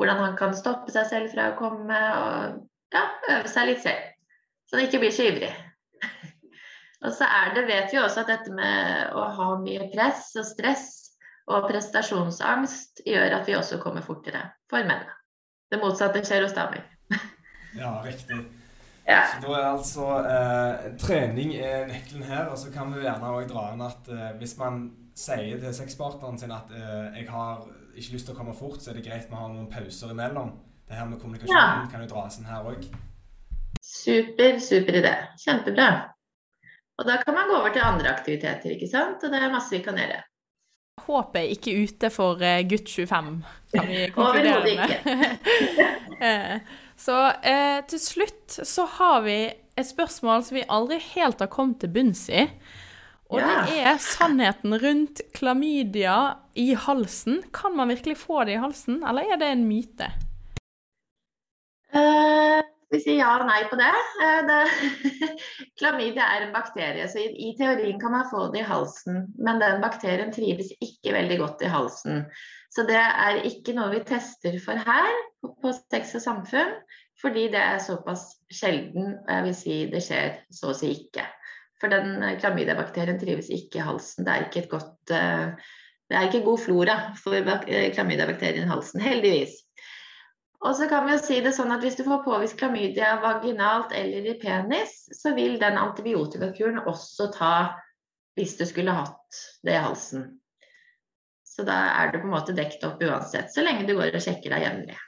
hvordan 0.00 0.22
han 0.24 0.36
kan 0.38 0.56
stoppe 0.56 0.92
seg 0.94 1.10
selv 1.10 1.34
fra 1.34 1.50
å 1.50 1.58
komme 1.58 1.96
og 2.16 2.60
ja, 2.94 3.04
øve 3.34 3.50
seg 3.52 3.68
litt 3.68 3.82
selv. 3.84 4.06
Så 4.64 4.78
han 4.78 4.86
ikke 4.86 5.02
blir 5.02 5.12
så 5.12 5.26
ivrig. 5.28 5.50
Og 7.04 7.12
så 7.16 7.26
er 7.26 7.52
det, 7.56 7.66
vet 7.68 7.92
vi 7.92 8.00
også 8.00 8.22
at 8.22 8.30
dette 8.32 8.54
med 8.54 9.12
å 9.16 9.26
ha 9.36 9.48
mye 9.60 9.90
press 9.92 10.30
og 10.40 10.46
stress 10.48 10.99
og 11.50 11.66
prestasjonsangst 11.70 13.02
gjør 13.06 13.36
at 13.40 13.48
vi 13.48 13.56
også 13.58 13.80
kommer 13.82 14.04
fortere 14.06 14.46
for 14.70 14.86
menn. 14.86 15.04
Det 15.70 15.78
motsatte 15.82 16.22
skjer 16.26 16.46
hos 16.46 16.56
damer. 16.56 16.86
Ja, 17.78 18.00
riktig. 18.02 18.34
Ja. 19.06 19.20
Så 19.30 19.44
da 19.44 19.52
er 19.54 19.66
altså 19.68 20.06
eh, 20.26 20.88
trening 20.98 21.52
er 21.54 21.84
nøkkelen 21.86 22.24
her, 22.26 22.48
og 22.50 22.58
så 22.58 22.72
kan 22.74 22.90
vi 22.90 23.04
gjerne 23.04 23.28
også 23.30 23.50
dra 23.52 23.62
inn 23.70 23.84
at 23.86 24.10
eh, 24.10 24.32
hvis 24.40 24.56
man 24.58 24.80
sier 25.14 25.60
til 25.62 25.76
sexpartneren 25.76 26.40
sin 26.40 26.50
at 26.54 26.72
eh, 26.74 27.20
jeg 27.20 27.28
har 27.30 27.62
ikke 27.94 28.16
lyst 28.16 28.26
til 28.26 28.34
å 28.34 28.38
komme 28.40 28.56
fort, 28.58 28.80
så 28.82 28.90
er 28.90 28.98
det 28.98 29.04
greit 29.06 29.30
vi 29.30 29.38
har 29.38 29.46
ha 29.46 29.52
noen 29.52 29.70
pauser 29.70 30.10
imellom. 30.10 30.50
Det 30.90 30.98
her 30.98 31.06
med 31.06 31.22
kommunikasjonen 31.22 31.86
kan 31.92 32.02
jo 32.02 32.10
dras 32.10 32.40
inn 32.40 32.50
her 32.50 32.66
òg. 32.66 32.90
Super, 33.78 34.58
super 34.58 34.98
idé. 34.98 35.14
Kjempebra. 35.44 35.90
Og 36.98 37.06
da 37.06 37.20
kan 37.22 37.36
man 37.38 37.48
gå 37.48 37.60
over 37.60 37.70
til 37.74 37.86
andre 37.86 38.10
aktiviteter, 38.10 38.74
ikke 38.74 38.90
sant? 38.90 39.22
Og 39.22 39.32
det 39.32 39.38
er 39.38 39.54
masse 39.54 39.72
vi 39.72 39.82
kan 39.84 39.98
gjøre. 39.98 40.18
Håpet 41.06 41.40
er 41.40 41.54
ikke 41.54 41.74
ute 41.84 42.10
for 42.12 42.42
eh, 42.44 42.62
gutt 42.68 42.90
25, 42.90 43.32
kan 43.74 43.90
vi 43.90 44.04
konkludere 44.14 44.76
med. 44.76 44.96
Eh, 46.20 46.58
så 47.00 47.14
eh, 47.48 47.78
til 47.88 48.00
slutt 48.02 48.58
så 48.68 48.84
har 48.98 49.22
vi 49.24 49.38
et 49.48 49.88
spørsmål 49.88 50.42
som 50.44 50.58
vi 50.58 50.66
aldri 50.68 50.98
helt 51.14 51.40
har 51.40 51.48
kommet 51.48 51.78
til 51.80 51.88
bunns 51.94 52.26
i. 52.28 52.42
Og 53.30 53.40
det 53.40 53.78
er 53.86 54.02
sannheten 54.04 54.74
rundt 54.82 55.22
klamydia 55.32 56.16
i 56.60 56.74
halsen. 56.74 57.40
Kan 57.56 57.72
man 57.78 57.88
virkelig 57.88 58.18
få 58.20 58.42
det 58.44 58.58
i 58.58 58.60
halsen, 58.60 59.00
eller 59.06 59.32
er 59.32 59.40
det 59.40 59.48
en 59.54 59.64
myte? 59.64 60.10
Eh, 61.94 62.60
vi 62.90 62.98
sier 62.98 63.20
ja 63.20 63.30
og 63.38 63.46
nei 63.46 63.60
på 63.70 63.78
det. 63.78 63.90
Eh, 64.24 64.40
det 64.48 64.60
Klamydia 65.80 66.26
er 66.34 66.46
en 66.46 66.54
bakterie, 66.54 67.06
så 67.10 67.22
i, 67.22 67.28
i, 67.48 67.50
teorien 67.58 68.00
kan 68.02 68.14
man 68.14 68.28
få 68.30 68.48
det 68.54 68.64
i 68.64 68.66
halsen. 68.66 69.24
Men 69.38 69.62
den 69.62 69.82
bakterien 69.82 70.32
trives 70.34 70.72
ikke 70.82 71.14
veldig 71.14 71.38
godt 71.42 71.62
i 71.66 71.70
halsen. 71.70 72.24
Så 72.70 72.86
det 72.86 72.98
er 72.98 73.42
ikke 73.46 73.74
noe 73.78 73.90
vi 73.94 74.02
tester 74.06 74.58
for 74.62 74.78
her 74.78 75.10
på, 75.42 75.72
Sex 75.90 76.14
og 76.18 76.24
samfunn, 76.24 76.76
fordi 77.20 77.48
det 77.52 77.60
er 77.60 77.82
såpass 77.82 78.28
sjelden, 78.52 79.16
og 79.26 79.32
jeg 79.34 79.46
vil 79.46 79.56
si 79.58 79.76
det 79.90 80.02
skjer 80.06 80.40
så 80.54 80.70
å 80.70 80.76
si 80.76 80.92
ikke. 80.94 81.26
For 81.80 81.92
den 81.92 82.18
klamydiabakterien 82.40 83.18
trives 83.20 83.48
ikke 83.54 83.80
i 83.80 83.86
halsen. 83.86 84.26
Det 84.26 84.32
er 84.32 84.46
ikke 84.48 84.66
godt 84.74 85.12
uh, 85.14 85.70
det 86.10 86.18
er 86.18 86.26
ikke 86.26 86.42
god 86.42 86.58
flora 86.58 86.94
for 87.14 87.50
klamydiabakterien 87.94 88.66
i 88.66 88.70
halsen, 88.70 89.02
heldigvis. 89.04 89.52
Og 90.60 90.76
så 90.76 90.88
kan 90.90 91.06
vi 91.06 91.14
jo 91.14 91.20
si 91.22 91.38
det 91.40 91.54
sånn 91.56 91.72
at 91.72 91.84
Hvis 91.84 91.96
du 91.96 92.02
får 92.04 92.24
påvist 92.26 92.58
klamydia 92.60 93.14
vaginalt 93.22 93.94
eller 93.96 94.26
i 94.28 94.36
penis, 94.40 95.06
så 95.16 95.32
vil 95.36 95.56
den 95.60 95.78
antibiotikakuren 95.80 96.82
også 96.84 97.30
ta 97.36 97.54
hvis 98.38 98.56
du 98.58 98.66
skulle 98.68 98.94
hatt 98.94 99.40
det 99.66 99.74
i 99.74 99.82
halsen. 99.82 100.26
Så 101.44 101.64
da 101.66 101.76
er 101.98 102.12
det 102.12 102.22
på 102.22 102.28
en 102.28 102.34
måte 102.36 102.56
dekt 102.56 102.84
opp 102.86 103.02
uansett, 103.02 103.50
så 103.52 103.64
lenge 103.64 103.88
du 103.88 103.96
går 103.98 104.14
og 104.14 104.22
sjekker 104.22 104.52
deg 104.54 104.64
jevnlig. 104.64 104.98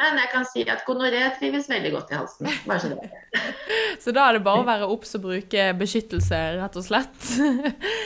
Men 0.00 0.16
jeg 0.16 0.30
kan 0.32 0.46
si 0.48 0.62
at 0.64 0.80
gonoré 0.86 1.20
trives 1.36 1.68
veldig 1.70 1.90
godt 1.92 2.10
i 2.10 2.16
halsen. 2.16 2.48
Bare 2.66 2.80
så 2.80 2.88
det. 2.94 3.10
Så 4.02 4.14
da 4.16 4.24
er 4.26 4.38
det 4.38 4.44
bare 4.46 4.62
å 4.62 4.66
være 4.66 4.86
obs 4.88 5.12
og 5.18 5.26
bruke 5.26 5.64
beskyttelse, 5.76 6.38
rett 6.56 6.78
og 6.80 6.86
slett. 6.86 7.18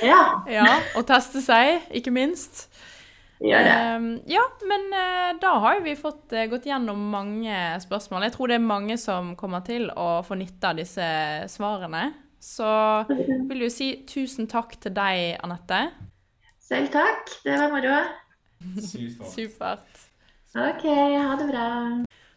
Ja. 0.03 0.19
ja. 0.57 0.67
Og 0.99 1.07
teste 1.07 1.41
seg, 1.45 1.87
ikke 1.95 2.11
minst. 2.13 2.67
Um, 3.43 4.21
ja, 4.31 4.45
men 4.69 4.87
uh, 4.95 5.33
da 5.43 5.57
har 5.65 5.79
jo 5.79 5.85
vi 5.89 5.97
fått 5.99 6.33
uh, 6.33 6.45
gått 6.51 6.69
gjennom 6.71 7.01
mange 7.13 7.57
spørsmål. 7.83 8.29
Jeg 8.29 8.37
tror 8.37 8.53
det 8.53 8.59
er 8.59 8.67
mange 8.67 8.97
som 9.01 9.35
kommer 9.39 9.65
til 9.67 9.91
å 9.91 10.23
få 10.27 10.39
nytte 10.39 10.71
av 10.71 10.79
disse 10.81 11.09
svarene. 11.53 12.07
Så 12.45 12.69
vil 13.49 13.65
jo 13.65 13.71
si 13.73 13.91
tusen 14.09 14.49
takk 14.51 14.77
til 14.85 14.93
deg, 14.97 15.39
Anette. 15.45 15.87
Selv 16.61 16.93
takk. 16.93 17.33
Det 17.45 17.57
var 17.61 17.73
moro. 17.73 18.01
Supert. 18.81 19.31
Supert. 19.33 20.03
OK, 20.55 20.85
ha 20.87 21.37
det 21.41 21.47
bra. 21.49 21.69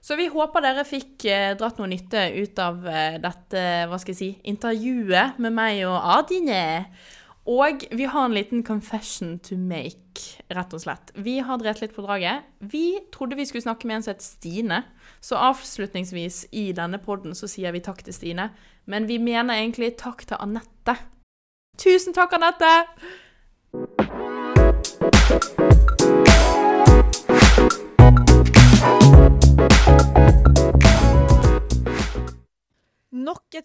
Så 0.01 0.15
vi 0.15 0.29
håper 0.31 0.63
dere 0.63 0.85
fikk 0.87 1.25
eh, 1.27 1.53
dratt 1.59 1.79
noe 1.81 1.89
nytte 1.91 2.21
ut 2.37 2.59
av 2.63 2.85
eh, 2.87 3.17
dette 3.19 3.63
hva 3.89 3.97
skal 3.99 4.13
jeg 4.13 4.19
si, 4.19 4.29
intervjuet 4.47 5.39
med 5.43 5.55
meg 5.55 5.81
og 5.89 5.97
Adine. 6.15 6.61
Og 7.47 7.85
vi 7.95 8.03
har 8.11 8.25
en 8.25 8.33
liten 8.35 8.63
confession 8.63 9.39
to 9.39 9.55
make, 9.55 10.43
rett 10.51 10.73
og 10.75 10.81
slett. 10.83 11.13
Vi 11.15 11.37
har 11.39 11.57
drevet 11.61 11.79
litt 11.81 11.95
på 11.95 12.03
draget. 12.03 12.43
Vi 12.59 12.99
trodde 13.15 13.39
vi 13.39 13.45
skulle 13.47 13.63
snakke 13.63 13.87
med 13.87 13.95
en 13.95 14.03
som 14.03 14.11
het 14.11 14.25
Stine. 14.25 14.83
Så 15.23 15.39
avslutningsvis 15.39 16.45
i 16.51 16.71
denne 16.75 16.99
podden 16.99 17.35
så 17.35 17.47
sier 17.47 17.71
vi 17.71 17.79
takk 17.85 18.03
til 18.03 18.13
Stine. 18.15 18.49
Men 18.85 19.07
vi 19.07 19.17
mener 19.23 19.55
egentlig 19.55 19.95
takk 20.01 20.27
til 20.27 20.37
Anette. 20.43 20.95
Tusen 21.79 22.13
takk, 22.17 22.35
Anette! 22.35 22.73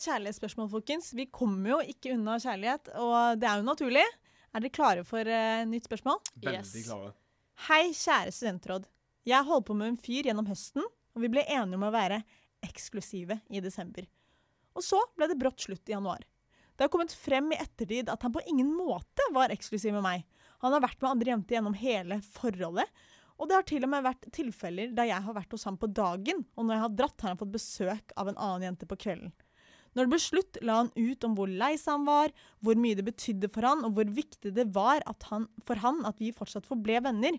Et 0.03 0.09
kjærlighetsspørsmål, 0.11 0.69
folkens. 0.73 1.13
Vi 1.15 1.29
kommer 1.31 1.77
jo 1.77 1.79
ikke 1.93 2.15
unna 2.17 2.35
kjærlighet, 2.43 2.91
og 2.99 3.39
det 3.39 3.47
er 3.49 3.61
jo 3.61 3.67
naturlig. 3.67 4.05
Er 4.53 4.61
dere 4.65 4.75
klare 4.75 5.05
for 5.07 5.23
uh, 5.23 5.63
nytt 5.69 5.87
spørsmål? 5.87 6.19
Veldig 6.43 6.59
Yes. 6.59 6.89
klare. 6.89 7.13
Hei, 7.69 7.93
kjære 7.95 8.33
studentråd. 8.35 8.89
Jeg 9.29 9.47
holdt 9.47 9.69
på 9.69 9.77
med 9.79 9.93
en 9.93 10.01
fyr 10.03 10.27
gjennom 10.27 10.49
høsten, 10.49 10.83
og 10.83 11.23
vi 11.23 11.31
ble 11.31 11.45
enige 11.47 11.79
om 11.79 11.87
å 11.87 11.93
være 11.95 12.23
eksklusive 12.67 13.39
i 13.51 13.63
desember. 13.63 14.09
Og 14.75 14.83
så 14.83 14.99
ble 15.17 15.29
det 15.31 15.39
brått 15.39 15.63
slutt 15.63 15.87
i 15.89 15.95
januar. 15.95 16.25
Det 16.75 16.87
har 16.87 16.91
kommet 16.91 17.15
frem 17.15 17.53
i 17.53 17.61
ettertid 17.61 18.11
at 18.11 18.23
han 18.25 18.33
på 18.35 18.43
ingen 18.51 18.73
måte 18.75 19.23
var 19.35 19.53
eksklusiv 19.55 19.95
med 19.95 20.03
meg. 20.03 20.27
Han 20.65 20.75
har 20.75 20.83
vært 20.83 21.01
med 21.03 21.11
andre 21.13 21.31
jenter 21.35 21.59
gjennom 21.59 21.79
hele 21.79 22.19
forholdet, 22.33 22.89
og 23.39 23.49
det 23.49 23.57
har 23.59 23.67
til 23.69 23.85
og 23.87 23.91
med 23.93 24.05
vært 24.07 24.29
tilfeller 24.35 24.93
der 24.97 25.09
jeg 25.11 25.23
har 25.25 25.37
vært 25.37 25.55
hos 25.55 25.65
ham 25.69 25.79
på 25.79 25.89
dagen, 25.91 26.43
og 26.57 26.67
når 26.67 26.75
jeg 26.75 26.85
har 26.85 26.95
dratt, 26.99 27.21
har 27.23 27.35
han 27.35 27.41
fått 27.41 27.55
besøk 27.55 28.13
av 28.17 28.31
en 28.31 28.39
annen 28.39 28.67
jente 28.71 28.89
på 28.89 28.99
kvelden. 28.99 29.33
Når 29.93 30.07
det 30.07 30.13
ble 30.13 30.21
slutt, 30.25 30.59
la 30.65 30.79
han 30.81 30.93
ut 30.97 31.25
om 31.27 31.35
hvor 31.37 31.51
lei 31.51 31.75
seg 31.81 31.99
han 31.99 32.07
var, 32.09 32.33
hvor 32.65 32.79
mye 32.81 32.97
det 32.97 33.05
betydde 33.07 33.51
for 33.53 33.67
han, 33.69 33.85
og 33.85 33.97
hvor 33.97 34.09
viktig 34.09 34.55
det 34.57 34.69
var 34.73 35.05
han, 35.29 35.49
for 35.67 35.83
han 35.83 36.01
at 36.09 36.21
vi 36.23 36.33
fortsatt 36.37 36.69
forble 36.69 37.03
venner. 37.05 37.37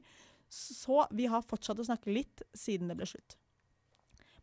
Så 0.53 1.07
vi 1.17 1.25
har 1.31 1.45
fortsatt 1.49 1.81
å 1.81 1.87
snakke 1.87 2.13
litt 2.13 2.45
siden 2.53 2.91
det 2.91 2.99
ble 2.99 3.09
slutt. 3.09 3.39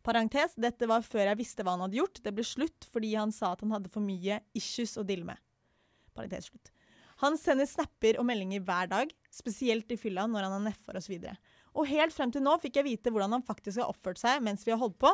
Parentes, 0.01 0.57
dette 0.57 0.89
var 0.89 1.05
før 1.05 1.29
jeg 1.29 1.39
visste 1.39 1.63
hva 1.63 1.75
han 1.75 1.85
hadde 1.85 1.99
gjort. 1.99 2.19
Det 2.25 2.33
ble 2.35 2.45
slutt 2.45 2.87
fordi 2.91 3.13
han 3.15 3.31
sa 3.35 3.53
at 3.53 3.61
han 3.63 3.73
hadde 3.75 3.91
for 3.93 4.03
mye 4.03 4.41
issues 4.57 4.97
å 4.97 5.05
deale 5.07 5.27
med. 5.29 5.41
Parentes 6.17 6.49
slutt. 6.49 6.71
Han 7.21 7.37
sender 7.37 7.69
snapper 7.69 8.17
og 8.17 8.25
meldinger 8.25 8.63
hver 8.65 8.89
dag, 8.89 9.11
spesielt 9.29 9.91
i 9.93 9.97
fylla 9.99 10.25
når 10.25 10.47
han 10.47 10.55
har 10.57 10.63
nedfor 10.71 10.97
osv. 10.97 11.27
Og 11.77 11.87
helt 11.87 12.15
frem 12.15 12.33
til 12.33 12.41
nå 12.43 12.55
fikk 12.63 12.79
jeg 12.79 12.87
vite 12.87 13.13
hvordan 13.13 13.37
han 13.37 13.45
faktisk 13.45 13.77
har 13.83 13.91
oppført 13.91 14.19
seg 14.19 14.41
mens 14.43 14.65
vi 14.65 14.73
har 14.73 14.81
holdt 14.81 14.97
på. 15.01 15.13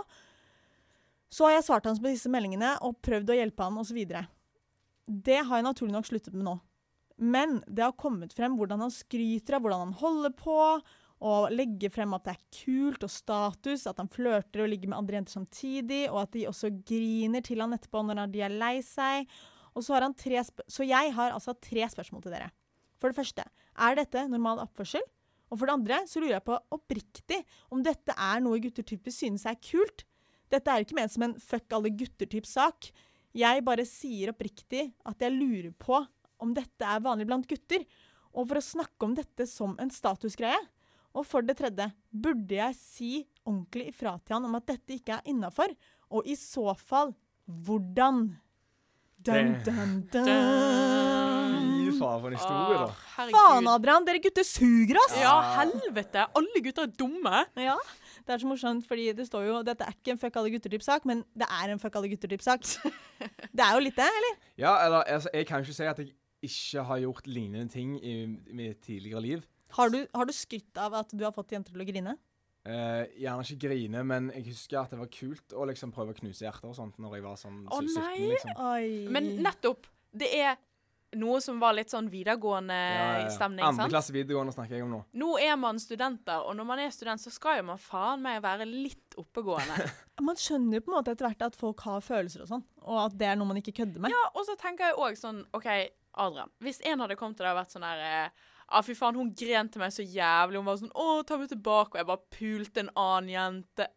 Så 1.34 1.47
har 1.47 1.57
jeg 1.57 1.67
svart 1.67 1.88
hans 1.89 1.99
på 1.99 2.09
disse 2.09 2.32
meldingene 2.32 2.78
og 2.86 3.01
prøvd 3.03 3.34
å 3.34 3.38
hjelpe 3.38 3.67
han 3.67 3.82
osv. 3.82 3.99
Det 5.07 5.41
har 5.41 5.59
jeg 5.59 5.67
naturlig 5.67 5.95
nok 5.95 6.07
sluttet 6.07 6.36
med 6.36 6.47
nå. 6.47 6.55
Men 7.17 7.59
det 7.65 7.84
har 7.84 7.97
kommet 7.97 8.36
frem 8.36 8.55
hvordan 8.59 8.86
han 8.86 8.93
skryter 8.93 9.57
av 9.57 9.65
hvordan 9.65 9.88
han 9.88 9.99
holder 9.99 10.34
på, 10.38 10.57
og 11.25 11.49
legger 11.49 11.89
frem 11.89 12.13
at 12.13 12.28
det 12.28 12.34
er 12.36 12.41
kult 12.59 13.05
og 13.07 13.09
status, 13.09 13.88
at 13.89 13.97
han 13.97 14.09
flørter 14.13 14.61
og 14.61 14.69
ligger 14.69 14.91
med 14.91 14.99
andre 14.99 15.17
jenter 15.17 15.38
samtidig, 15.39 16.03
og 16.11 16.21
at 16.28 16.36
de 16.36 16.45
også 16.49 16.69
griner 16.86 17.41
til 17.45 17.63
han 17.63 17.73
etterpå 17.73 18.03
når 18.05 18.28
de 18.34 18.43
er 18.45 18.53
lei 18.53 18.75
seg. 18.86 19.25
Så, 19.78 19.93
han 19.93 20.15
så 20.17 20.86
jeg 20.86 21.13
har 21.13 21.34
altså 21.34 21.53
tre 21.61 21.86
spørsmål 21.89 22.23
til 22.25 22.34
dere. 22.34 22.49
For 23.01 23.09
det 23.09 23.17
første, 23.17 23.43
er 23.78 23.97
dette 23.97 24.23
normal 24.30 24.61
oppførsel? 24.63 25.03
Og 25.47 25.59
for 25.59 25.69
det 25.69 25.75
andre 25.78 25.99
så 26.09 26.21
lurer 26.21 26.38
jeg 26.38 26.47
på 26.47 26.57
oppriktig 26.75 27.38
om 27.73 27.84
dette 27.86 28.13
er 28.13 28.41
noe 28.43 28.59
gutter 28.61 28.86
typisk 28.86 29.21
synes 29.21 29.45
er 29.47 29.59
kult. 29.61 30.03
Dette 30.51 30.71
er 30.71 30.83
ikke 30.85 30.95
ment 30.97 31.11
som 31.13 31.25
en 31.27 31.35
fuck 31.41 31.75
alle 31.75 31.91
gutter-type 31.91 32.47
sak. 32.47 32.89
Jeg 33.37 33.65
bare 33.65 33.85
sier 33.87 34.31
oppriktig 34.31 34.87
at 35.05 35.21
jeg 35.21 35.35
lurer 35.35 35.73
på 35.77 35.99
om 36.41 36.53
dette 36.55 36.85
er 36.85 37.03
vanlig 37.03 37.27
blant 37.29 37.47
gutter. 37.49 37.83
Og 38.37 38.47
for 38.49 38.59
å 38.59 38.63
snakke 38.63 39.07
om 39.07 39.15
dette 39.17 39.47
som 39.49 39.75
en 39.81 39.91
statusgreie. 39.93 40.59
Og 41.17 41.25
for 41.25 41.45
det 41.45 41.57
tredje, 41.57 41.89
burde 42.13 42.59
jeg 42.59 42.77
si 42.77 43.11
ordentlig 43.47 43.89
ifra 43.91 44.17
til 44.21 44.37
han 44.37 44.45
om 44.45 44.57
at 44.59 44.67
dette 44.69 44.99
ikke 44.99 45.17
er 45.17 45.31
innafor? 45.31 45.73
Og 46.13 46.27
i 46.29 46.35
så 46.37 46.75
fall, 46.77 47.15
hvordan? 47.47 48.27
Dun, 49.17 49.55
dun, 49.65 49.95
dun. 50.13 50.27
Fy 51.87 51.95
faen, 51.97 52.19
for 52.21 52.29
en 52.29 52.35
historie, 52.37 52.77
da. 52.83 53.31
Faen, 53.33 53.69
Adrian, 53.71 54.05
dere 54.05 54.21
gutter 54.21 54.45
suger, 54.45 54.99
ass! 55.01 55.15
Ja, 55.19 55.33
helvete! 55.57 56.27
Alle 56.37 56.61
gutter 56.63 56.85
er 56.85 56.93
dumme. 56.99 57.41
Ja, 57.57 57.75
det 58.28 58.36
er 58.36 58.43
så 58.43 58.49
morsomt, 58.49 58.88
fordi 58.88 59.09
det 59.15 59.25
står 59.28 59.47
jo 59.47 59.57
Dette 59.65 59.88
er 59.88 59.95
ikke 59.95 60.13
en 60.13 60.21
fuck 60.21 60.38
alle 60.39 60.51
gutter-type-sak, 60.53 61.05
men 61.07 61.23
det 61.38 61.47
er 61.47 61.73
en 61.73 61.82
fuck 61.82 61.95
alle 61.95 62.11
gutter-type-sak. 62.11 62.65
det 63.57 63.63
er 63.63 63.75
jo 63.78 63.84
litt 63.86 63.97
det, 63.97 64.07
eller? 64.19 64.39
Ja, 64.59 64.73
eller 64.86 65.07
altså, 65.07 65.32
jeg 65.34 65.47
kan 65.47 65.63
ikke 65.63 65.78
si 65.78 65.88
at 65.88 66.01
jeg 66.03 66.13
ikke 66.43 66.84
har 66.89 67.03
gjort 67.05 67.28
lignende 67.28 67.71
ting 67.71 67.95
i 68.03 68.17
mitt 68.28 68.84
tidligere 68.86 69.23
liv. 69.23 69.47
Har 69.75 69.91
du, 69.91 70.01
har 70.15 70.28
du 70.28 70.36
skrytt 70.36 70.80
av 70.80 70.95
at 70.99 71.11
du 71.15 71.23
har 71.25 71.34
fått 71.36 71.55
jenter 71.55 71.73
til 71.73 71.84
å 71.84 71.88
grine? 71.88 72.15
Uh, 72.67 73.07
gjerne 73.15 73.45
ikke 73.47 73.69
grine, 73.69 74.03
men 74.03 74.28
jeg 74.36 74.49
husker 74.49 74.82
at 74.82 74.91
det 74.91 74.99
var 74.99 75.07
kult 75.11 75.53
å 75.55 75.67
liksom 75.69 75.93
prøve 75.95 76.11
å 76.11 76.17
knuse 76.17 76.43
hjerter 76.43 76.67
og 76.67 76.75
sånt 76.75 76.97
når 76.99 77.15
jeg 77.15 77.23
var 77.23 77.38
sånn 77.39 77.61
oh, 77.71 77.80
17, 77.80 77.93
nei. 77.95 78.15
liksom. 78.34 78.57
Oi. 78.59 78.88
Men 79.15 79.30
nettopp. 79.45 79.88
Det 80.17 80.28
er 80.36 80.57
noe 81.15 81.39
som 81.41 81.59
var 81.59 81.73
litt 81.77 81.89
sånn 81.89 82.09
videregående 82.11 82.75
Ja, 82.75 82.95
ja, 82.97 83.19
ja. 83.23 83.29
stemning, 83.31 83.63
Andre 83.63 83.85
sant? 83.85 83.93
klasse 83.93 84.11
videregående 84.11 84.51
snakker 84.53 84.75
jeg 84.75 84.83
om 84.83 84.91
nå. 84.91 84.99
Nå 85.13 85.29
er 85.39 85.55
man 85.55 85.79
studenter, 85.79 86.43
og 86.43 86.55
når 86.59 86.67
man 86.67 86.79
er 86.83 86.89
student, 86.91 87.21
så 87.23 87.31
skal 87.31 87.61
jo 87.61 87.67
man 87.69 87.79
faen 87.79 88.21
meg 88.25 88.41
være 88.43 88.67
litt 88.67 89.15
oppegående. 89.17 89.87
Man 90.27 90.35
skjønner 90.35 90.79
jo 90.79 90.81
på 90.81 90.89
en 90.89 90.95
måte 90.97 91.11
etter 91.13 91.27
hvert 91.27 91.43
at 91.45 91.55
folk 91.55 91.81
har 91.85 92.01
følelser 92.01 92.41
og 92.41 92.47
sånn, 92.49 92.63
og 92.81 92.99
at 93.03 93.17
det 93.19 93.27
er 93.29 93.35
noe 93.37 93.45
man 93.51 93.59
ikke 93.61 93.75
kødder 93.77 94.01
med. 94.01 94.09
ja, 94.09 94.23
og 94.33 94.47
så 94.47 94.55
tenker 94.57 94.89
jeg 94.89 94.97
òg 94.97 95.17
sånn 95.19 95.43
OK, 95.53 95.67
Adrian. 96.17 96.49
Hvis 96.65 96.81
en 96.89 97.03
hadde 97.03 97.17
kommet 97.19 97.37
til 97.37 97.45
deg 97.45 97.53
og 97.53 97.59
vært 97.59 97.75
sånn 97.75 97.85
her 97.85 98.01
ja, 98.01 98.23
ah, 98.67 98.81
fy 98.81 98.95
faen, 98.97 99.15
hun 99.15 99.29
gren 99.37 99.69
til 99.69 99.79
meg 99.83 99.93
så 99.93 100.01
jævlig. 100.01 100.57
Hun 100.57 100.65
var 100.65 100.79
sånn 100.81 100.91
'Å, 100.91 101.21
ta 101.23 101.37
meg 101.37 101.51
tilbake.' 101.53 101.93
Og 101.93 101.99
jeg 102.01 102.09
bare 102.09 102.31
pulte 102.33 102.81
en 102.81 102.89
annen 102.97 103.29
jente. 103.29 103.87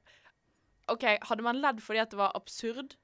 OK, 0.93 1.07
hadde 1.31 1.43
man 1.43 1.63
ledd 1.65 1.81
fordi 1.81 2.03
at 2.05 2.13
det 2.13 2.21
var 2.21 2.37
absurd? 2.37 2.95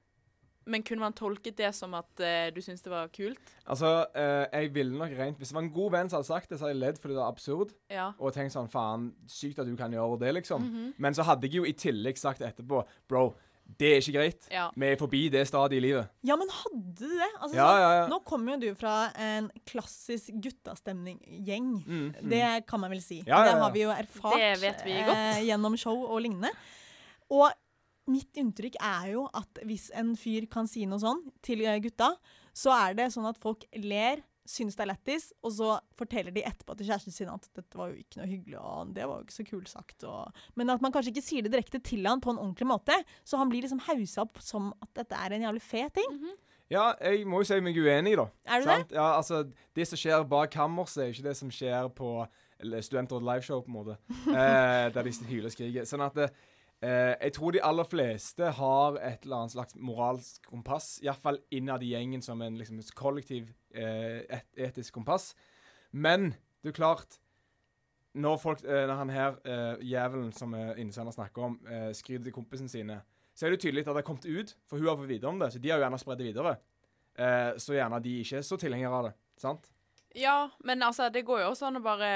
Men 0.67 0.83
kunne 0.85 1.03
man 1.03 1.15
tolket 1.17 1.57
det 1.59 1.71
som 1.75 1.95
at 1.97 2.23
uh, 2.23 2.47
du 2.53 2.59
syntes 2.63 2.83
det 2.85 2.91
var 2.91 3.09
kult? 3.13 3.53
Altså, 3.65 3.91
uh, 4.13 4.45
jeg 4.51 4.73
ville 4.75 4.97
nok 4.99 5.15
rent 5.17 5.39
Hvis 5.39 5.51
det 5.51 5.57
var 5.57 5.65
en 5.65 5.73
god 5.73 5.91
venn 5.95 6.11
som 6.11 6.19
hadde 6.19 6.29
sagt 6.29 6.51
det, 6.51 6.59
så 6.59 6.67
hadde 6.67 6.75
jeg 6.75 6.83
ledd 6.83 7.01
fordi 7.01 7.15
det 7.15 7.23
var 7.23 7.33
absurd. 7.33 7.73
Ja. 7.93 8.11
Og 8.19 8.35
tenkt 8.35 8.55
sånn 8.55 8.71
Faen, 8.71 9.11
sykt 9.31 9.59
at 9.63 9.69
du 9.69 9.75
kan 9.79 9.93
gjøre 9.95 10.19
det, 10.25 10.35
liksom. 10.41 10.67
Mhm. 10.67 10.95
Men 10.97 11.17
så 11.17 11.25
hadde 11.27 11.47
jeg 11.47 11.61
jo 11.61 11.67
i 11.67 11.75
tillegg 11.77 12.19
sagt 12.19 12.43
etterpå 12.45 12.83
Bro, 13.07 13.29
det 13.79 13.89
er 13.91 13.99
ikke 13.99 14.13
greit. 14.15 14.47
Ja. 14.51 14.67
Vi 14.75 14.87
er 14.87 14.99
forbi 14.99 15.21
det 15.31 15.43
stadiet 15.49 15.81
i 15.81 15.83
livet. 15.83 16.07
Ja, 16.25 16.37
men 16.39 16.49
hadde 16.51 16.79
du 17.01 17.03
det? 17.03 17.29
Altså, 17.35 17.57
Ja, 17.57 17.67
sånn, 17.67 17.81
ja, 17.81 17.89
ja. 17.97 18.05
Nå 18.11 18.19
kommer 18.25 18.55
jo 18.55 18.59
du 18.63 18.79
fra 18.79 18.95
en 19.19 19.49
klassisk 19.67 20.31
guttastemning-gjeng. 20.45 21.67
Mm, 21.83 22.05
mm. 22.15 22.29
Det 22.31 22.45
kan 22.69 22.81
man 22.81 22.93
vel 22.95 23.03
si. 23.03 23.19
Ja, 23.25 23.41
ja, 23.41 23.43
ja. 23.43 23.51
Det 23.51 23.61
har 23.63 23.75
vi 23.75 23.83
jo 23.83 23.91
erfart 23.91 24.39
Det 24.39 24.53
vet 24.63 24.85
vi 24.87 24.95
godt. 25.01 25.17
Eh, 25.17 25.41
gjennom 25.49 25.77
show 25.79 26.05
og 26.07 26.21
lignende. 26.23 26.53
Og 27.27 27.51
mitt 28.11 28.39
inntrykk 28.39 28.79
er 28.83 29.11
jo 29.15 29.27
at 29.35 29.61
hvis 29.67 29.89
en 29.97 30.15
fyr 30.19 30.47
kan 30.51 30.69
si 30.69 30.85
noe 30.89 31.01
sånn 31.01 31.21
til 31.45 31.63
eh, 31.65 31.79
gutta, 31.83 32.13
så 32.57 32.73
er 32.75 32.97
det 32.97 33.11
sånn 33.13 33.27
at 33.29 33.39
folk 33.39 33.67
ler, 33.83 34.23
syns 34.47 34.77
det 34.77 34.85
er 34.85 34.91
lættis, 34.93 35.29
og 35.43 35.51
så 35.57 35.73
forteller 35.99 36.31
de 36.31 36.45
etterpå 36.47 36.77
til 36.77 36.87
kjæresten 36.87 37.15
sin 37.15 37.31
at 37.31 37.49
dette 37.57 37.77
var 37.77 37.91
jo 37.91 37.99
ikke 37.99 38.21
noe 38.21 38.29
hyggelig, 38.31 38.57
og 38.61 38.93
det 38.95 39.03
var 39.03 39.19
jo 39.19 39.27
ikke 39.27 39.37
så 39.37 39.47
kult 39.49 39.71
sagt. 39.71 40.07
Og... 40.07 40.41
Men 40.59 40.71
at 40.71 40.83
man 40.83 40.95
kanskje 40.95 41.11
ikke 41.13 41.25
sier 41.25 41.45
det 41.45 41.51
direkte 41.53 41.83
til 41.83 42.07
han 42.07 42.23
på 42.23 42.31
en 42.31 42.39
ordentlig 42.41 42.69
måte, 42.69 42.95
så 43.27 43.41
han 43.41 43.51
blir 43.51 43.65
liksom 43.65 43.83
hausa 43.89 44.23
opp 44.23 44.39
som 44.43 44.71
at 44.79 44.93
dette 45.03 45.19
er 45.19 45.35
en 45.35 45.47
jævlig 45.49 45.65
fet 45.67 45.97
ting. 45.99 46.19
Ja, 46.71 46.89
jeg 46.99 47.27
må 47.27 47.39
jo 47.43 47.47
si 47.47 47.59
meg 47.63 47.77
uenig, 47.79 48.17
da. 48.19 48.27
Er 48.47 48.63
du 48.63 48.67
det? 48.67 48.81
Ja, 48.95 49.13
altså, 49.19 49.45
Det 49.75 49.87
som 49.87 49.99
skjer 49.99 50.25
bak 50.27 50.51
kammerset, 50.51 51.03
er 51.03 51.13
ikke 51.13 51.29
det 51.29 51.37
som 51.39 51.51
skjer 51.51 51.87
på 51.95 52.11
eller 52.59 52.81
Studenter 52.81 53.21
liveshow, 53.21 53.61
på 53.61 53.71
en 53.71 53.77
måte. 53.77 53.97
Eh, 54.27 54.87
der 54.93 55.03
de 55.03 55.13
hyler 55.29 55.49
og 55.49 55.53
skriker. 55.53 55.85
Sånn 55.87 56.03
at 56.03 56.15
det, 56.17 56.31
eh, 56.81 57.15
Jeg 57.21 57.33
tror 57.33 57.51
de 57.51 57.63
aller 57.63 57.87
fleste 57.87 58.51
har 58.59 58.97
et 59.01 59.23
eller 59.23 59.43
annet 59.43 59.55
slags 59.55 59.75
moralsk 59.75 60.49
kompass. 60.49 60.97
Iallfall 61.03 61.39
innad 61.51 61.83
i 61.83 61.93
gjengen 61.93 62.21
som 62.21 62.41
en 62.41 62.57
liksom, 62.57 62.81
kollektiv 62.95 63.53
eh, 63.73 64.23
et, 64.29 64.49
etisk 64.69 64.93
kompass. 64.93 65.33
Men 65.91 66.33
det 66.63 66.73
er 66.73 66.79
klart 66.81 67.19
Når 68.17 68.37
folk, 68.41 68.63
eh, 68.65 68.87
når 68.89 68.95
han 68.97 69.09
her, 69.13 69.35
eh, 69.45 69.83
jævelen 69.85 70.31
som 70.33 70.55
innsender 70.55 71.13
snakker 71.13 71.41
om, 71.41 71.59
eh, 71.69 71.91
skryter 71.93 72.23
til 72.23 72.33
kompisene 72.33 72.69
sine, 72.69 73.01
så 73.35 73.45
er 73.45 73.53
det 73.53 73.59
tydelig 73.61 73.83
at 73.83 73.91
det 73.91 74.01
har 74.01 74.07
kommet 74.07 74.25
ut, 74.25 74.55
for 74.65 74.77
hun 74.77 74.87
har 74.87 74.97
fått 74.97 75.09
vite 75.11 75.27
om 75.29 75.37
det. 75.39 75.51
Så 75.53 75.59
de 75.61 75.69
har 75.69 75.77
jo 75.77 75.83
gjerne 75.85 75.99
spredd 76.01 76.17
det 76.17 76.25
videre. 76.25 76.55
Eh, 77.17 77.51
så 77.61 77.75
gjerne 77.75 77.99
de 78.01 78.15
ikke 78.23 78.39
er 78.39 78.45
så 78.45 78.57
tilhengere 78.57 78.93
av 78.93 79.05
det. 79.05 79.13
Sant? 79.37 79.69
Ja, 80.17 80.49
men 80.65 80.81
altså, 80.81 81.09
det 81.13 81.25
går 81.27 81.43
jo 81.43 81.51
også 81.51 81.67
an 81.67 81.77
å 81.77 81.83
bare 81.85 82.09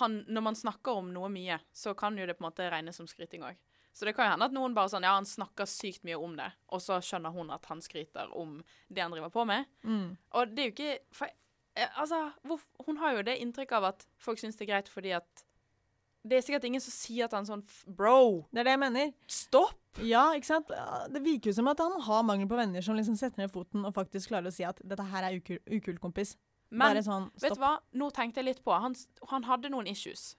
han, 0.00 0.18
Når 0.28 0.44
man 0.44 0.58
snakker 0.58 0.98
om 1.00 1.08
noe 1.14 1.30
mye, 1.32 1.58
så 1.72 1.94
kan 1.96 2.18
jo 2.18 2.26
det 2.26 2.36
på 2.36 2.44
en 2.44 2.50
måte 2.50 2.68
regnes 2.72 2.98
som 2.98 3.08
skryting 3.08 3.46
òg. 3.46 3.56
Så 3.96 4.04
det 4.04 4.12
kan 4.12 4.26
jo 4.26 4.34
hende 4.34 4.44
at 4.50 4.52
noen 4.52 4.74
bare 4.76 4.90
sånn 4.92 5.06
Ja, 5.06 5.14
han 5.16 5.24
snakker 5.28 5.68
sykt 5.70 6.02
mye 6.04 6.18
om 6.20 6.34
det, 6.36 6.50
og 6.68 6.82
så 6.84 6.98
skjønner 7.00 7.32
hun 7.32 7.48
at 7.54 7.64
han 7.70 7.80
skryter 7.80 8.28
om 8.36 8.58
det 8.92 9.00
han 9.00 9.14
driver 9.14 9.32
på 9.32 9.46
med. 9.48 9.64
Mm. 9.88 10.10
Og 10.36 10.52
det 10.52 10.62
er 10.62 10.68
jo 10.68 10.74
ikke 10.74 10.98
for, 11.16 11.32
eh, 11.74 11.88
Altså, 11.96 12.18
hvor, 12.44 12.60
hun 12.84 13.00
har 13.00 13.16
jo 13.16 13.22
det 13.24 13.38
inntrykket 13.40 13.78
av 13.78 13.88
at 13.94 14.06
folk 14.20 14.42
syns 14.42 14.58
det 14.58 14.66
er 14.68 14.72
greit 14.74 14.92
fordi 14.92 15.14
at 15.16 15.44
Det 16.26 16.36
er 16.36 16.42
sikkert 16.42 16.64
ingen 16.66 16.82
som 16.82 16.92
sier 16.92 17.24
at 17.24 17.32
han 17.32 17.46
sånn 17.46 17.62
Bro, 17.86 18.48
Det 18.52 18.60
er 18.60 18.64
det 18.64 18.76
jeg 18.76 18.84
mener. 18.84 19.12
stopp! 19.28 19.80
Ja, 20.04 20.34
ikke 20.36 20.50
sant? 20.50 20.68
Det 21.08 21.22
virker 21.24 21.48
jo 21.48 21.56
som 21.56 21.68
at 21.68 21.78
han 21.80 21.94
har 22.04 22.22
mangel 22.22 22.48
på 22.50 22.58
venner 22.58 22.82
som 22.84 22.98
liksom 22.98 23.16
setter 23.16 23.40
ned 23.40 23.50
foten 23.50 23.86
og 23.86 23.94
faktisk 23.96 24.28
klarer 24.28 24.50
å 24.50 24.52
si 24.52 24.66
at 24.66 24.76
dette 24.84 25.06
her 25.08 25.24
er 25.24 25.38
ukul, 25.38 25.56
ukult, 25.72 26.00
kompis. 26.02 26.36
Men 26.68 26.98
sånn, 27.02 27.30
Vet 27.40 27.54
du 27.54 27.62
hva? 27.62 27.78
Nå 27.94 28.10
tenkte 28.12 28.42
jeg 28.42 28.50
litt 28.50 28.64
på 28.66 28.74
Han, 28.76 28.94
han 29.30 29.46
hadde 29.48 29.70
noen 29.72 29.86
issues. 29.86 30.34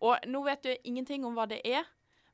Og 0.00 0.16
nå 0.26 0.40
vet 0.46 0.62
du 0.62 0.72
ingenting 0.84 1.24
om 1.26 1.34
hva 1.36 1.46
det 1.50 1.60
er, 1.66 1.84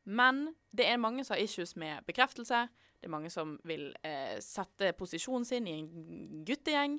men 0.04 0.54
det 0.72 0.86
er 0.86 1.00
mange 1.02 1.24
som 1.24 1.34
har 1.36 1.42
issues 1.44 1.76
med 1.76 2.04
bekreftelse. 2.06 2.68
Det 3.00 3.08
er 3.08 3.12
mange 3.14 3.30
som 3.32 3.58
vil 3.64 3.94
eh, 4.04 4.38
sette 4.44 4.92
posisjonen 4.98 5.46
sin 5.48 5.66
i 5.66 5.78
en 5.80 6.44
guttegjeng. 6.44 6.98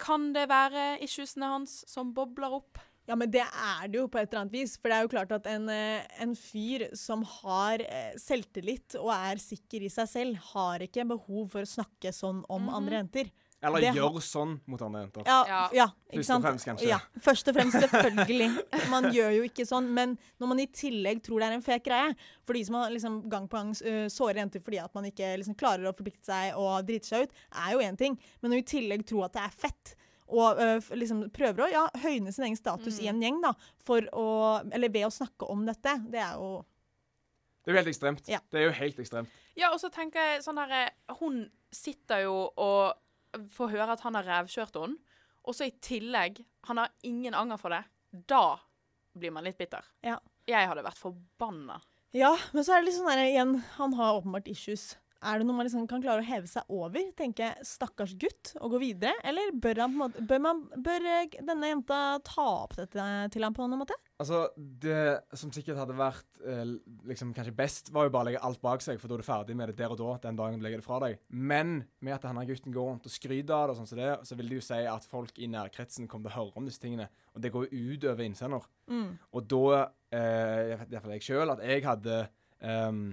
Kan 0.00 0.32
det 0.34 0.48
være 0.50 0.98
issuesene 1.04 1.48
hans 1.52 1.82
som 1.90 2.10
bobler 2.16 2.56
opp? 2.58 2.80
Ja, 3.06 3.16
men 3.20 3.28
det 3.30 3.42
er 3.44 3.88
det 3.92 3.98
jo 3.98 4.06
på 4.08 4.16
et 4.18 4.30
eller 4.32 4.46
annet 4.46 4.54
vis. 4.56 4.78
For 4.80 4.88
det 4.88 4.96
er 4.96 5.04
jo 5.04 5.12
klart 5.12 5.32
at 5.36 5.46
en, 5.50 5.68
eh, 5.68 6.06
en 6.24 6.32
fyr 6.34 6.86
som 6.96 7.22
har 7.28 7.82
eh, 7.84 8.14
selvtillit 8.20 8.96
og 9.00 9.10
er 9.12 9.40
sikker 9.42 9.84
i 9.84 9.90
seg 9.92 10.08
selv, 10.08 10.36
har 10.54 10.80
ikke 10.86 11.04
behov 11.12 11.50
for 11.52 11.66
å 11.66 11.68
snakke 11.68 12.12
sånn 12.16 12.42
om 12.48 12.64
Mhm. 12.64 12.74
andre 12.74 12.96
jenter. 13.02 13.30
Eller 13.64 13.84
Det 13.84 13.92
gjør 13.96 14.18
sånn 14.24 14.54
mot 14.70 14.82
andre 14.84 15.04
jenter. 15.04 15.24
Ja, 15.28 15.68
Ja. 15.72 15.88
Først 16.14 16.30
og 16.30 16.44
fremst, 16.44 16.68
kanskje. 16.68 16.88
Ja, 16.90 17.00
først 17.24 17.48
og 17.50 17.56
fremst, 17.56 17.78
selvfølgelig. 17.80 18.50
Man 18.92 19.10
gjør 19.14 19.32
jo 19.38 19.48
ikke 19.48 19.66
sånn, 19.66 19.88
men 19.96 20.14
når 20.38 20.50
man 20.52 20.60
i 20.62 20.68
tillegg 20.70 21.22
tror 21.24 21.42
det 21.42 21.48
er 21.48 21.56
en 21.56 21.64
fet 21.64 21.82
greie 21.86 22.12
For 22.46 22.54
de 22.54 22.62
som 22.68 22.76
har 22.78 22.92
liksom 22.92 23.16
gang 23.32 23.48
på 23.50 23.58
gang 23.58 23.72
uh, 23.74 24.06
sårer 24.12 24.42
jenter 24.42 24.62
fordi 24.62 24.78
at 24.82 24.94
man 24.94 25.08
ikke 25.08 25.32
liksom 25.40 25.56
klarer 25.58 25.88
å 25.88 25.94
forplikte 25.96 26.28
seg 26.28 26.58
og 26.60 26.86
drite 26.86 27.08
seg 27.08 27.26
ut, 27.26 27.36
er 27.64 27.74
jo 27.74 27.82
én 27.82 27.98
ting. 27.98 28.18
Men 28.40 28.52
når 28.52 28.60
du 28.60 28.64
i 28.64 28.72
tillegg 28.76 29.06
tror 29.08 29.26
at 29.26 29.36
det 29.36 29.44
er 29.46 29.56
fett, 29.64 29.94
og 30.34 30.60
øh, 30.60 30.90
liksom 30.96 31.26
prøver 31.34 31.66
å 31.66 31.70
ja, 31.72 31.82
høyne 32.04 32.32
sin 32.32 32.46
egen 32.48 32.58
status 32.58 32.96
i 33.02 33.08
en 33.10 33.20
gjeng 33.22 33.42
da, 33.44 33.52
for 33.84 34.06
å, 34.16 34.26
eller 34.72 34.92
ved 34.92 35.08
å 35.08 35.12
snakke 35.12 35.48
om 35.52 35.66
dette, 35.68 35.98
det 36.10 36.22
er 36.22 36.38
jo 36.40 36.64
Det 37.64 37.72
er 37.72 37.76
jo 37.76 37.80
helt 37.82 37.92
ekstremt. 37.92 38.28
Ja. 38.28 38.40
Det 38.50 38.60
er 38.60 38.66
jo 38.68 38.76
helt 38.78 38.98
ekstremt. 39.04 39.40
Ja, 39.54 39.70
og 39.72 39.78
så 39.80 39.90
tenker 39.92 40.18
jeg 40.18 40.42
sånn 40.42 40.58
herre 40.58 40.88
Hun 41.20 41.44
sitter 41.74 42.24
jo 42.24 42.34
og 42.50 43.03
får 43.52 43.72
høre 43.74 43.96
at 43.96 44.04
han 44.06 44.18
har 44.18 44.26
revkjørt 44.28 44.78
henne, 44.80 45.00
og 45.44 45.56
så 45.56 45.66
i 45.68 45.74
tillegg 45.84 46.38
Han 46.64 46.78
har 46.80 46.92
ingen 47.04 47.34
anger 47.36 47.58
for 47.60 47.74
det. 47.74 47.82
Da 48.30 48.56
blir 49.12 49.34
man 49.34 49.44
litt 49.44 49.58
bitter. 49.58 49.84
Ja. 50.00 50.16
Jeg 50.48 50.68
hadde 50.68 50.84
vært 50.84 51.00
forbanna. 51.00 51.76
Ja, 52.16 52.30
men 52.54 52.64
så 52.64 52.72
er 52.72 52.80
det 52.80 52.88
litt 52.88 52.96
sånn 52.96 53.10
der 53.10 53.24
igjen, 53.26 53.52
han 53.76 53.96
har 53.98 54.20
åpenbart 54.20 54.48
issues. 54.48 54.94
Er 55.24 55.40
det 55.40 55.46
noe 55.48 55.56
man 55.56 55.66
liksom 55.66 55.86
kan 55.90 56.02
klare 56.04 56.22
å 56.22 56.26
heve 56.26 56.48
seg 56.50 56.68
over? 56.72 57.06
Tenke 57.16 57.54
'stakkars 57.64 58.14
gutt' 58.20 58.54
og 58.60 58.74
gå 58.74 58.80
videre? 58.82 59.14
Eller 59.24 59.54
bør, 59.56 59.80
han 59.84 59.96
måte, 59.96 60.24
bør, 60.28 60.42
man, 60.44 60.62
bør 60.76 61.08
eh, 61.08 61.38
denne 61.40 61.70
jenta 61.70 62.00
ta 62.26 62.46
opp 62.64 62.76
dette 62.76 63.06
til 63.32 63.46
ham 63.46 63.56
på 63.56 63.66
noen 63.66 63.82
måte? 63.84 63.96
Altså, 64.20 64.46
Det 64.56 65.24
som 65.34 65.52
sikkert 65.54 65.80
hadde 65.80 65.96
vært 65.98 66.40
eh, 66.44 66.76
liksom 67.08 67.32
kanskje 67.36 67.56
best, 67.56 67.90
var 67.94 68.06
jo 68.06 68.14
bare 68.14 68.28
å 68.28 68.30
legge 68.30 68.44
alt 68.44 68.62
bak 68.62 68.84
seg, 68.84 69.00
for 69.00 69.08
da 69.08 69.16
er 69.16 69.24
du 69.24 69.26
ferdig 69.26 69.56
med 69.58 69.72
det 69.72 69.78
der 69.80 69.94
og 69.94 69.98
da, 69.98 70.14
den 70.28 70.38
dagen 70.38 70.60
du 70.60 70.66
legger 70.66 70.82
det 70.82 70.86
fra 70.86 71.00
deg. 71.02 71.18
Men 71.28 71.82
med 72.04 72.16
at 72.18 72.28
denne 72.28 72.46
gutten 72.48 72.74
går 72.74 72.90
rundt 72.90 73.08
og 73.08 73.14
skryter 73.14 73.56
av 73.56 73.66
det, 73.66 73.74
og 73.74 73.80
sånn 73.80 73.90
som 73.90 74.00
det, 74.00 74.12
så 74.28 74.38
vil 74.38 74.52
det 74.52 74.60
jo 74.60 74.68
si 74.68 74.80
at 74.90 75.08
folk 75.08 75.40
i 75.40 75.50
nærkretsen 75.50 76.08
kommer 76.10 76.28
til 76.28 76.34
å 76.34 76.42
høre 76.42 76.60
om 76.60 76.68
disse 76.68 76.82
tingene. 76.82 77.08
Og 77.34 77.42
det 77.42 77.52
går 77.54 77.68
jo 77.68 77.94
ut 77.94 78.08
over 78.12 78.24
innsender. 78.28 78.70
Mm. 78.92 79.10
Og 79.32 79.50
da 79.50 79.66
eh, 80.14 80.74
iallfall 80.86 81.16
jeg 81.16 81.26
sjøl 81.26 81.54
at 81.54 81.62
jeg 81.64 81.84
hadde 81.86 82.18
ehm, 82.60 83.06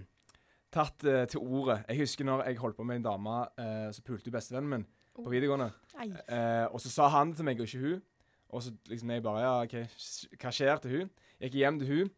tatt 0.74 1.04
uh, 1.08 1.24
til 1.30 1.42
ordet. 1.44 1.82
Jeg 1.90 2.06
husker 2.06 2.28
når 2.28 2.46
jeg 2.48 2.60
holdt 2.62 2.78
på 2.80 2.86
med 2.88 3.02
en 3.02 3.08
dame 3.10 3.38
uh, 3.60 3.90
som 3.94 4.06
pulte 4.08 4.34
bestevennen 4.34 4.72
min 4.72 4.88
på 5.12 5.28
videregående. 5.28 5.68
Eh, 6.02 6.66
og 6.72 6.80
så 6.82 6.90
sa 6.90 7.10
han 7.12 7.34
det 7.34 7.42
til 7.42 7.46
meg, 7.46 7.60
og 7.60 7.68
ikke 7.68 7.82
hun. 7.84 7.98
Og 8.56 8.64
så 8.64 8.72
liksom 8.88 9.12
jeg 9.12 9.24
bare 9.26 9.42
Ja, 9.44 9.52
okay, 9.66 9.90
hva 10.40 10.54
skjer 10.56 10.80
til 10.82 10.94
hun? 10.96 11.10
Jeg 11.36 11.52
gikk 11.52 11.58
hjem 11.60 11.80
til 11.82 11.92
hun. 11.92 12.14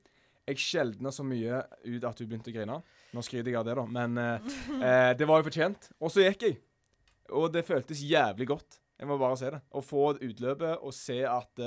Jeg 0.47 0.61
skjeldna 0.61 1.11
så 1.15 1.25
mye 1.25 1.63
ut 1.87 2.05
at 2.05 2.21
hun 2.21 2.29
begynte 2.29 2.53
å 2.53 2.55
grine. 2.55 2.77
Nå 3.13 3.23
skryter 3.25 3.49
jeg 3.49 3.57
av 3.59 3.65
det, 3.65 3.75
da, 3.79 3.85
men 3.97 4.21
det 5.19 5.27
var 5.29 5.41
jo 5.41 5.47
fortjent. 5.49 5.89
Og 5.99 6.13
så 6.13 6.25
gikk 6.27 6.47
jeg. 6.47 6.57
Og 7.33 7.49
det 7.53 7.65
føltes 7.65 8.05
jævlig 8.05 8.47
godt. 8.53 8.79
Jeg 8.99 9.09
må 9.09 9.17
bare 9.19 9.39
si 9.41 9.49
det. 9.49 9.61
Å 9.73 9.83
få 9.83 10.05
utløpet 10.13 10.85
og 10.85 10.95
se 10.95 11.19
at 11.27 11.65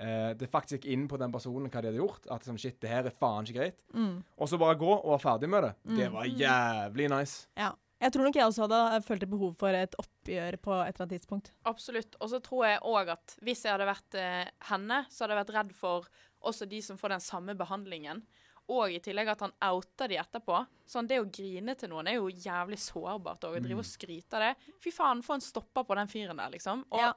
eh, 0.00 0.30
eh, 0.30 0.34
det 0.34 0.50
faktisk 0.50 0.80
gikk 0.82 0.92
inn 0.92 1.06
på 1.08 1.18
den 1.18 1.32
personen 1.32 1.70
hva 1.70 1.80
de 1.82 1.88
hadde 1.92 2.00
gjort. 2.02 2.26
At 2.30 2.40
liksom, 2.42 2.58
shit, 2.58 2.80
det 2.80 2.90
her 2.90 3.04
er 3.06 3.10
faen 3.10 3.44
ikke 3.46 3.58
greit. 3.60 3.78
Mm. 3.94 4.22
Og 4.38 4.48
så 4.48 4.58
bare 4.58 4.74
gå 4.80 4.90
og 4.92 5.10
være 5.14 5.24
ferdig 5.24 5.48
med 5.48 5.62
det. 5.62 5.74
Det 5.96 6.08
Mm. 6.10 6.12
var 6.14 6.24
jævlig 6.24 7.08
nice. 7.10 7.46
Ja. 7.56 7.72
Jeg 8.00 8.12
tror 8.12 8.24
nok 8.24 8.34
jeg 8.34 8.44
også 8.44 8.62
hadde 8.68 8.96
eh, 8.96 9.00
følt 9.00 9.22
et 9.22 9.30
behov 9.30 9.54
for 9.56 9.68
et 9.68 9.94
oppgjør 9.98 10.56
på 10.60 10.72
et 10.82 10.94
eller 10.94 11.06
annet 11.06 11.14
tidspunkt. 11.20 11.50
Absolutt. 11.64 12.16
Og 12.20 12.28
så 12.28 12.40
tror 12.42 12.66
jeg 12.66 12.80
òg 12.82 13.08
at 13.08 13.36
hvis 13.40 13.62
jeg 13.64 13.72
hadde 13.72 13.86
vært 13.86 14.14
eh, 14.14 14.50
henne, 14.68 15.06
så 15.08 15.24
hadde 15.24 15.36
jeg 15.36 15.44
vært 15.46 15.54
redd 15.54 15.72
for 15.74 16.08
også 16.44 16.68
de 16.68 16.80
som 16.82 16.96
får 16.98 17.08
den 17.14 17.20
samme 17.20 17.54
behandlingen. 17.56 18.22
Og 18.68 18.90
i 18.92 18.98
tillegg 18.98 19.28
at 19.28 19.40
han 19.40 19.52
outer 19.62 20.08
de 20.08 20.16
etterpå. 20.16 20.66
Sånn, 20.88 21.06
Det 21.06 21.18
å 21.20 21.30
grine 21.30 21.74
til 21.76 21.88
noen 21.90 22.08
er 22.08 22.14
jo 22.14 22.28
jævlig 22.28 22.78
sårbart. 22.80 23.44
Og 23.44 23.56
å 23.56 23.62
drive 23.62 23.78
og 23.78 23.84
skryte 23.84 24.34
av 24.34 24.40
det. 24.40 24.72
Fy 24.80 24.90
faen, 24.90 25.22
få 25.22 25.34
en 25.34 25.40
stopper 25.40 25.84
på 25.84 25.94
den 25.96 26.06
fyren 26.08 26.36
der, 26.36 26.50
liksom. 26.50 26.84
Og 26.90 26.98
Ja. 27.00 27.12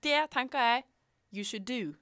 det 0.00 0.30
tenker 0.30 0.58
jeg 0.58 0.84
you 1.32 1.42
should 1.44 1.64
do. 1.64 1.94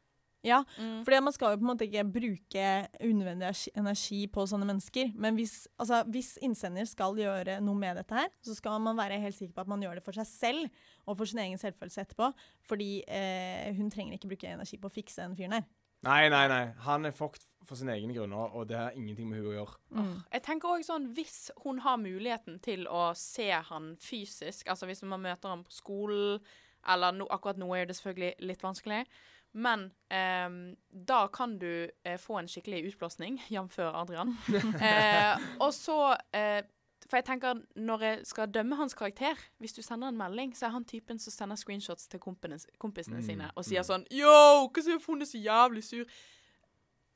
Ja, 0.44 0.64
Mm. 0.78 1.04
for 1.04 1.20
man 1.22 1.32
skal 1.32 1.52
jo 1.52 1.56
på 1.60 1.62
en 1.62 1.70
måte 1.78 1.86
ikke 1.86 2.02
bruke 2.12 2.88
unødvendig 3.00 3.68
energi- 3.78 4.26
på 4.32 4.42
sånne 4.46 4.66
mennesker. 4.66 5.12
Men 5.14 5.36
hvis, 5.36 5.68
altså, 5.78 6.02
hvis 6.10 6.36
innsender 6.42 6.84
skal 6.84 7.14
gjøre 7.14 7.60
noe 7.62 7.74
med 7.78 7.96
dette 7.96 8.10
her, 8.14 8.28
så 8.42 8.54
skal 8.56 8.80
man 8.80 8.96
være 8.96 9.20
helt 9.20 9.36
sikker 9.36 9.54
på 9.54 9.60
at 9.60 9.68
man 9.68 9.80
gjør 9.80 9.94
det 9.94 10.02
for 10.04 10.12
seg 10.12 10.26
selv 10.26 10.70
og 11.06 11.16
for 11.16 11.24
sin 11.26 11.38
egen 11.38 11.58
selvfølelse 11.58 12.00
etterpå. 12.06 12.32
Fordi 12.66 13.02
eh, 13.06 13.72
hun 13.76 13.88
trenger 13.90 14.14
ikke 14.18 14.28
bruke 14.28 14.50
energi 14.50 14.76
på 14.78 14.88
å 14.90 14.92
fikse 14.92 15.22
den 15.22 15.36
fyren 15.36 15.52
her. 15.52 15.64
Nei, 16.02 16.28
nei, 16.28 16.48
nei. 16.48 16.72
Han 16.82 17.06
er 17.06 17.12
fucked 17.14 17.44
for 17.64 17.76
sine 17.78 17.92
egne 17.94 18.12
grunner, 18.12 18.50
og 18.56 18.66
det 18.66 18.76
har 18.76 18.90
ingenting 18.98 19.28
med 19.30 19.38
hun 19.38 19.52
å 19.52 19.54
gjøre. 19.54 19.76
Mm. 19.94 20.24
Jeg 20.32 20.42
tenker 20.42 20.68
også 20.68 20.90
sånn, 20.90 21.14
Hvis 21.14 21.50
hun 21.62 21.78
har 21.78 21.96
muligheten 21.96 22.60
til 22.60 22.88
å 22.90 23.14
se 23.14 23.52
han 23.52 23.96
fysisk, 24.00 24.66
altså 24.66 24.86
hvis 24.90 25.04
man 25.06 25.22
møter 25.22 25.48
ham 25.48 25.62
på 25.62 25.70
skolen 25.70 26.40
eller 26.88 27.12
no, 27.12 27.26
Akkurat 27.30 27.56
nå 27.56 27.68
er 27.78 27.86
det 27.86 27.94
selvfølgelig 27.94 28.34
litt 28.40 28.60
vanskelig, 28.64 29.06
men 29.52 29.82
eh, 30.10 30.74
da 30.92 31.26
kan 31.28 31.58
du 31.60 31.88
eh, 32.04 32.18
få 32.18 32.38
en 32.40 32.48
skikkelig 32.48 32.84
utblåsning, 32.92 33.40
jf. 33.54 33.78
Adrian. 33.78 34.36
eh, 34.80 35.36
og 35.60 35.72
så 35.76 36.16
eh, 36.32 36.62
For 37.10 37.18
jeg 37.18 37.24
tenker, 37.26 37.58
når 37.76 38.02
jeg 38.06 38.20
skal 38.26 38.46
dømme 38.54 38.76
hans 38.78 38.94
karakter 38.94 39.36
Hvis 39.60 39.74
du 39.76 39.82
sender 39.82 40.08
en 40.08 40.16
melding, 40.16 40.54
så 40.56 40.66
er 40.66 40.70
han 40.76 40.84
typen 40.88 41.18
som 41.18 41.32
sender 41.34 41.56
screenshots 41.60 42.06
til 42.08 42.20
kompisene, 42.22 42.58
kompisene 42.78 43.18
Mm, 43.18 43.26
sine 43.26 43.50
og 43.56 43.64
sier 43.66 43.82
mm. 43.82 43.88
sånn 43.90 44.06
Yo, 44.14 44.30
hva 44.72 44.84
sier 44.86 45.02
hun 45.06 45.20
er 45.20 45.28
så 45.28 45.40
jævlig 45.42 45.82
sur? 45.84 46.06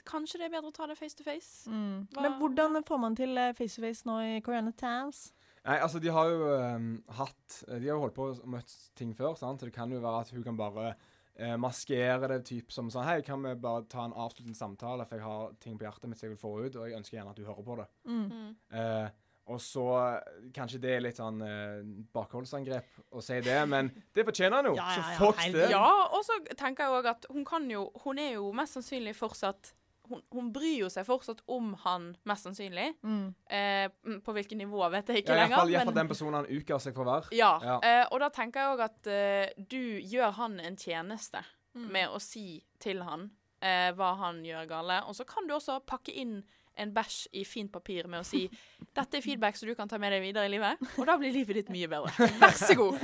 Kanskje 0.07 0.39
det 0.39 0.47
er 0.47 0.53
bedre 0.55 0.71
å 0.71 0.75
ta 0.77 0.87
det 0.87 0.99
face 0.99 1.17
to 1.19 1.25
face? 1.27 1.71
Mm. 1.71 2.05
Hva- 2.13 2.23
Men 2.27 2.37
hvordan 2.39 2.83
får 2.87 3.01
man 3.03 3.17
til 3.19 3.39
eh, 3.39 3.53
face 3.59 3.75
to 3.81 3.83
face 3.87 4.05
nå 4.07 4.19
i 4.23 4.41
Corona 4.45 4.71
Towns? 4.79 5.33
Nei, 5.67 5.79
altså, 5.83 5.99
de 5.99 6.13
har 6.15 6.29
jo 6.31 6.45
um, 6.77 6.91
hatt 7.19 7.57
De 7.73 7.81
har 7.89 7.97
jo 7.97 8.03
holdt 8.05 8.15
på 8.15 8.29
og 8.31 8.45
møtt 8.53 8.75
ting 8.95 9.15
før, 9.19 9.33
sant? 9.35 9.59
så 9.61 9.67
det 9.67 9.75
kan 9.75 9.91
jo 9.91 9.99
være 10.05 10.21
at 10.23 10.31
hun 10.37 10.45
kan 10.47 10.57
bare 10.59 10.93
eh, 11.39 11.57
maskere 11.61 12.31
det 12.33 12.41
typ 12.49 12.73
som 12.75 12.91
sånn 12.93 13.07
Hei, 13.07 13.21
kan 13.27 13.43
vi 13.45 13.55
bare 13.61 13.85
ta 13.91 14.05
en 14.07 14.17
avsluttende 14.17 14.59
samtale, 14.59 15.07
for 15.09 15.21
jeg 15.21 15.27
har 15.27 15.55
ting 15.63 15.79
på 15.79 15.87
hjertet 15.87 16.11
mitt 16.11 16.21
som 16.21 16.29
jeg 16.29 16.37
vil 16.37 16.43
få 16.43 16.57
ut, 16.65 16.77
og 16.77 16.89
jeg 16.89 16.99
ønsker 16.99 17.19
gjerne 17.19 17.33
at 17.35 17.41
du 17.41 17.47
hører 17.47 17.67
på 17.67 17.79
det. 17.81 17.87
Mm. 18.09 18.27
Mm. 18.33 18.51
Eh, 18.81 19.23
og 19.47 19.61
så 19.63 19.87
Kanskje 20.55 20.81
det 20.83 20.93
er 20.97 21.03
litt 21.05 21.21
sånn 21.21 21.39
eh, 21.47 21.83
bakholdsangrep 22.17 23.01
å 23.15 23.23
si 23.23 23.39
det, 23.47 23.59
men 23.71 23.93
det 24.17 24.27
fortjener 24.27 24.59
han 24.59 24.71
jo. 24.73 24.77
Ja, 24.79 24.89
ja, 24.91 25.03
ja, 25.03 25.17
så 25.19 25.31
fuck 25.31 25.43
det. 25.55 25.71
Ja, 25.73 25.89
og 26.11 26.27
så 26.27 26.39
tenker 26.55 26.87
jeg 26.87 27.01
òg 27.01 27.11
at 27.15 27.29
hun 27.33 27.47
kan 27.47 27.69
jo 27.71 27.89
Hun 28.05 28.19
er 28.23 28.37
jo 28.39 28.51
mest 28.57 28.79
sannsynlig 28.79 29.15
fortsatt 29.19 29.75
hun, 30.09 30.23
hun 30.33 30.53
bryr 30.53 30.79
jo 30.81 30.89
seg 30.89 31.07
fortsatt 31.07 31.41
om 31.49 31.75
han, 31.85 32.17
mest 32.25 32.45
sannsynlig. 32.47 32.95
Mm. 33.03 33.35
Eh, 33.51 33.89
på 34.25 34.33
hvilket 34.37 34.57
nivå 34.59 34.91
vet 34.91 35.07
jeg 35.09 35.25
ikke 35.25 35.35
Ja, 35.37 35.43
lenger. 35.45 35.57
Iallfall 35.67 35.87
men- 35.95 35.95
den 35.95 36.09
personen 36.09 36.35
han 36.35 36.47
uker 36.51 36.79
seg 36.79 36.95
for 36.95 37.05
å 37.05 37.11
være. 37.21 37.33
ja, 37.37 37.59
Ja. 37.63 37.79
Eh, 37.83 38.07
og 38.13 38.21
da 38.21 38.29
tenker 38.31 38.61
jeg 38.61 38.79
òg 38.79 38.81
at 38.85 39.07
eh, 39.07 39.53
du 39.69 40.01
gjør 40.01 40.33
han 40.33 40.61
en 40.61 40.77
tjeneste 40.77 41.45
Mm. 41.77 41.91
med 41.93 42.09
å 42.09 42.19
si 42.21 42.65
til 42.81 43.03
han 43.03 43.31
eh, 43.61 43.91
hva 43.93 44.17
han 44.17 44.43
gjør 44.45 44.67
gale. 44.69 45.03
Og 45.09 45.15
så 45.15 45.27
kan 45.27 45.47
du 45.47 45.55
også 45.55 45.81
pakke 45.85 46.13
inn 46.15 46.43
en 46.77 46.93
bæsj 46.95 47.19
i 47.41 47.45
fint 47.49 47.73
papir 47.73 48.09
med 48.11 48.21
å 48.21 48.27
si 48.27 48.45
dette 48.97 49.19
er 49.19 49.25
feedback 49.25 49.57
som 49.59 49.69
du 49.69 49.75
kan 49.79 49.89
ta 49.89 49.99
med 50.01 50.13
deg 50.15 50.23
videre 50.25 50.49
i 50.49 50.53
livet. 50.53 50.81
Og 50.97 51.07
da 51.09 51.17
blir 51.21 51.35
livet 51.35 51.61
ditt 51.61 51.73
mye 51.73 51.89
bedre. 51.91 52.29
Vær 52.41 52.57
så 52.57 52.77
god. 52.79 53.01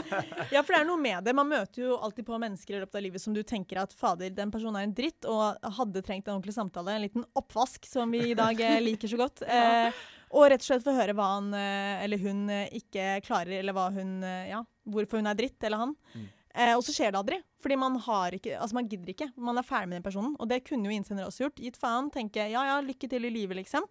Ja, 0.54 0.62
for 0.62 0.72
det 0.72 0.80
er 0.80 0.88
noe 0.88 1.00
med 1.00 1.26
det. 1.26 1.34
Man 1.36 1.48
møter 1.50 1.82
jo 1.82 1.96
alltid 2.02 2.26
på 2.28 2.38
mennesker 2.40 2.76
i 2.76 2.82
løpet 2.82 2.98
av 2.98 3.04
livet 3.04 3.22
som 3.22 3.34
du 3.34 3.42
tenker 3.46 3.80
at 3.82 3.94
fader, 3.96 4.30
den 4.34 4.52
personen 4.54 4.78
er 4.80 4.86
en 4.86 4.94
dritt, 4.96 5.26
og 5.28 5.70
hadde 5.78 6.02
trengt 6.06 6.28
en 6.28 6.36
ordentlig 6.36 6.54
samtale. 6.56 6.94
En 6.96 7.04
liten 7.04 7.26
oppvask, 7.38 7.86
som 7.88 8.12
vi 8.14 8.22
i 8.30 8.36
dag 8.38 8.60
eh, 8.62 8.78
liker 8.84 9.10
så 9.12 9.20
godt. 9.26 9.44
Eh, 9.56 9.94
og 10.36 10.48
rett 10.50 10.60
og 10.60 10.66
slett 10.66 10.84
få 10.84 10.92
høre 10.92 11.14
hva 11.16 11.26
han 11.36 11.46
eh, 11.56 12.02
eller 12.04 12.20
hun 12.20 12.42
eh, 12.52 12.72
ikke 12.76 13.20
klarer, 13.24 13.60
eller 13.60 13.74
hva 13.76 13.86
hun 13.94 14.18
Ja, 14.24 14.58
hvorfor 14.84 15.22
hun 15.22 15.30
er 15.30 15.38
dritt, 15.38 15.56
eller 15.64 15.80
han. 15.84 15.94
Mm. 16.12 16.26
Eh, 16.56 16.72
og 16.72 16.82
så 16.84 16.94
skjer 16.94 17.12
det 17.12 17.20
aldri. 17.20 17.38
Fordi 17.60 17.76
man 17.80 17.98
har 18.06 18.36
ikke 18.36 18.56
Altså, 18.56 18.78
man 18.78 18.88
gidder 18.88 19.12
ikke. 19.12 19.30
Man 19.36 19.60
er 19.60 19.66
ferdig 19.66 19.90
med 19.90 19.98
den 20.00 20.06
personen. 20.06 20.34
Og 20.40 20.48
det 20.48 20.62
kunne 20.64 20.88
jo 20.88 20.96
innsender 20.96 21.28
også 21.28 21.46
gjort. 21.46 21.62
Gitt 21.62 21.78
faen. 21.80 22.10
Tenke 22.14 22.48
ja 22.48 22.64
ja, 22.70 22.80
lykke 22.84 23.10
til 23.10 23.28
i 23.28 23.32
livet, 23.32 23.60
liksom. 23.60 23.86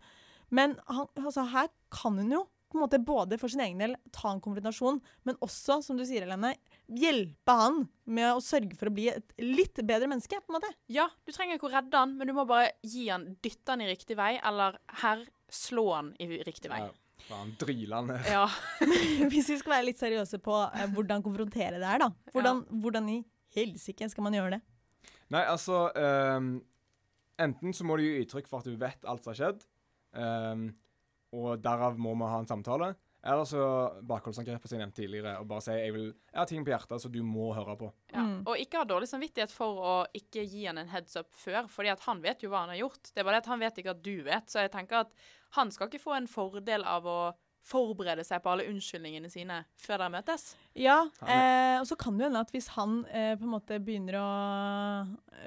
Men 0.50 0.78
han, 0.90 1.08
altså, 1.22 1.46
her 1.54 1.70
kan 1.94 2.18
hun 2.18 2.34
jo 2.34 2.46
på 2.76 2.80
en 2.80 2.84
måte 2.84 3.00
både 3.00 3.38
for 3.40 3.52
sin 3.52 3.62
egen 3.64 3.80
del 3.80 3.94
ta 4.12 4.34
en 4.34 4.42
konfrontasjon, 4.44 4.98
men 5.24 5.38
også, 5.46 5.78
som 5.86 5.96
du 5.96 6.04
sier, 6.04 6.26
Helene, 6.26 6.56
hjelpe 6.92 7.56
han 7.56 7.86
med 8.04 8.34
å 8.34 8.42
sørge 8.44 8.76
for 8.76 8.90
å 8.90 8.96
bli 8.96 9.06
et 9.14 9.32
litt 9.40 9.80
bedre 9.86 10.10
menneske. 10.12 10.42
på 10.42 10.52
en 10.52 10.58
måte. 10.58 10.74
Ja, 10.92 11.08
du 11.24 11.32
trenger 11.32 11.56
ikke 11.56 11.70
å 11.70 11.76
redde 11.78 12.02
han, 12.02 12.18
men 12.18 12.28
du 12.28 12.34
må 12.36 12.44
bare 12.50 12.74
gi 12.84 13.08
han, 13.08 13.38
dytte 13.46 13.72
han 13.72 13.86
i 13.86 13.88
riktig 13.88 14.18
vei, 14.20 14.34
eller 14.44 14.80
her, 15.06 15.24
slå 15.48 15.86
han 15.94 16.12
i 16.20 16.28
riktig 16.44 16.74
vei. 16.74 16.82
Ja, 16.84 16.92
faen, 17.30 17.52
drilende. 17.62 18.20
Ja. 18.30 18.46
Hvis 19.32 19.50
vi 19.52 19.58
skal 19.62 19.78
være 19.78 19.88
litt 19.90 20.02
seriøse 20.02 20.40
på 20.44 20.60
eh, 20.68 20.88
hvordan 20.94 21.26
konfrontere 21.26 21.80
det 21.80 21.88
her, 21.88 22.06
da. 22.06 22.12
Hvordan, 22.36 22.64
hvordan 22.84 23.12
i 23.14 23.20
helsike 23.56 24.10
skal 24.12 24.28
man 24.28 24.38
gjøre 24.38 24.58
det? 24.58 24.62
Nei, 25.34 25.42
altså 25.50 25.88
um, 25.96 26.58
Enten 27.42 27.74
så 27.76 27.84
må 27.88 27.98
du 27.98 28.06
gi 28.06 28.22
uttrykk 28.24 28.46
for 28.48 28.62
at 28.62 28.70
du 28.70 28.78
vet 28.80 29.08
alt 29.10 29.26
som 29.26 29.34
har 29.34 29.40
skjedd, 29.40 29.64
um, 30.16 30.70
og 31.36 31.58
derav 31.60 31.98
må 32.00 32.14
vi 32.16 32.30
ha 32.32 32.38
en 32.40 32.48
samtale. 32.48 32.94
Eller 33.26 33.48
så 33.50 33.62
bakholdsangrepet 34.06 34.70
som 34.70 34.78
jeg 34.78 34.84
nevnte 34.84 35.02
tidligere, 35.02 35.32
og 35.42 35.48
bare 35.50 35.64
si 35.66 35.74
jeg, 35.74 35.94
vil, 35.96 36.12
jeg 36.30 36.38
har 36.38 36.50
ting 36.50 36.66
på 36.66 36.74
hjertet 36.74 37.02
så 37.02 37.10
du 37.10 37.22
må 37.26 37.48
høre 37.58 37.74
på. 37.80 37.90
Ja. 38.14 38.22
Mm. 38.22 38.36
Og 38.44 38.62
ikke 38.62 38.84
ha 38.84 38.86
dårlig 38.86 39.10
samvittighet 39.10 39.54
for 39.54 39.82
å 39.82 39.96
ikke 40.18 40.44
gi 40.46 40.68
han 40.68 40.78
en 40.78 40.92
heads 40.94 41.18
up 41.18 41.32
før, 41.34 41.66
fordi 41.72 41.90
at 41.96 42.06
han 42.06 42.22
vet 42.22 42.46
jo 42.46 42.52
hva 42.54 42.66
han 42.68 42.76
har 42.76 42.84
gjort. 42.84 43.10
Det 43.10 43.24
er 43.24 43.26
bare 43.26 43.40
det 43.40 43.46
at 43.48 43.50
han 43.56 43.64
vet 43.66 43.82
ikke 43.82 43.96
at 43.96 44.04
du 44.06 44.14
vet, 44.28 44.52
så 44.52 44.62
jeg 44.62 44.74
tenker 44.76 45.02
at 45.08 45.26
han 45.58 45.74
skal 45.74 45.90
ikke 45.90 46.04
få 46.04 46.14
en 46.20 46.30
fordel 46.30 46.86
av 46.86 47.10
å 47.10 47.20
forberede 47.66 48.22
seg 48.28 48.44
på 48.46 48.52
alle 48.52 48.68
unnskyldningene 48.70 49.30
sine 49.34 49.64
før 49.82 49.98
dere 50.04 50.12
møtes. 50.14 50.52
Ja, 50.78 51.00
eh, 51.26 51.80
og 51.82 51.88
så 51.90 51.96
kan 51.98 52.14
det 52.18 52.26
jo 52.26 52.30
hende 52.30 52.44
at 52.46 52.52
hvis 52.54 52.68
han 52.76 53.00
eh, 53.10 53.34
på 53.40 53.48
en 53.48 53.54
måte 53.56 53.80
begynner 53.82 54.18
å 54.20 54.30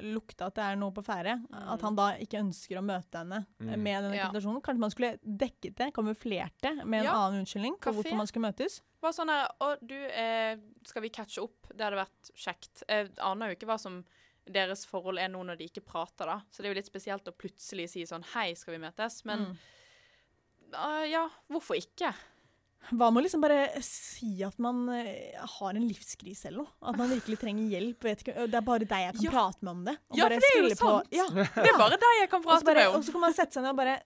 lukte 0.03 0.47
at 0.49 0.57
det 0.59 0.65
er 0.65 0.79
noe 0.81 0.95
på 0.95 1.05
ferde, 1.07 1.37
at 1.53 1.85
han 1.87 1.97
da 1.99 2.09
ikke 2.21 2.41
ønsker 2.43 2.81
å 2.81 2.85
møte 2.85 3.23
henne 3.23 3.45
eh, 3.61 3.65
Mm. 3.69 3.83
med 3.83 4.03
denne 4.05 4.17
Ja. 4.17 4.27
konfrontasjonen. 4.29 4.63
Kanskje 4.63 4.81
man 4.81 4.91
skulle 4.91 5.19
dekket 5.23 5.77
det, 5.77 5.93
kamuflert 5.95 6.59
det 6.63 6.75
med 6.85 7.01
en 7.01 7.05
Ja. 7.07 7.15
annen 7.15 7.41
unnskyldning 7.45 7.79
på 7.79 7.91
Kafé. 7.91 7.95
hvorfor 7.95 8.17
man 8.17 8.27
skulle 8.27 8.51
møtes. 8.53 8.81
Bare 9.01 9.13
sånn 9.13 9.29
her 9.31 9.49
Å, 9.61 9.77
du, 9.87 9.95
eh, 9.95 10.57
skal 10.85 11.03
vi 11.03 11.11
catche 11.11 11.39
opp? 11.43 11.69
Det 11.75 11.81
hadde 11.87 12.03
vært 12.05 12.31
kjekt. 12.35 12.83
Jeg 12.89 13.11
aner 13.19 13.49
jo 13.51 13.55
ikke 13.57 13.67
hva 13.71 13.79
som 13.79 14.05
deres 14.51 14.87
forhold 14.87 15.19
er 15.21 15.29
nå 15.29 15.45
når 15.45 15.59
de 15.59 15.69
ikke 15.69 15.85
prater, 15.85 16.25
da. 16.27 16.41
Så 16.51 16.63
det 16.63 16.67
er 16.67 16.75
jo 16.75 16.81
litt 16.81 16.91
spesielt 16.91 17.25
å 17.29 17.33
plutselig 17.37 17.89
si 17.91 18.03
sånn 18.03 18.25
Hei, 18.35 18.55
skal 18.55 18.79
vi 18.79 18.85
møtes? 18.87 19.25
Men 19.25 19.39
Mm. 19.47 19.57
Ah, 20.75 21.05
ja, 21.09 21.29
hvorfor 21.51 21.79
ikke? 21.79 22.13
Hva 22.89 23.11
med 23.13 23.21
å 23.21 23.25
liksom 23.27 23.43
bare 23.43 23.83
si 23.85 24.39
at 24.47 24.57
man 24.63 24.85
eh, 24.95 25.35
har 25.59 25.75
en 25.77 25.85
livskrise 25.89 26.47
eller 26.49 26.63
noe? 26.63 26.73
At 26.89 26.97
man 26.97 27.11
virkelig 27.11 27.37
trenger 27.43 27.67
hjelp? 27.75 28.05
Vet 28.07 28.23
ikke, 28.25 28.47
det 28.49 28.55
er 28.55 28.65
bare 28.65 28.87
deg 28.89 29.03
jeg 29.09 29.15
kan 29.19 29.25
Ja. 29.27 29.31
prate 29.35 29.63
med 29.67 29.71
om 29.73 29.83
det. 29.85 29.97
og 30.09 30.17
Ja, 30.17 30.29
bare 30.29 30.39
for 30.39 30.41
det 30.41 30.53
er 30.55 30.63
jo 30.63 30.69
på- 30.71 30.95
sant. 30.95 31.13
Ja, 31.13 31.27
Det 31.29 31.69
er 31.75 31.79
bare 31.79 31.99
deg 31.99 32.15
jeg 32.23 32.31
kan 32.31 32.43
prate 32.43 32.65
bare, 32.65 32.87
med 32.89 32.97
og 32.97 33.05
så 33.05 33.13
kan 33.13 33.21
man 33.21 33.35
sette 33.35 33.53
seg 33.59 33.63
ned 33.63 33.71
og 33.71 33.77
bare 33.77 34.01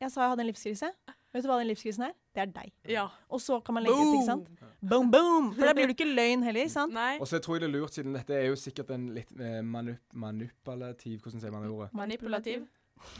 Jeg 0.00 0.10
sa 0.10 0.20
jeg 0.22 0.30
hadde 0.30 0.40
en 0.40 0.50
livskrise. 0.52 0.88
Vet 1.34 1.42
du 1.42 1.48
hva 1.48 1.58
den 1.58 1.66
livskrisen 1.68 2.02
er? 2.06 2.12
Det 2.34 2.42
er 2.42 2.46
deg. 2.46 2.72
Ja. 2.86 3.08
Og 3.30 3.40
så 3.40 3.56
kan 3.64 3.74
man 3.74 3.82
legge 3.82 3.94
ut, 3.98 4.14
ikke 4.14 4.26
sant? 4.26 4.48
Boom, 4.82 5.10
boom! 5.10 5.52
For 5.54 5.66
da 5.66 5.72
blir 5.74 5.86
det 5.90 5.96
ikke 5.96 6.06
løgn 6.14 6.44
heller, 6.44 6.68
sant? 6.68 6.92
Nei. 6.94 7.16
Og 7.18 7.26
så 7.26 7.40
tror 7.42 7.56
jeg 7.58 7.64
det 7.64 7.68
er 7.74 7.80
lurt, 7.80 7.90
siden 7.94 8.12
dette 8.14 8.30
er 8.38 8.46
jo 8.50 8.54
sikkert 8.54 8.90
en 8.94 9.08
litt 9.14 9.32
eh, 9.40 9.60
manup 9.62 9.98
manipulativ 10.14 11.20
Hvordan 11.22 11.40
sier 11.42 11.50
man 11.54 11.62
det 11.66 11.70
ordet? 11.74 11.90
Manipulativ. 11.92 12.66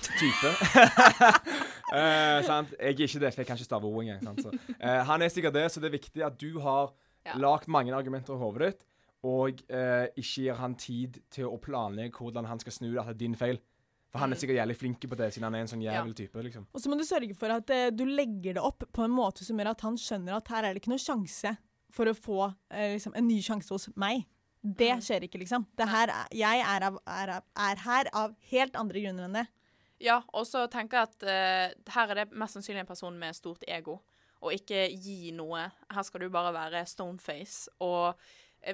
Type. 0.00 0.52
Eh, 1.92 2.42
sant? 2.46 2.70
Jeg 2.80 2.94
er 2.94 3.06
ikke 3.06 3.20
det, 3.20 3.34
for 3.34 3.40
jeg 3.42 3.46
kan 3.46 3.56
ikke 3.58 3.64
stave 3.68 3.84
ord 3.84 4.02
engang. 4.04 4.22
sant? 4.22 4.40
Så, 4.42 4.74
eh, 4.80 5.04
han 5.04 5.22
er 5.22 5.28
sikkert 5.28 5.52
det, 5.54 5.66
så 5.72 5.80
det 5.80 5.90
er 5.92 5.98
viktig 5.98 6.24
at 6.26 6.38
du 6.38 6.58
har 6.60 6.92
Ja. 7.26 7.36
lagt 7.38 7.68
mange 7.68 7.92
argumenter 7.92 8.34
i 8.34 8.38
hodet 8.38 8.60
ditt, 8.72 8.84
og 9.24 9.62
eh, 9.70 10.06
ikke 10.16 10.42
gir 10.44 10.54
han 10.54 10.74
tid 10.74 11.20
til 11.30 11.44
å 11.46 11.58
planlegge 11.60 12.12
hvordan 12.18 12.44
han 12.46 12.58
skal 12.58 12.72
snu 12.72 12.90
det, 12.92 12.98
at 13.00 13.06
det 13.06 13.14
er 13.14 13.18
din 13.26 13.34
feil. 13.36 13.58
For 14.12 14.18
han 14.20 14.30
er 14.32 14.36
Mm. 14.36 14.40
sikkert 14.40 14.56
jævlig 14.60 14.76
flink 14.76 15.00
på 15.00 15.16
det, 15.16 15.32
siden 15.34 15.42
han 15.44 15.54
er 15.54 15.58
en 15.60 15.66
sånn 15.66 15.82
Ja. 15.82 16.04
type. 16.04 16.34
liksom. 16.42 16.66
Og 16.74 16.80
så 16.80 16.88
må 16.88 16.96
du 16.96 17.04
sørge 17.04 17.34
for 17.36 17.48
at 17.50 17.68
eh, 17.70 17.90
du 17.90 18.04
legger 18.04 18.54
det 18.54 18.62
opp 18.62 18.84
på 18.92 19.04
en 19.04 19.10
måte 19.10 19.42
som 19.44 19.56
gjør 19.58 19.70
at 19.70 19.80
han 19.80 19.96
skjønner 19.96 20.36
at 20.36 20.48
her 20.48 20.64
er 20.64 20.74
det 20.74 20.82
ikke 20.82 20.90
noe 20.92 20.98
sjanse 20.98 21.56
for 21.90 22.06
å 22.06 22.14
få 22.14 22.54
eh, 22.70 22.94
liksom, 22.96 23.12
en 23.16 23.26
ny 23.26 23.40
sjanse 23.40 23.68
hos 23.70 23.88
meg. 23.96 24.24
Det 24.64 24.92
Mm. 24.96 25.00
skjer 25.00 25.20
ikke, 25.28 25.38
liksom. 25.40 25.66
Det 25.76 25.88
her 25.88 26.08
er, 26.08 26.26
jeg 26.32 26.60
er, 26.60 26.82
av, 26.82 26.98
er, 27.06 27.28
av, 27.30 27.42
er 27.56 27.76
her 27.76 28.04
av 28.14 28.34
helt 28.50 28.72
andre 28.76 29.00
grunner 29.02 29.24
enn 29.24 29.32
det. 29.32 29.46
Ja, 30.04 30.20
og 30.36 30.44
så 30.48 30.66
tenker 30.72 31.00
jeg 31.00 31.10
at 31.10 31.24
uh, 31.24 31.92
her 31.94 32.12
er 32.12 32.20
det 32.20 32.36
mest 32.36 32.58
sannsynlig 32.58 32.82
en 32.82 32.90
person 32.90 33.14
med 33.18 33.36
stort 33.36 33.64
ego, 33.68 33.98
og 34.44 34.52
ikke 34.52 34.86
gi 35.00 35.32
noe. 35.36 35.62
Her 35.94 36.04
skal 36.04 36.26
du 36.26 36.32
bare 36.32 36.52
være 36.52 36.84
stoneface. 36.88 37.70
Og 37.84 38.12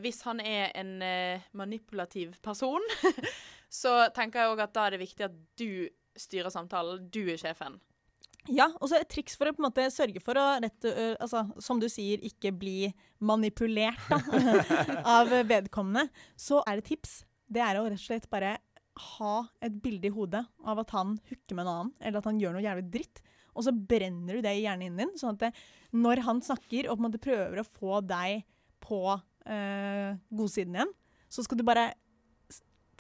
hvis 0.03 0.23
han 0.27 0.43
er 0.43 0.73
en 0.81 0.97
uh, 0.99 1.45
manipulativ 1.55 2.35
person, 2.43 2.83
så 3.81 4.09
tenker 4.17 4.43
jeg 4.43 4.57
òg 4.57 4.65
at 4.67 4.75
da 4.75 4.89
er 4.89 4.97
det 4.97 5.05
viktig 5.05 5.29
at 5.29 5.39
du 5.61 5.87
styrer 6.19 6.51
samtalen. 6.51 7.07
Du 7.15 7.23
er 7.29 7.39
sjefen. 7.39 7.79
Ja, 8.49 8.71
og 8.81 8.89
så 8.89 8.99
et 8.99 9.11
triks 9.13 9.37
for 9.37 9.47
å 9.47 9.53
på 9.55 9.61
en 9.61 9.69
måte 9.69 9.85
sørge 9.93 10.19
for 10.25 10.39
å 10.41 10.47
rett, 10.65 10.87
altså, 11.21 11.45
som 11.63 11.79
du 11.79 11.87
sier, 11.93 12.23
ikke 12.25 12.55
bli 12.57 12.89
manipulert 13.21 14.01
da, 14.09 14.19
av 15.19 15.31
vedkommende, 15.47 16.07
så 16.41 16.63
er 16.65 16.81
det 16.81 16.89
tips. 16.89 17.19
Det 17.51 17.61
er 17.63 17.79
å 17.79 17.85
rett 17.85 18.01
og 18.01 18.07
slett 18.07 18.31
bare 18.33 18.57
ha 18.99 19.35
et 19.63 19.77
bilde 19.83 20.07
i 20.09 20.15
hodet 20.15 20.45
av 20.67 20.79
at 20.83 20.91
han 20.91 21.19
hooker 21.29 21.55
med 21.57 21.65
en 21.67 21.73
annen, 21.73 21.93
eller 22.01 22.19
at 22.19 22.25
han 22.29 22.41
gjør 22.41 22.53
noe 22.57 22.63
jævlig 22.65 22.91
dritt, 22.91 23.23
og 23.55 23.65
så 23.67 23.73
brenner 23.75 24.35
du 24.39 24.43
det 24.43 24.53
i 24.59 24.63
hjernen 24.65 24.97
din, 24.99 25.13
sånn 25.19 25.35
at 25.35 25.41
det, 25.47 25.53
når 25.93 26.23
han 26.27 26.41
snakker 26.43 26.89
og 26.91 26.97
på 26.99 27.01
en 27.03 27.07
måte 27.09 27.23
prøver 27.23 27.61
å 27.63 27.67
få 27.67 28.01
deg 28.07 28.45
på 28.81 29.01
øh, 29.15 30.17
godsiden 30.31 30.77
igjen, 30.79 30.93
så 31.31 31.43
skal 31.47 31.59
du 31.61 31.65
bare 31.67 31.93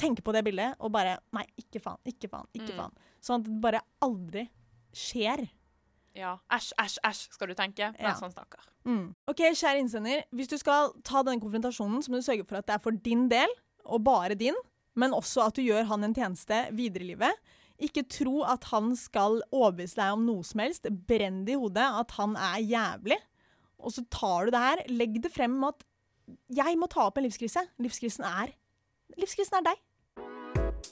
tenke 0.00 0.22
på 0.24 0.32
det 0.32 0.42
bildet 0.46 0.76
og 0.80 0.92
bare 0.94 1.18
Nei, 1.36 1.44
ikke 1.60 1.80
faen, 1.82 1.98
ikke 2.08 2.28
faen, 2.32 2.46
ikke 2.56 2.72
Mm. 2.72 2.76
faen. 2.78 2.94
Sånn 3.20 3.40
at 3.40 3.48
det 3.50 3.60
bare 3.60 3.80
aldri 4.00 4.46
skjer. 4.96 5.48
Ja. 6.16 6.38
Æsj, 6.50 6.72
æsj, 6.80 6.98
æsj, 7.04 7.20
skal 7.34 7.48
du 7.48 7.54
tenke. 7.54 7.92
Ja. 7.98 8.08
Mens 8.08 8.20
han 8.24 8.32
snakker. 8.32 8.64
Mm. 8.84 9.14
OK, 9.28 9.36
kjære 9.52 9.78
innsender. 9.82 10.24
Hvis 10.32 10.48
du 10.48 10.56
skal 10.58 10.92
ta 11.04 11.22
denne 11.22 11.40
konfrontasjonen, 11.42 12.00
så 12.02 12.10
må 12.10 12.16
du 12.18 12.22
sørge 12.26 12.46
for 12.48 12.56
at 12.58 12.66
det 12.66 12.74
er 12.74 12.82
for 12.82 12.90
din 12.96 13.28
del, 13.28 13.48
og 13.84 14.02
bare 14.04 14.34
din, 14.34 14.56
men 14.98 15.14
også 15.16 15.46
at 15.46 15.56
du 15.58 15.62
gjør 15.62 15.84
han 15.90 16.04
en 16.04 16.14
tjeneste 16.16 16.60
videre 16.76 17.04
i 17.04 17.10
livet. 17.12 17.32
Ikke 17.80 18.02
tro 18.08 18.42
at 18.44 18.64
han 18.72 18.90
skal 18.98 19.40
overbevise 19.50 19.96
deg 19.96 20.12
om 20.12 20.26
noe 20.26 20.44
som 20.44 20.60
helst. 20.60 20.88
Brenn 21.08 21.44
det 21.46 21.54
i 21.56 21.60
hodet 21.60 21.86
at 22.02 22.10
han 22.18 22.34
er 22.36 22.58
jævlig. 22.60 23.16
Og 23.80 23.94
så 23.94 24.04
tar 24.12 24.44
du 24.44 24.50
det 24.52 24.60
her. 24.60 24.82
Legg 24.92 25.20
det 25.24 25.32
frem 25.32 25.54
med 25.62 25.72
at 25.78 25.86
jeg 26.60 26.76
må 26.78 26.86
ta 26.92 27.06
opp 27.08 27.16
en 27.18 27.24
livskrise. 27.26 27.64
Livskrisen 27.80 28.26
er 28.28 28.52
Livskrisen 29.18 29.56
er 29.58 29.72
deg. 29.72 30.90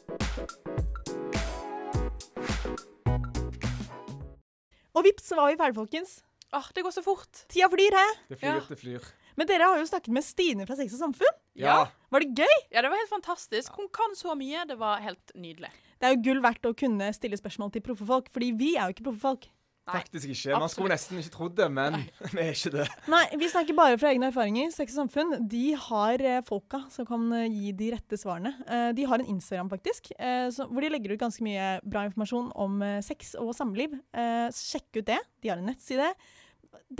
Og 4.96 5.04
vips, 5.06 5.28
så 5.28 5.36
var 5.38 5.50
vi 5.52 5.58
ferdige, 5.60 5.76
folkens. 5.78 6.16
Åh, 6.56 6.68
det 6.74 6.82
går 6.86 6.94
så 6.94 7.02
fort. 7.04 7.42
Tida 7.52 7.68
flyr, 7.70 7.94
hæ? 7.94 8.06
Det 8.30 8.38
flyr, 8.40 8.48
Ja. 8.54 8.60
det 8.68 8.78
flyr. 8.80 9.04
Men 9.38 9.46
dere 9.46 9.68
har 9.70 9.78
jo 9.78 9.86
snakket 9.86 10.14
med 10.16 10.26
Stine 10.26 10.66
fra 10.66 10.74
Sex 10.78 10.96
og 10.96 11.04
Samfunn. 11.04 11.36
Ja. 11.58 11.84
Var 12.10 12.24
det 12.24 12.32
gøy? 12.42 12.56
Ja, 12.74 12.82
det 12.82 12.90
var 12.90 12.98
helt 12.98 13.12
fantastisk. 13.12 13.76
Hun 13.78 13.90
kan 13.94 14.16
så 14.18 14.34
mye. 14.38 14.64
Det 14.66 14.78
var 14.80 14.98
helt 15.04 15.34
nydelig. 15.38 15.70
Det 15.98 16.08
er 16.08 16.16
jo 16.16 16.24
gull 16.26 16.42
verdt 16.42 16.66
å 16.66 16.74
kunne 16.78 17.12
stille 17.14 17.38
spørsmål 17.38 17.70
til 17.74 17.84
proffe 17.86 18.06
folk, 18.06 18.32
fordi 18.34 18.50
vi 18.58 18.74
er 18.76 18.88
jo 18.90 18.96
ikke 18.96 19.06
proffe 19.10 19.22
folk. 19.22 19.48
Nei, 19.88 20.02
Faktisk 20.02 20.28
ikke. 20.34 20.58
Man 20.60 20.68
skulle 20.68 20.92
nesten 20.92 21.20
ikke 21.20 21.32
trodd 21.32 21.54
det, 21.56 21.68
men 21.72 21.94
vi 22.34 22.42
er 22.42 22.50
ikke 22.52 22.72
det. 22.74 22.86
Nei, 23.08 23.22
vi 23.40 23.48
snakker 23.48 23.76
bare 23.78 23.96
fra 24.00 24.10
egne 24.12 24.28
erfaringer. 24.28 24.72
Sex 24.74 24.92
og 24.92 25.04
Samfunn 25.04 25.46
de 25.48 25.62
har 25.86 26.24
eh, 26.28 26.42
folka 26.44 26.82
som 26.92 27.06
kan 27.08 27.24
eh, 27.38 27.46
gi 27.48 27.72
de 27.78 27.92
rette 27.94 28.18
svarene. 28.20 28.52
Eh, 28.68 28.90
de 28.98 29.06
har 29.08 29.22
en 29.22 29.30
Instagram, 29.36 29.70
faktisk, 29.72 30.10
eh, 30.18 30.50
hvor 30.58 30.84
de 30.84 30.92
legger 30.92 31.14
ut 31.14 31.22
ganske 31.22 31.46
mye 31.46 31.70
bra 31.88 32.04
informasjon 32.10 32.50
om 32.58 32.82
sex 33.06 33.32
og 33.40 33.54
samliv. 33.56 33.96
Eh, 34.12 34.48
sjekk 34.54 35.00
ut 35.00 35.08
det. 35.08 35.22
De 35.40 35.54
har 35.54 35.62
en 35.62 35.70
nettside. 35.72 36.10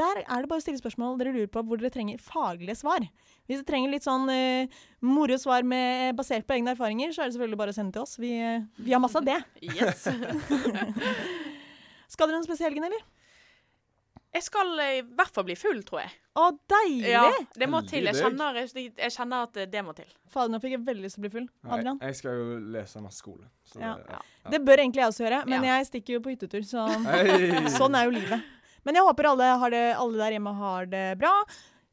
Der 0.00 0.20
er 0.24 0.42
det 0.44 0.50
bare 0.50 0.60
å 0.60 0.64
stille 0.64 0.80
spørsmål 0.80 1.18
dere 1.20 1.32
lurer 1.34 1.50
på 1.52 1.62
hvor 1.66 1.80
dere 1.80 1.92
trenger 1.94 2.20
faglige 2.22 2.76
svar. 2.78 3.04
Hvis 3.48 3.60
dere 3.60 3.68
trenger 3.70 3.92
litt 3.94 4.06
sånn 4.06 4.26
uh, 4.30 4.80
moro 5.04 5.38
svar 5.40 5.64
med, 5.66 6.14
basert 6.18 6.46
på 6.48 6.56
egne 6.58 6.74
erfaringer, 6.76 7.12
så 7.14 7.22
er 7.22 7.30
det 7.30 7.36
selvfølgelig 7.38 7.60
bare 7.62 7.74
å 7.74 7.78
sende 7.78 7.96
til 7.96 8.04
oss. 8.04 8.18
Vi, 8.20 8.32
eh, 8.38 8.66
vi 8.76 8.92
har 8.94 9.02
masse 9.02 9.18
av 9.20 9.26
det. 9.28 9.38
Yes. 9.78 10.04
Skal 12.12 12.28
dere 12.28 12.38
noen 12.38 12.46
spesiell 12.46 12.70
helgen, 12.72 12.86
eller? 12.88 13.02
Jeg 14.34 14.44
skal 14.44 14.72
eh, 14.82 14.98
i 15.00 15.04
hvert 15.16 15.32
fall 15.34 15.46
bli 15.48 15.54
full, 15.56 15.78
tror 15.88 16.02
jeg. 16.02 16.12
Å, 16.38 16.50
deilig! 16.70 17.08
Ja, 17.10 17.22
det 17.58 17.66
må 17.70 17.80
Heldig 17.80 17.90
til. 17.90 18.08
Jeg 18.10 18.18
kjenner, 18.20 18.58
jeg, 18.60 18.90
jeg 19.00 19.12
kjenner 19.14 19.46
at 19.48 19.56
det 19.72 19.82
må 19.84 19.94
til. 19.96 20.10
Fader, 20.30 20.52
nå 20.52 20.60
fikk 20.62 20.74
jeg 20.76 20.82
veldig 20.86 21.04
lyst 21.06 21.16
til 21.16 21.22
å 21.22 21.26
bli 21.26 21.30
full. 21.32 21.46
Nei, 21.70 21.78
jeg 22.10 22.18
skal 22.20 22.36
jo 22.36 22.58
lese 22.76 23.00
masse 23.02 23.18
skole. 23.22 23.46
Så 23.66 23.80
Ja. 23.80 23.94
det, 23.96 24.04
Ja. 24.12 24.20
Det 24.52 24.60
bør 24.64 24.76
egentlig 24.84 25.02
jeg 25.02 25.08
også 25.12 25.24
gjøre, 25.24 25.40
men 25.48 25.64
Ja. 25.64 25.78
jeg 25.78 25.86
stikker 25.88 26.12
jo 26.14 26.20
på 26.20 26.30
hyttetur, 26.34 26.62
så 26.68 26.84
sånn 27.80 27.94
er 27.96 28.04
jo 28.04 28.10
livet. 28.14 28.40
Men 28.88 28.96
jeg 28.96 29.04
håper 29.04 29.26
alle, 29.34 29.46
har 29.60 29.74
det, 29.74 29.82
alle 30.00 30.16
der 30.22 30.34
hjemme 30.38 30.54
har 30.56 30.86
det 30.88 31.04
bra. 31.20 31.34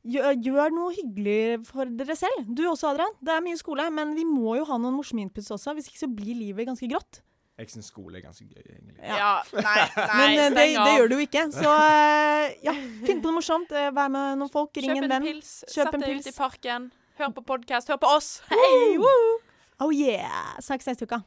Gjør, 0.06 0.36
gjør 0.46 0.74
noe 0.76 0.94
hyggelig 0.96 1.66
for 1.68 1.90
dere 2.00 2.16
selv. 2.16 2.46
Du 2.56 2.62
også, 2.70 2.92
Adrian. 2.94 3.16
Det 3.26 3.34
er 3.36 3.42
mye 3.44 3.58
skole, 3.60 3.88
men 3.92 4.14
vi 4.16 4.24
må 4.30 4.54
jo 4.60 4.68
ha 4.70 4.78
noen 4.80 4.96
morsomme 4.96 5.26
inputs 5.26 5.50
også. 5.52 5.74
Hvis 5.76 5.90
ikke 5.92 6.04
så 6.06 6.10
blir 6.14 6.38
livet 6.40 6.70
ganske 6.70 6.88
grått. 6.92 7.20
Jeg 7.60 7.72
syns 7.72 7.88
skole 7.92 8.20
er 8.20 8.24
ganske 8.26 8.46
gøy, 8.48 8.64
egentlig. 8.64 8.96
Ja. 9.00 9.18
Ja, 9.18 9.34
nei, 9.56 9.76
nei, 9.98 10.08
Men 10.22 10.40
eh, 10.40 10.50
det, 10.56 10.66
det 10.76 10.96
gjør 10.96 11.12
du 11.12 11.16
jo 11.18 11.26
ikke. 11.26 11.46
Så 11.60 11.76
eh, 11.76 12.56
ja, 12.68 12.74
finn 13.08 13.20
på 13.24 13.32
noe 13.32 13.38
morsomt. 13.42 13.72
eh, 13.76 13.92
Vær 13.96 14.12
med 14.16 14.40
noen 14.42 14.52
folk, 14.52 14.72
ring 14.80 14.92
Kjøp 14.94 15.02
en 15.02 15.08
en 15.10 15.14
venn. 15.18 15.28
pils, 15.30 15.54
Kjøp 15.68 15.78
sett 15.90 15.98
en 16.00 16.04
deg 16.08 16.20
ut 16.24 16.32
i 16.32 16.36
parken. 16.40 16.90
Hør 17.20 17.32
på 17.38 17.46
podkast, 17.54 17.92
hør 17.92 18.00
på 18.04 18.12
oss. 18.12 18.30
Hei! 18.52 18.98
woo! 19.00 19.38
Oh 19.84 19.92
yeah! 19.96 20.54
Snakkes 20.64 20.94
neste 20.94 21.08
uke. 21.12 21.20